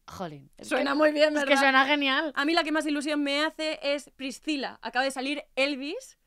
Jolín. 0.07 0.51
es 0.59 0.69
Suena 0.69 0.93
que- 0.93 0.97
muy 0.97 1.11
bien, 1.13 1.29
Es 1.31 1.35
¿verdad? 1.35 1.49
que 1.49 1.57
suena 1.57 1.87
genial. 1.87 2.33
A 2.37 2.45
mí 2.45 2.53
la 2.55 2.63
que 2.63 2.71
más 2.73 2.87
ilusión 2.87 3.21
me 3.23 3.45
hace 3.45 3.81
es 3.83 4.11
Priscila. 4.17 4.79
Acaba 4.83 5.05
de 5.05 5.11
salir 5.11 5.45
Elvis 5.57 6.19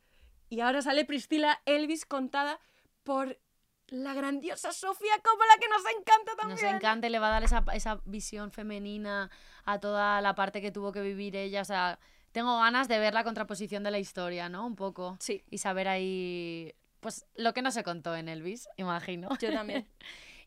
y 0.53 0.61
ahora 0.61 0.83
sale 0.83 1.03
Priscila 1.03 1.61
Elvis 1.65 2.05
contada 2.05 2.59
por 3.03 3.39
la 3.87 4.13
grandiosa 4.13 4.71
Sofía 4.71 5.13
Coppola 5.23 5.53
que 5.59 5.67
nos 5.67 5.81
encanta 5.99 6.35
también. 6.37 6.61
Nos 6.61 6.75
encanta 6.75 7.07
y 7.07 7.09
le 7.09 7.19
va 7.19 7.27
a 7.27 7.31
dar 7.31 7.43
esa, 7.43 7.63
esa 7.73 8.01
visión 8.05 8.51
femenina 8.51 9.31
a 9.65 9.79
toda 9.79 10.21
la 10.21 10.35
parte 10.35 10.61
que 10.61 10.71
tuvo 10.71 10.91
que 10.91 11.01
vivir 11.01 11.35
ella. 11.35 11.61
O 11.61 11.65
sea, 11.65 11.97
tengo 12.31 12.59
ganas 12.59 12.87
de 12.87 12.99
ver 12.99 13.15
la 13.15 13.23
contraposición 13.23 13.83
de 13.83 13.89
la 13.91 13.97
historia, 13.97 14.47
¿no? 14.47 14.65
Un 14.65 14.75
poco. 14.75 15.17
Sí, 15.19 15.43
Y 15.49 15.57
saber 15.57 15.87
ahí, 15.87 16.73
pues, 16.99 17.25
lo 17.35 17.53
que 17.53 17.63
no 17.63 17.71
se 17.71 17.83
contó 17.83 18.15
en 18.15 18.29
Elvis, 18.29 18.69
imagino. 18.77 19.29
yo 19.39 19.51
también. 19.51 19.87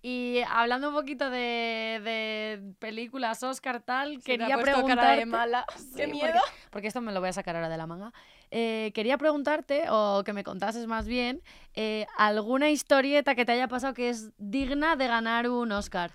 Y 0.02 0.40
hablando 0.48 0.88
un 0.90 0.94
poquito 0.94 1.30
de, 1.30 2.00
de 2.04 2.74
películas, 2.78 3.42
Oscar, 3.42 3.80
tal, 3.82 4.16
Se 4.20 4.22
quería 4.22 4.54
puesto 4.54 4.72
preguntarte... 4.72 5.02
cara 5.02 5.16
de 5.16 5.26
mala. 5.26 5.66
Sí, 5.76 5.84
¡Qué 5.96 6.02
porque- 6.04 6.06
miedo! 6.12 6.40
Porque, 6.70 6.88
esto 6.88 7.00
me 7.00 7.12
lo 7.12 7.20
voy 7.20 7.30
a 7.30 7.32
sacar 7.32 7.56
ahora 7.56 7.68
de 7.68 7.76
la 7.76 7.86
manga. 7.86 8.12
Eh, 8.50 8.92
quería 8.94 9.18
preguntarte, 9.18 9.84
o 9.90 10.22
que 10.24 10.32
me 10.32 10.44
contases 10.44 10.86
más 10.86 11.06
bien, 11.08 11.42
eh, 11.74 12.06
alguna 12.16 12.70
historieta 12.70 13.34
que 13.34 13.44
te 13.44 13.52
haya 13.52 13.66
pasado 13.68 13.94
que 13.94 14.08
es 14.10 14.30
digna 14.38 14.94
de 14.96 15.08
ganar 15.08 15.48
un 15.48 15.72
Oscar. 15.72 16.12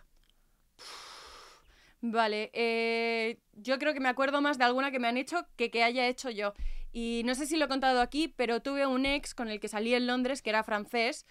Vale, 2.04 2.50
eh, 2.54 3.40
yo 3.54 3.78
creo 3.78 3.94
que 3.94 4.00
me 4.00 4.10
acuerdo 4.10 4.42
más 4.42 4.58
de 4.58 4.64
alguna 4.64 4.90
que 4.92 5.00
me 5.00 5.08
han 5.08 5.18
hecho 5.18 5.46
que 5.56 5.70
que 5.70 5.84
haya 5.84 6.08
hecho 6.08 6.30
yo. 6.32 6.54
Y 6.92 7.22
no 7.26 7.36
sé 7.36 7.46
si 7.46 7.58
lo 7.58 7.66
he 7.66 7.68
contado 7.70 8.02
aquí, 8.02 8.28
pero 8.28 8.60
tuve 8.62 8.86
un 8.88 9.06
ex 9.06 9.34
con 9.36 9.50
el 9.50 9.60
que 9.60 9.68
salí 9.68 9.94
en 9.94 10.08
Londres 10.08 10.42
que 10.42 10.50
era 10.50 10.64
francés. 10.64 11.26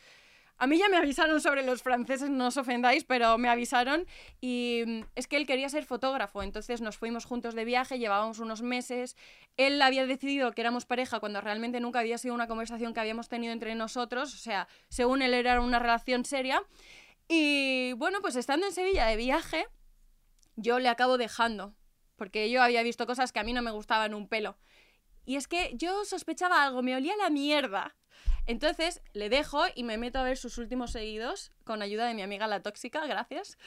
A 0.63 0.67
mí 0.67 0.77
ya 0.77 0.91
me 0.91 0.99
avisaron 0.99 1.41
sobre 1.41 1.63
los 1.63 1.83
franceses, 1.83 2.29
no 2.29 2.49
os 2.49 2.59
ofendáis, 2.59 3.05
pero 3.05 3.39
me 3.39 3.49
avisaron 3.49 4.07
y 4.43 4.83
mm, 4.87 5.01
es 5.15 5.27
que 5.27 5.39
él 5.39 5.47
quería 5.47 5.71
ser 5.71 5.87
fotógrafo, 5.87 6.43
entonces 6.43 6.83
nos 6.83 6.99
fuimos 6.99 7.25
juntos 7.25 7.55
de 7.55 7.65
viaje, 7.65 7.99
llevábamos 7.99 8.41
unos 8.41 8.61
meses. 8.61 9.17
Él 9.57 9.81
había 9.81 10.05
decidido 10.05 10.53
que 10.53 10.61
éramos 10.61 10.85
pareja 10.85 11.19
cuando 11.19 11.41
realmente 11.41 11.81
nunca 11.81 12.01
había 12.01 12.19
sido 12.19 12.35
una 12.35 12.47
conversación 12.47 12.93
que 12.93 13.01
habíamos 13.01 13.31
tenido 13.31 13.55
entre 13.55 13.75
nosotros, 13.75 14.35
o 14.35 14.37
sea, 14.37 14.69
según 14.91 15.23
él 15.23 15.33
era 15.33 15.59
una 15.63 15.79
relación 15.79 16.27
seria. 16.27 16.63
Y 17.27 17.95
bueno, 17.95 18.19
pues 18.21 18.37
estando 18.37 18.67
en 18.67 18.75
Sevilla 18.75 19.07
de 19.07 19.17
viaje, 19.17 19.67
yo 20.57 20.79
le 20.79 20.91
acabo 20.91 21.17
dejando, 21.17 21.75
porque 22.17 22.51
yo 22.51 22.63
había 22.63 22.83
visto 22.83 23.07
cosas 23.07 23.33
que 23.33 23.41
a 23.41 23.45
mí 23.45 23.55
no 23.55 23.63
me 23.63 23.71
gustaban 23.71 24.13
un 24.13 24.29
pelo. 24.29 24.59
Y 25.25 25.37
es 25.37 25.49
que 25.49 25.73
yo 25.75 26.05
sospechaba 26.05 26.63
algo, 26.63 26.83
me 26.83 26.95
olía 26.95 27.17
la 27.17 27.31
mierda. 27.31 27.97
Entonces 28.47 29.03
le 29.13 29.29
dejo 29.29 29.63
y 29.75 29.85
me 29.85 29.99
meto 29.99 30.19
a 30.19 30.23
ver 30.23 30.37
sus 30.37 30.59
últimos 30.59 30.93
seguidos 30.93 31.53
con 31.65 31.83
ayuda 31.83 32.07
de 32.07 32.15
mi 32.15 32.23
amiga 32.23 32.47
la 32.47 32.63
tóxica, 32.63 33.07
gracias. 33.07 33.59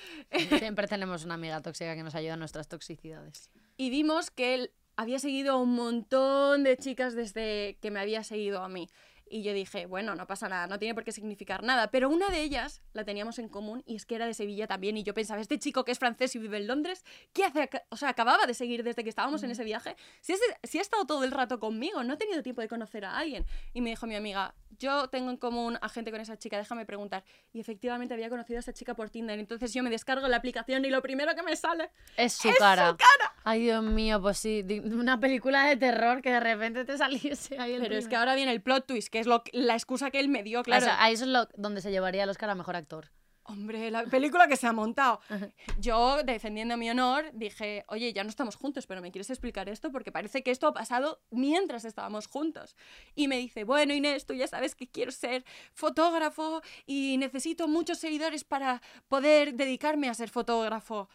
Siempre 0.59 0.87
tenemos 0.87 1.23
una 1.23 1.35
amiga 1.35 1.61
tóxica 1.61 1.95
que 1.95 2.03
nos 2.03 2.15
ayuda 2.15 2.33
en 2.33 2.39
nuestras 2.39 2.67
toxicidades. 2.67 3.49
Y 3.77 3.89
vimos 3.89 4.29
que 4.29 4.55
él 4.55 4.71
había 4.95 5.19
seguido 5.19 5.53
a 5.53 5.57
un 5.57 5.73
montón 5.73 6.63
de 6.63 6.77
chicas 6.77 7.15
desde 7.15 7.77
que 7.81 7.91
me 7.91 7.99
había 7.99 8.23
seguido 8.23 8.63
a 8.63 8.69
mí. 8.69 8.89
Y 9.33 9.41
yo 9.41 9.51
dije, 9.51 9.87
bueno, 9.87 10.13
no 10.13 10.27
pasa 10.27 10.47
nada, 10.47 10.67
no 10.67 10.77
tiene 10.77 10.93
por 10.93 11.03
qué 11.03 11.11
significar 11.11 11.63
nada. 11.63 11.89
Pero 11.89 12.07
una 12.07 12.29
de 12.29 12.41
ellas 12.41 12.83
la 12.93 13.03
teníamos 13.03 13.39
en 13.39 13.49
común 13.49 13.81
y 13.87 13.95
es 13.95 14.05
que 14.05 14.13
era 14.13 14.27
de 14.27 14.35
Sevilla 14.35 14.67
también. 14.67 14.95
Y 14.95 15.01
yo 15.01 15.15
pensaba, 15.15 15.41
este 15.41 15.57
chico 15.57 15.83
que 15.83 15.91
es 15.91 15.97
francés 15.97 16.35
y 16.35 16.39
vive 16.39 16.57
en 16.57 16.67
Londres, 16.67 17.03
¿qué 17.33 17.43
hace? 17.45 17.63
acá?". 17.63 17.81
O 17.89 17.97
sea, 17.97 18.09
acababa 18.09 18.45
de 18.45 18.53
seguir 18.53 18.83
desde 18.83 19.03
que 19.03 19.09
estábamos 19.09 19.41
en 19.41 19.49
ese 19.49 19.63
viaje. 19.63 19.95
Si, 20.21 20.33
es- 20.33 20.39
si 20.63 20.77
ha 20.77 20.81
estado 20.81 21.05
todo 21.05 21.23
el 21.23 21.31
rato 21.31 21.59
conmigo, 21.59 22.03
no 22.03 22.13
he 22.13 22.17
tenido 22.17 22.43
tiempo 22.43 22.61
de 22.61 22.67
conocer 22.67 23.05
a 23.05 23.17
alguien. 23.17 23.43
Y 23.73 23.81
me 23.81 23.89
dijo 23.89 24.05
mi 24.05 24.15
amiga, 24.15 24.53
yo 24.77 25.07
tengo 25.09 25.31
en 25.31 25.37
común 25.37 25.79
a 25.81 25.89
gente 25.89 26.11
con 26.11 26.21
esa 26.21 26.37
chica, 26.37 26.57
déjame 26.57 26.85
preguntar. 26.85 27.23
Y 27.53 27.59
efectivamente 27.59 28.13
había 28.13 28.29
conocido 28.29 28.57
a 28.57 28.61
esa 28.61 28.73
chica 28.73 28.93
por 28.93 29.09
Tinder. 29.09 29.39
Entonces 29.39 29.73
yo 29.73 29.81
me 29.81 29.89
descargo 29.89 30.27
la 30.27 30.37
aplicación 30.37 30.85
y 30.85 30.89
lo 30.91 31.01
primero 31.01 31.33
que 31.33 31.41
me 31.41 31.55
sale 31.55 31.89
Es 32.17 32.33
su 32.33 32.49
¡Es 32.49 32.55
su 32.91 32.97
cara. 32.97 33.32
Ay, 33.43 33.61
Dios 33.63 33.83
mío, 33.83 34.21
pues 34.21 34.37
sí, 34.37 34.65
una 34.85 35.19
película 35.19 35.65
de 35.67 35.75
terror 35.75 36.21
que 36.21 36.31
de 36.31 36.39
repente 36.39 36.85
te 36.85 36.97
saliese 36.97 37.59
ahí 37.59 37.73
el 37.73 37.81
Pero 37.81 37.95
es 37.95 38.07
que 38.07 38.15
ahora 38.15 38.35
viene 38.35 38.51
el 38.51 38.61
plot 38.61 38.85
twist, 38.87 39.09
que 39.09 39.19
es 39.19 39.27
lo, 39.27 39.43
que- 39.43 39.51
la 39.57 39.73
excusa 39.73 40.11
que 40.11 40.19
él 40.19 40.29
me 40.29 40.43
dio, 40.43 40.63
claro. 40.63 40.83
O 40.83 40.85
sea, 40.85 41.03
ahí 41.03 41.13
eso 41.13 41.25
es 41.25 41.29
lo, 41.31 41.47
donde 41.55 41.81
se 41.81 41.91
llevaría 41.91 42.23
el 42.23 42.29
Oscar 42.29 42.49
a 42.49 42.55
Mejor 42.55 42.75
Actor. 42.75 43.09
Hombre, 43.45 43.91
la 43.91 44.05
película 44.05 44.47
que 44.47 44.55
se 44.55 44.67
ha 44.67 44.71
montado. 44.71 45.19
Yo, 45.77 46.23
defendiendo 46.23 46.77
mi 46.77 46.89
honor, 46.89 47.25
dije, 47.33 47.83
oye, 47.89 48.13
ya 48.13 48.23
no 48.23 48.29
estamos 48.29 48.55
juntos, 48.55 48.87
pero 48.87 49.01
¿me 49.01 49.11
quieres 49.11 49.29
explicar 49.29 49.67
esto? 49.67 49.91
Porque 49.91 50.13
parece 50.13 50.43
que 50.43 50.51
esto 50.51 50.67
ha 50.67 50.73
pasado 50.73 51.21
mientras 51.29 51.83
estábamos 51.83 52.27
juntos. 52.27 52.77
Y 53.15 53.27
me 53.27 53.37
dice, 53.37 53.65
bueno, 53.65 53.93
Inés, 53.93 54.25
tú 54.25 54.33
ya 54.33 54.47
sabes 54.47 54.75
que 54.75 54.87
quiero 54.87 55.11
ser 55.11 55.43
fotógrafo 55.73 56.61
y 56.85 57.17
necesito 57.17 57.67
muchos 57.67 57.97
seguidores 57.99 58.45
para 58.45 58.81
poder 59.09 59.55
dedicarme 59.55 60.07
a 60.07 60.13
ser 60.13 60.29
fotógrafo. 60.29 61.09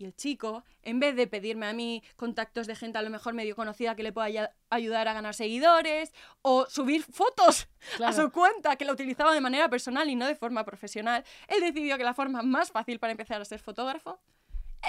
Y 0.00 0.04
el 0.04 0.14
chico, 0.14 0.64
en 0.82 1.00
vez 1.00 1.16
de 1.16 1.26
pedirme 1.26 1.66
a 1.66 1.72
mí 1.72 2.04
contactos 2.14 2.68
de 2.68 2.76
gente 2.76 2.98
a 2.98 3.02
lo 3.02 3.10
mejor 3.10 3.34
medio 3.34 3.56
conocida 3.56 3.96
que 3.96 4.04
le 4.04 4.12
pueda 4.12 4.52
ayudar 4.70 5.08
a 5.08 5.12
ganar 5.12 5.34
seguidores 5.34 6.12
o 6.40 6.66
subir 6.66 7.02
fotos 7.02 7.66
a 8.04 8.12
su 8.12 8.30
cuenta 8.30 8.76
que 8.76 8.84
la 8.84 8.92
utilizaba 8.92 9.34
de 9.34 9.40
manera 9.40 9.68
personal 9.68 10.08
y 10.08 10.14
no 10.14 10.28
de 10.28 10.36
forma 10.36 10.64
profesional, 10.64 11.24
él 11.48 11.60
decidió 11.60 11.98
que 11.98 12.04
la 12.04 12.14
forma 12.14 12.42
más 12.42 12.70
fácil 12.70 13.00
para 13.00 13.10
empezar 13.10 13.40
a 13.40 13.44
ser 13.44 13.58
fotógrafo 13.58 14.20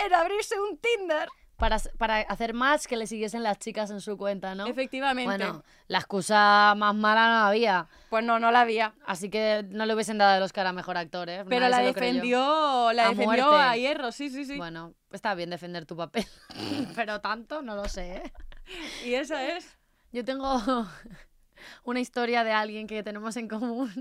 era 0.05 0.21
abrirse 0.21 0.59
un 0.59 0.77
Tinder. 0.77 1.27
Para, 1.59 1.77
para 1.97 2.21
hacer 2.21 2.53
más 2.53 2.87
que 2.87 2.95
le 2.95 3.05
siguiesen 3.05 3.43
las 3.43 3.59
chicas 3.59 3.91
en 3.91 3.99
su 3.99 4.17
cuenta, 4.17 4.55
¿no? 4.55 4.65
Efectivamente. 4.65 5.25
Bueno, 5.25 5.63
la 5.87 5.97
excusa 5.97 6.73
más 6.77 6.95
mala 6.95 7.27
no 7.27 7.47
había. 7.47 7.87
Pues 8.09 8.23
no, 8.23 8.39
no 8.39 8.49
la 8.49 8.61
había. 8.61 8.93
Así 9.05 9.29
que 9.29 9.65
no 9.69 9.85
le 9.85 9.93
hubiesen 9.93 10.17
dado 10.17 10.37
el 10.37 10.43
Oscar 10.43 10.65
a 10.67 10.73
Mejor 10.73 10.97
Actor, 10.97 11.29
¿eh? 11.29 11.43
Pero 11.47 11.69
Nadie 11.69 11.69
la 11.69 11.81
defendió, 11.81 12.93
la 12.93 13.07
A 13.07 13.09
defendió 13.09 13.25
muerte. 13.25 13.43
a 13.45 13.75
hierro, 13.75 14.11
sí, 14.11 14.29
sí, 14.29 14.45
sí. 14.45 14.57
Bueno, 14.57 14.93
está 15.11 15.35
bien 15.35 15.49
defender 15.49 15.85
tu 15.85 15.97
papel. 15.97 16.25
Pero 16.95 17.19
tanto, 17.19 17.61
no 17.61 17.75
lo 17.75 17.85
sé, 17.89 18.15
¿eh? 18.15 18.33
Y 19.05 19.13
esa 19.15 19.45
es. 19.45 19.77
Yo 20.11 20.23
tengo 20.23 20.59
una 21.83 21.99
historia 21.99 22.43
de 22.43 22.53
alguien 22.53 22.87
que 22.87 23.03
tenemos 23.03 23.35
en 23.37 23.47
común 23.47 23.91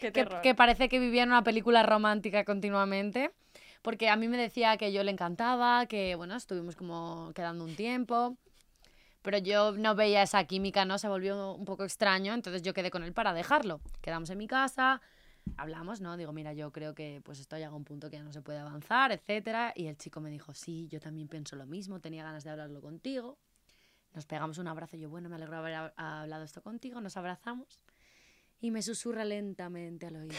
Qué 0.00 0.12
que, 0.12 0.26
que 0.42 0.54
parece 0.54 0.88
que 0.88 0.98
vivía 0.98 1.22
en 1.22 1.30
una 1.30 1.44
película 1.44 1.82
romántica 1.82 2.44
continuamente. 2.44 3.32
Porque 3.84 4.08
a 4.08 4.16
mí 4.16 4.28
me 4.28 4.38
decía 4.38 4.78
que 4.78 4.94
yo 4.94 5.02
le 5.04 5.10
encantaba, 5.10 5.84
que 5.84 6.14
bueno, 6.14 6.36
estuvimos 6.36 6.74
como 6.74 7.32
quedando 7.34 7.64
un 7.64 7.76
tiempo. 7.76 8.38
Pero 9.20 9.36
yo 9.36 9.72
no 9.72 9.94
veía 9.94 10.22
esa 10.22 10.42
química, 10.44 10.86
¿no? 10.86 10.96
Se 10.96 11.06
volvió 11.06 11.52
un 11.52 11.66
poco 11.66 11.84
extraño, 11.84 12.32
entonces 12.32 12.62
yo 12.62 12.72
quedé 12.72 12.90
con 12.90 13.04
él 13.04 13.12
para 13.12 13.34
dejarlo. 13.34 13.82
Quedamos 14.00 14.30
en 14.30 14.38
mi 14.38 14.46
casa, 14.46 15.02
hablamos, 15.58 16.00
¿no? 16.00 16.16
Digo, 16.16 16.32
mira, 16.32 16.54
yo 16.54 16.72
creo 16.72 16.94
que 16.94 17.20
pues 17.24 17.40
esto 17.40 17.56
llega 17.56 17.68
a 17.68 17.74
un 17.74 17.84
punto 17.84 18.08
que 18.08 18.16
ya 18.16 18.22
no 18.22 18.32
se 18.32 18.40
puede 18.40 18.58
avanzar, 18.58 19.12
etcétera. 19.12 19.74
Y 19.76 19.86
el 19.86 19.98
chico 19.98 20.22
me 20.22 20.30
dijo, 20.30 20.54
sí, 20.54 20.88
yo 20.88 20.98
también 20.98 21.28
pienso 21.28 21.54
lo 21.54 21.66
mismo, 21.66 22.00
tenía 22.00 22.24
ganas 22.24 22.42
de 22.42 22.50
hablarlo 22.50 22.80
contigo. 22.80 23.36
Nos 24.14 24.24
pegamos 24.24 24.56
un 24.56 24.66
abrazo, 24.68 24.96
yo, 24.96 25.10
bueno, 25.10 25.28
me 25.28 25.36
alegro 25.36 25.56
de 25.56 25.58
haber 25.58 25.74
hab- 25.74 25.92
hablado 25.96 26.44
esto 26.44 26.62
contigo, 26.62 27.02
nos 27.02 27.18
abrazamos. 27.18 27.80
Y 28.62 28.70
me 28.70 28.80
susurra 28.80 29.26
lentamente 29.26 30.06
al 30.06 30.16
oído, 30.16 30.38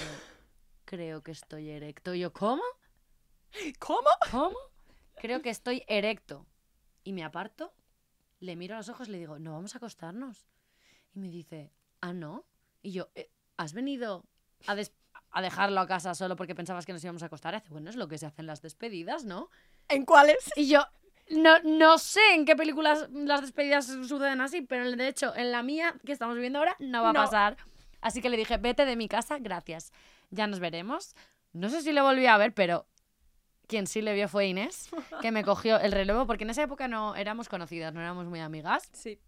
creo 0.86 1.22
que 1.22 1.32
estoy 1.32 1.70
erecto. 1.70 2.16
Y 2.16 2.22
yo, 2.22 2.34
¿cómo? 2.34 2.64
¿Cómo? 3.80 4.10
¿Cómo? 4.32 4.58
Creo 5.22 5.42
que 5.42 5.50
estoy 5.50 5.84
erecto. 5.88 6.46
Y 7.04 7.14
me 7.14 7.24
aparto, 7.24 7.74
le 8.40 8.56
miro 8.56 8.76
a 8.76 8.78
los 8.78 8.90
ojos 8.90 9.08
y 9.08 9.12
le 9.12 9.20
digo, 9.20 9.40
no 9.40 9.54
vamos 9.54 9.76
a 9.76 9.78
acostarnos. 9.78 10.48
Y 11.14 11.20
me 11.20 11.30
dice, 11.30 11.72
ah, 12.02 12.14
no. 12.14 12.46
Y 12.82 12.92
yo, 12.92 13.10
"Eh, 13.16 13.30
¿has 13.58 13.74
venido 13.74 14.26
a, 14.68 14.76
a 15.32 15.42
dejarlo 15.42 15.80
a 15.82 15.88
casa 15.88 16.14
solo 16.16 16.36
porque 16.36 16.56
pensabas 16.56 16.86
que 16.86 16.94
nos 16.94 17.04
íbamos 17.04 17.24
a 17.24 17.28
acostar? 17.28 17.54
Y 17.54 17.58
hace, 17.58 17.70
bueno, 17.70 17.90
es 17.90 17.96
lo 17.96 18.08
que 18.08 18.18
se 18.18 18.26
hacen 18.26 18.46
las 18.48 18.62
despedidas, 18.62 19.24
¿no? 19.24 19.50
¿En 19.88 20.04
cuáles? 20.06 20.52
Y 20.56 20.68
yo, 20.68 20.86
no, 21.30 21.60
no 21.64 21.98
sé 21.98 22.22
en 22.34 22.46
qué 22.46 22.56
películas 22.56 23.08
las 23.12 23.42
despedidas 23.42 23.86
suceden 23.86 24.42
así, 24.42 24.62
pero 24.62 24.92
de 24.92 25.08
hecho, 25.08 25.36
en 25.36 25.52
la 25.52 25.64
mía 25.64 25.96
que 26.06 26.12
estamos 26.12 26.36
viviendo 26.36 26.60
ahora, 26.60 26.76
no 26.80 27.02
va 27.04 27.10
a 27.10 27.14
No. 27.14 27.22
pasar. 27.22 27.58
Así 28.02 28.22
que 28.22 28.30
le 28.30 28.38
dije, 28.38 28.58
vete 28.58 28.86
de 28.86 28.96
mi 28.96 29.08
casa, 29.08 29.38
gracias. 29.40 29.92
Ya 30.30 30.46
nos 30.48 30.60
veremos. 30.60 31.16
No 31.54 31.70
sé 31.70 31.82
si 31.82 31.92
le 31.94 32.02
volví 32.02 32.26
a 32.28 32.38
ver, 32.38 32.54
pero 32.54 32.86
quien 33.68 33.88
sí 33.88 34.02
le 34.02 34.14
vio 34.14 34.28
fue 34.28 34.48
Inés, 34.48 34.90
que 35.22 35.32
me 35.32 35.44
cogió 35.44 35.80
el 35.80 35.92
relevo, 35.92 36.26
porque 36.26 36.44
en 36.44 36.50
esa 36.50 36.64
época 36.64 36.88
no 36.88 37.16
éramos 37.16 37.50
conocidas, 37.50 37.94
no 37.94 38.02
éramos 38.02 38.26
muy 38.26 38.40
amigas. 38.40 38.90
Sí. 38.94 39.20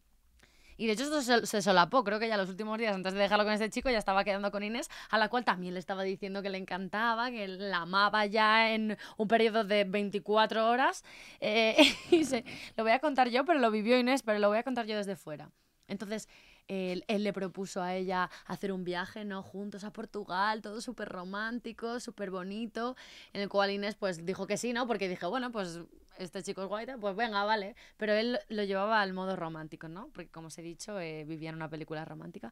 Y 0.79 0.85
de 0.85 0.93
hecho 0.93 1.05
esto 1.05 1.45
se, 1.45 1.61
solapó, 1.63 2.03
creo 2.03 2.19
que 2.19 2.27
ya 2.27 2.37
los 2.37 2.49
últimos 2.49 2.77
días 2.77 2.93
antes 2.95 3.13
de 3.13 3.19
dejarlo 3.19 3.43
con 3.43 3.53
este 3.53 3.69
chico 3.71 3.89
ya 3.89 3.97
estaba 3.97 4.23
quedando 4.23 4.51
con 4.51 4.61
Inés, 4.61 4.89
a 5.09 5.17
la 5.17 5.27
cual 5.27 5.43
también 5.43 5.73
le 5.73 5.79
estaba 5.79 6.03
diciendo 6.03 6.43
que 6.43 6.51
le 6.51 6.59
encantaba, 6.59 7.31
que 7.31 7.47
la 7.47 7.77
amaba 7.77 8.27
ya 8.27 8.71
en 8.71 8.95
un 9.17 9.27
periodo 9.27 9.63
de 9.63 9.85
24 9.85 10.69
horas. 10.69 11.03
Eh, 11.39 11.75
y 12.11 12.25
se- 12.25 12.45
lo 12.75 12.83
voy 12.83 12.91
a 12.91 12.99
contar 12.99 13.29
yo, 13.29 13.43
pero 13.43 13.57
lo 13.57 13.71
vivió 13.71 13.97
Inés, 13.97 14.21
pero 14.21 14.37
lo 14.37 14.49
voy 14.49 14.59
a 14.59 14.63
contar 14.63 14.85
yo 14.85 14.95
desde 14.95 15.15
fuera. 15.15 15.49
Entonces, 15.87 16.27
él, 16.67 17.03
le 17.07 17.33
propuso 17.33 17.81
a 17.81 17.95
ella 17.95 18.29
hacer 18.45 18.71
un 18.71 18.83
viaje, 18.83 19.25
¿no? 19.25 19.41
Juntos 19.43 19.83
a 19.83 19.91
Portugal, 19.91 20.61
todo 20.61 20.81
súper 20.81 21.09
romántico, 21.09 21.99
súper 21.99 22.31
bonito, 22.31 22.95
en 23.33 23.41
el 23.41 23.49
cual 23.49 23.71
Inés 23.71 23.95
pues 23.95 24.25
dijo 24.25 24.47
que 24.47 24.57
sí, 24.57 24.73
¿no? 24.73 24.87
Porque 24.87 25.09
dije, 25.09 25.25
bueno, 25.25 25.51
pues 25.51 25.79
este 26.17 26.43
chico 26.43 26.63
es 26.63 26.67
guay, 26.67 26.85
pues 26.99 27.15
venga, 27.15 27.43
vale. 27.43 27.75
Pero 27.97 28.13
él 28.13 28.39
lo 28.49 28.63
llevaba 28.63 29.01
al 29.01 29.13
modo 29.13 29.35
romántico, 29.35 29.87
¿no? 29.87 30.09
Porque 30.13 30.29
como 30.29 30.47
os 30.47 30.57
he 30.57 30.61
dicho, 30.61 30.99
eh, 30.99 31.25
vivía 31.25 31.49
en 31.49 31.55
una 31.55 31.69
película 31.69 32.05
romántica. 32.05 32.51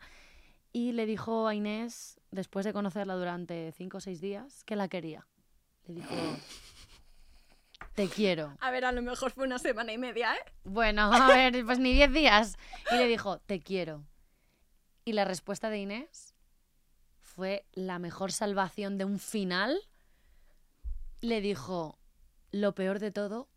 Y 0.72 0.92
le 0.92 1.06
dijo 1.06 1.48
a 1.48 1.56
Inés, 1.56 2.20
después 2.32 2.66
de 2.66 2.74
conocerla 2.74 3.16
durante 3.16 3.72
cinco 3.72 3.98
o 3.98 4.02
seis 4.02 4.20
días, 4.20 4.64
que 4.66 4.76
la 4.76 4.88
quería. 4.88 5.26
Le 5.88 5.96
dijo, 5.96 6.14
te 7.96 8.10
quiero. 8.10 8.56
A 8.60 8.72
ver, 8.72 8.86
a 8.86 8.92
lo 8.92 9.02
mejor 9.02 9.32
fue 9.32 9.46
una 9.46 9.58
semana 9.58 9.92
y 9.94 9.98
media, 9.98 10.36
¿eh? 10.36 10.52
Bueno, 10.64 11.12
a 11.14 11.28
ver, 11.28 11.66
pues 11.66 11.80
ni 11.80 11.94
diez 11.94 12.12
días. 12.12 12.58
Y 12.92 12.96
le 12.96 13.08
dijo, 13.08 13.40
te 13.40 13.62
quiero. 13.62 14.04
Y 15.06 15.14
la 15.14 15.26
respuesta 15.26 15.70
de 15.70 15.80
Inés 15.80 16.34
fue 17.22 17.66
la 17.74 17.98
mejor 18.00 18.32
salvación 18.32 18.98
de 18.98 19.06
un 19.06 19.20
final. 19.20 19.80
Le 21.22 21.42
dijo, 21.42 21.98
lo 22.52 22.76
peor 22.76 23.00
de 23.00 23.12
todo 23.12 23.48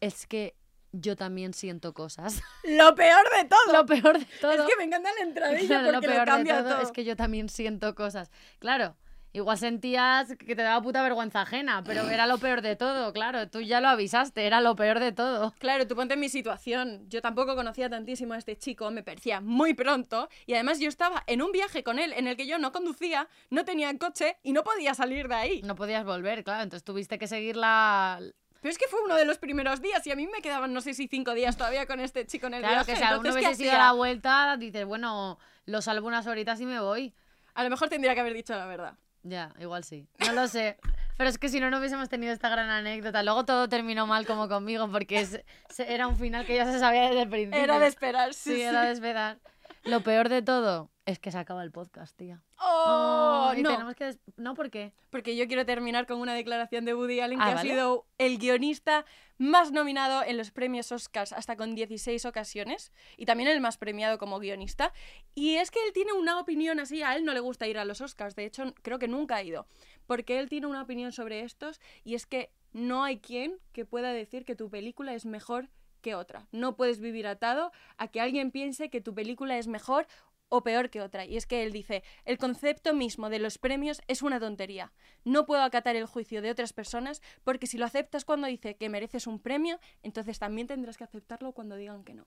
es 0.00 0.26
que 0.26 0.56
yo 0.92 1.16
también 1.16 1.52
siento 1.52 1.92
cosas. 1.92 2.40
Lo 2.64 2.94
peor 2.94 3.24
de 3.36 3.44
todo. 3.44 3.72
lo 3.72 3.84
peor 3.84 4.18
de 4.18 4.24
todo. 4.40 4.52
Es 4.52 4.60
que 4.62 4.76
me 4.78 4.84
encanta 4.84 5.10
la 5.12 5.20
entradilla 5.22 5.66
Claro, 5.66 5.92
porque 5.92 6.06
lo 6.06 6.12
lo, 6.14 6.14
peor 6.14 6.26
de 6.26 6.32
cambia 6.32 6.62
todo 6.62 6.72
todo. 6.76 6.82
es 6.82 6.92
que 6.92 7.04
yo 7.04 7.14
también 7.14 7.50
siento 7.50 7.94
cosas. 7.94 8.30
Claro, 8.58 8.96
igual 9.38 9.58
sentías 9.58 10.28
que 10.36 10.54
te 10.54 10.62
daba 10.62 10.80
puta 10.82 11.02
vergüenza 11.02 11.42
ajena, 11.42 11.82
pero 11.84 12.08
era 12.08 12.26
lo 12.26 12.38
peor 12.38 12.62
de 12.62 12.76
todo, 12.76 13.12
claro. 13.12 13.48
Tú 13.48 13.60
ya 13.60 13.80
lo 13.80 13.88
avisaste, 13.88 14.46
era 14.46 14.60
lo 14.60 14.76
peor 14.76 15.00
de 15.00 15.12
todo. 15.12 15.54
Claro, 15.58 15.86
tú 15.86 15.94
ponte 15.96 16.14
en 16.14 16.20
mi 16.20 16.28
situación. 16.28 17.08
Yo 17.08 17.22
tampoco 17.22 17.54
conocía 17.56 17.88
tantísimo 17.88 18.34
a 18.34 18.38
este 18.38 18.56
chico, 18.56 18.90
me 18.90 19.02
parecía 19.02 19.40
muy 19.40 19.74
pronto. 19.74 20.28
Y 20.46 20.54
además 20.54 20.78
yo 20.80 20.88
estaba 20.88 21.24
en 21.26 21.42
un 21.42 21.52
viaje 21.52 21.82
con 21.82 21.98
él 21.98 22.12
en 22.12 22.26
el 22.28 22.36
que 22.36 22.46
yo 22.46 22.58
no 22.58 22.72
conducía, 22.72 23.28
no 23.50 23.64
tenía 23.64 23.96
coche 23.98 24.36
y 24.42 24.52
no 24.52 24.62
podía 24.64 24.94
salir 24.94 25.28
de 25.28 25.34
ahí. 25.34 25.62
No 25.62 25.74
podías 25.74 26.04
volver, 26.04 26.44
claro, 26.44 26.62
entonces 26.62 26.84
tuviste 26.84 27.18
que 27.18 27.26
seguir 27.26 27.56
la... 27.56 28.20
Pero 28.60 28.72
es 28.72 28.78
que 28.78 28.88
fue 28.88 29.00
uno 29.04 29.14
de 29.14 29.24
los 29.24 29.38
primeros 29.38 29.80
días 29.80 30.04
y 30.06 30.10
a 30.10 30.16
mí 30.16 30.26
me 30.26 30.42
quedaban, 30.42 30.72
no 30.72 30.80
sé 30.80 30.92
si 30.92 31.06
cinco 31.06 31.32
días 31.34 31.56
todavía 31.56 31.86
con 31.86 32.00
este 32.00 32.26
chico 32.26 32.48
en 32.48 32.54
el 32.54 32.60
Claro, 32.60 32.74
viaje. 32.76 32.92
que 32.92 32.96
si 32.98 33.04
alguno 33.04 33.28
entonces, 33.28 33.40
¿qué 33.40 33.46
hubiese 33.46 33.62
ido 33.62 33.70
a 33.72 33.74
hacía? 33.76 33.86
la 33.86 33.92
vuelta, 33.92 34.56
dices, 34.58 34.84
bueno, 34.84 35.38
lo 35.66 35.80
salvo 35.80 36.08
unas 36.08 36.26
horitas 36.26 36.60
y 36.60 36.66
me 36.66 36.80
voy. 36.80 37.14
A 37.54 37.62
lo 37.62 37.70
mejor 37.70 37.88
tendría 37.88 38.14
que 38.14 38.20
haber 38.20 38.34
dicho 38.34 38.54
la 38.56 38.66
verdad. 38.66 38.94
Ya, 39.22 39.52
igual 39.58 39.84
sí. 39.84 40.06
No 40.26 40.32
lo 40.32 40.46
sé. 40.48 40.76
Pero 41.16 41.28
es 41.28 41.38
que 41.38 41.48
si 41.48 41.58
no, 41.60 41.70
no 41.70 41.78
hubiésemos 41.78 42.08
tenido 42.08 42.32
esta 42.32 42.48
gran 42.48 42.70
anécdota. 42.70 43.22
Luego 43.22 43.44
todo 43.44 43.68
terminó 43.68 44.06
mal 44.06 44.26
como 44.26 44.48
conmigo, 44.48 44.88
porque 44.90 45.20
es- 45.20 45.42
era 45.78 46.06
un 46.06 46.16
final 46.16 46.46
que 46.46 46.54
ya 46.56 46.64
se 46.70 46.78
sabía 46.78 47.02
desde 47.08 47.22
el 47.22 47.28
principio. 47.28 47.60
Era 47.60 47.78
de 47.78 47.88
esperar, 47.88 48.32
sí, 48.34 48.54
Sí, 48.56 48.62
era 48.62 48.82
de 48.82 48.92
esperar. 48.92 49.38
Lo 49.84 50.00
peor 50.02 50.28
de 50.28 50.42
todo 50.42 50.90
es 51.06 51.18
que 51.18 51.30
se 51.32 51.38
acaba 51.38 51.62
el 51.64 51.70
podcast, 51.72 52.16
tía. 52.16 52.42
¡Oh! 52.60 53.52
y 53.56 53.62
no, 53.62 53.70
tenemos 53.70 53.94
que... 53.94 54.16
No, 54.36 54.54
¿por 54.54 54.70
qué? 54.70 54.92
porque 55.10 55.36
yo 55.36 55.46
quiero 55.46 55.64
terminar 55.64 56.06
con 56.06 56.20
una 56.20 56.34
declaración 56.34 56.84
de 56.84 56.94
Woody 56.94 57.20
Allen 57.20 57.38
que 57.38 57.44
Ah, 57.44 57.48
ha 57.52 57.54
¿vale? 57.54 57.70
sido 57.70 58.06
el 58.18 58.38
guionista 58.38 59.04
más 59.38 59.72
nominado 59.72 60.22
en 60.24 60.36
los 60.36 60.50
premios 60.50 60.92
Oscars 60.92 61.32
hasta 61.32 61.56
con 61.56 61.74
16 61.74 62.24
ocasiones 62.26 62.92
y 63.16 63.24
también 63.24 63.48
el 63.48 63.60
más 63.60 63.78
premiado 63.78 64.18
como 64.18 64.38
guionista. 64.38 64.92
Y 65.34 65.54
es 65.54 65.70
que 65.70 65.78
él 65.86 65.92
tiene 65.92 66.12
una 66.12 66.38
opinión 66.38 66.80
así, 66.80 67.02
a 67.02 67.16
él 67.16 67.24
no 67.24 67.32
le 67.32 67.40
gusta 67.40 67.68
ir 67.68 67.78
a 67.78 67.84
los 67.84 68.00
Oscars, 68.00 68.34
de 68.34 68.44
hecho 68.44 68.74
creo 68.82 68.98
que 68.98 69.08
nunca 69.08 69.36
ha 69.36 69.42
ido, 69.42 69.66
porque 70.06 70.38
él 70.38 70.48
tiene 70.48 70.66
una 70.66 70.82
opinión 70.82 71.12
sobre 71.12 71.42
estos 71.42 71.80
y 72.04 72.14
es 72.14 72.26
que 72.26 72.50
no 72.72 73.04
hay 73.04 73.18
quien 73.20 73.58
que 73.72 73.84
pueda 73.84 74.12
decir 74.12 74.44
que 74.44 74.56
tu 74.56 74.68
película 74.68 75.14
es 75.14 75.24
mejor 75.24 75.68
que 76.00 76.14
otra. 76.14 76.46
No 76.52 76.76
puedes 76.76 77.00
vivir 77.00 77.26
atado 77.26 77.72
a 77.96 78.08
que 78.08 78.20
alguien 78.20 78.50
piense 78.50 78.90
que 78.90 79.00
tu 79.00 79.14
película 79.14 79.58
es 79.58 79.66
mejor 79.66 80.06
o 80.48 80.62
peor 80.62 80.90
que 80.90 81.00
otra. 81.02 81.24
Y 81.24 81.36
es 81.36 81.46
que 81.46 81.62
él 81.62 81.72
dice, 81.72 82.02
el 82.24 82.38
concepto 82.38 82.94
mismo 82.94 83.30
de 83.30 83.38
los 83.38 83.58
premios 83.58 84.00
es 84.08 84.22
una 84.22 84.40
tontería. 84.40 84.92
No 85.24 85.46
puedo 85.46 85.62
acatar 85.62 85.96
el 85.96 86.06
juicio 86.06 86.42
de 86.42 86.50
otras 86.50 86.72
personas 86.72 87.22
porque 87.44 87.66
si 87.66 87.78
lo 87.78 87.84
aceptas 87.86 88.24
cuando 88.24 88.46
dice 88.46 88.76
que 88.76 88.88
mereces 88.88 89.26
un 89.26 89.40
premio, 89.40 89.78
entonces 90.02 90.38
también 90.38 90.66
tendrás 90.66 90.96
que 90.96 91.04
aceptarlo 91.04 91.52
cuando 91.52 91.76
digan 91.76 92.04
que 92.04 92.14
no. 92.14 92.26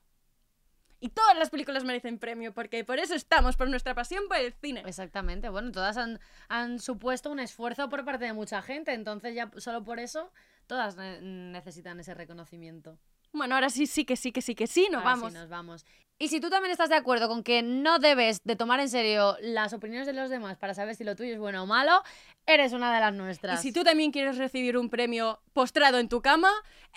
Y 1.04 1.10
todas 1.10 1.36
las 1.36 1.50
películas 1.50 1.84
merecen 1.84 2.20
premio 2.20 2.54
porque 2.54 2.86
por 2.86 3.00
eso 3.00 3.16
estamos, 3.16 3.58
por 3.58 3.68
nuestra 3.68 3.96
pasión 3.96 4.28
por 4.28 4.38
el 4.38 4.54
cine. 4.54 4.84
Exactamente. 4.86 5.50
Bueno, 5.50 5.72
todas 5.72 5.98
han, 5.98 6.20
han 6.48 6.78
supuesto 6.78 7.32
un 7.32 7.40
esfuerzo 7.40 7.90
por 7.90 8.06
parte 8.06 8.26
de 8.26 8.34
mucha 8.34 8.62
gente, 8.62 8.94
entonces 8.94 9.34
ya 9.34 9.50
solo 9.58 9.84
por 9.84 10.00
eso 10.00 10.32
todas 10.68 10.98
ne- 10.98 11.20
necesitan 11.22 12.00
ese 12.00 12.14
reconocimiento. 12.14 13.00
Bueno, 13.34 13.56
ahora 13.56 13.70
sí, 13.70 13.88
sí 13.88 14.06
que 14.06 14.16
sí, 14.16 14.32
que 14.32 14.42
sí, 14.42 14.56
que 14.56 14.68
sí, 14.68 14.88
nos 14.92 15.02
Ahora 15.04 15.16
sí, 15.16 15.22
vamos. 15.22 15.34
nos 15.34 15.50
vamos. 15.50 15.86
Y 16.20 16.28
si 16.28 16.40
tú 16.40 16.52
también 16.52 16.72
estás 16.72 16.90
de 16.90 16.96
acuerdo 16.96 17.28
con 17.28 17.42
que 17.44 17.64
no 17.64 17.98
debes 17.98 18.44
de 18.44 18.56
tomar 18.56 18.80
en 18.80 18.90
serio 18.90 19.38
las 19.42 19.74
opiniones 19.74 20.06
de 20.06 20.14
los 20.14 20.30
demás 20.30 20.56
para 20.56 20.76
saber 20.76 20.96
si 20.96 21.04
lo 21.04 21.16
tuyo 21.16 21.34
es 21.34 21.40
bueno 21.40 21.64
o 21.64 21.66
malo, 21.66 22.04
eres 22.46 22.74
una 22.74 22.94
de 22.94 23.00
las 23.00 23.12
Y 23.14 23.18
nuestras. 23.18 23.62
si 23.62 23.72
tú 23.72 23.84
también 23.84 24.12
quieres 24.12 24.38
recibir 24.38 24.78
un 24.78 24.90
premio 24.92 25.42
postrado 25.54 25.98
en 25.98 26.10
tu 26.10 26.22
cama, 26.22 26.52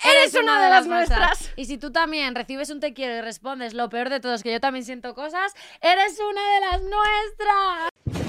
eres 0.05 0.35
una 0.35 0.63
de 0.63 0.69
las 0.69 0.87
nuestras. 0.87 1.51
Y 1.57 1.65
si 1.65 1.79
tú 1.79 1.91
también 1.91 2.35
recibes 2.35 2.69
un 2.69 2.81
te 2.81 2.93
quiero 2.93 3.15
y 3.17 3.21
respondes 3.23 3.73
lo 3.73 3.89
peor 3.89 4.11
de 4.11 4.21
todo 4.21 4.35
es 4.35 4.43
que 4.43 4.53
yo 4.53 4.61
también 4.61 4.85
siento 4.85 5.15
cosas, 5.15 5.55
eres 5.81 6.19
una 6.21 6.55
de 6.55 6.61
las 6.61 6.83
nuestras. 6.83 8.24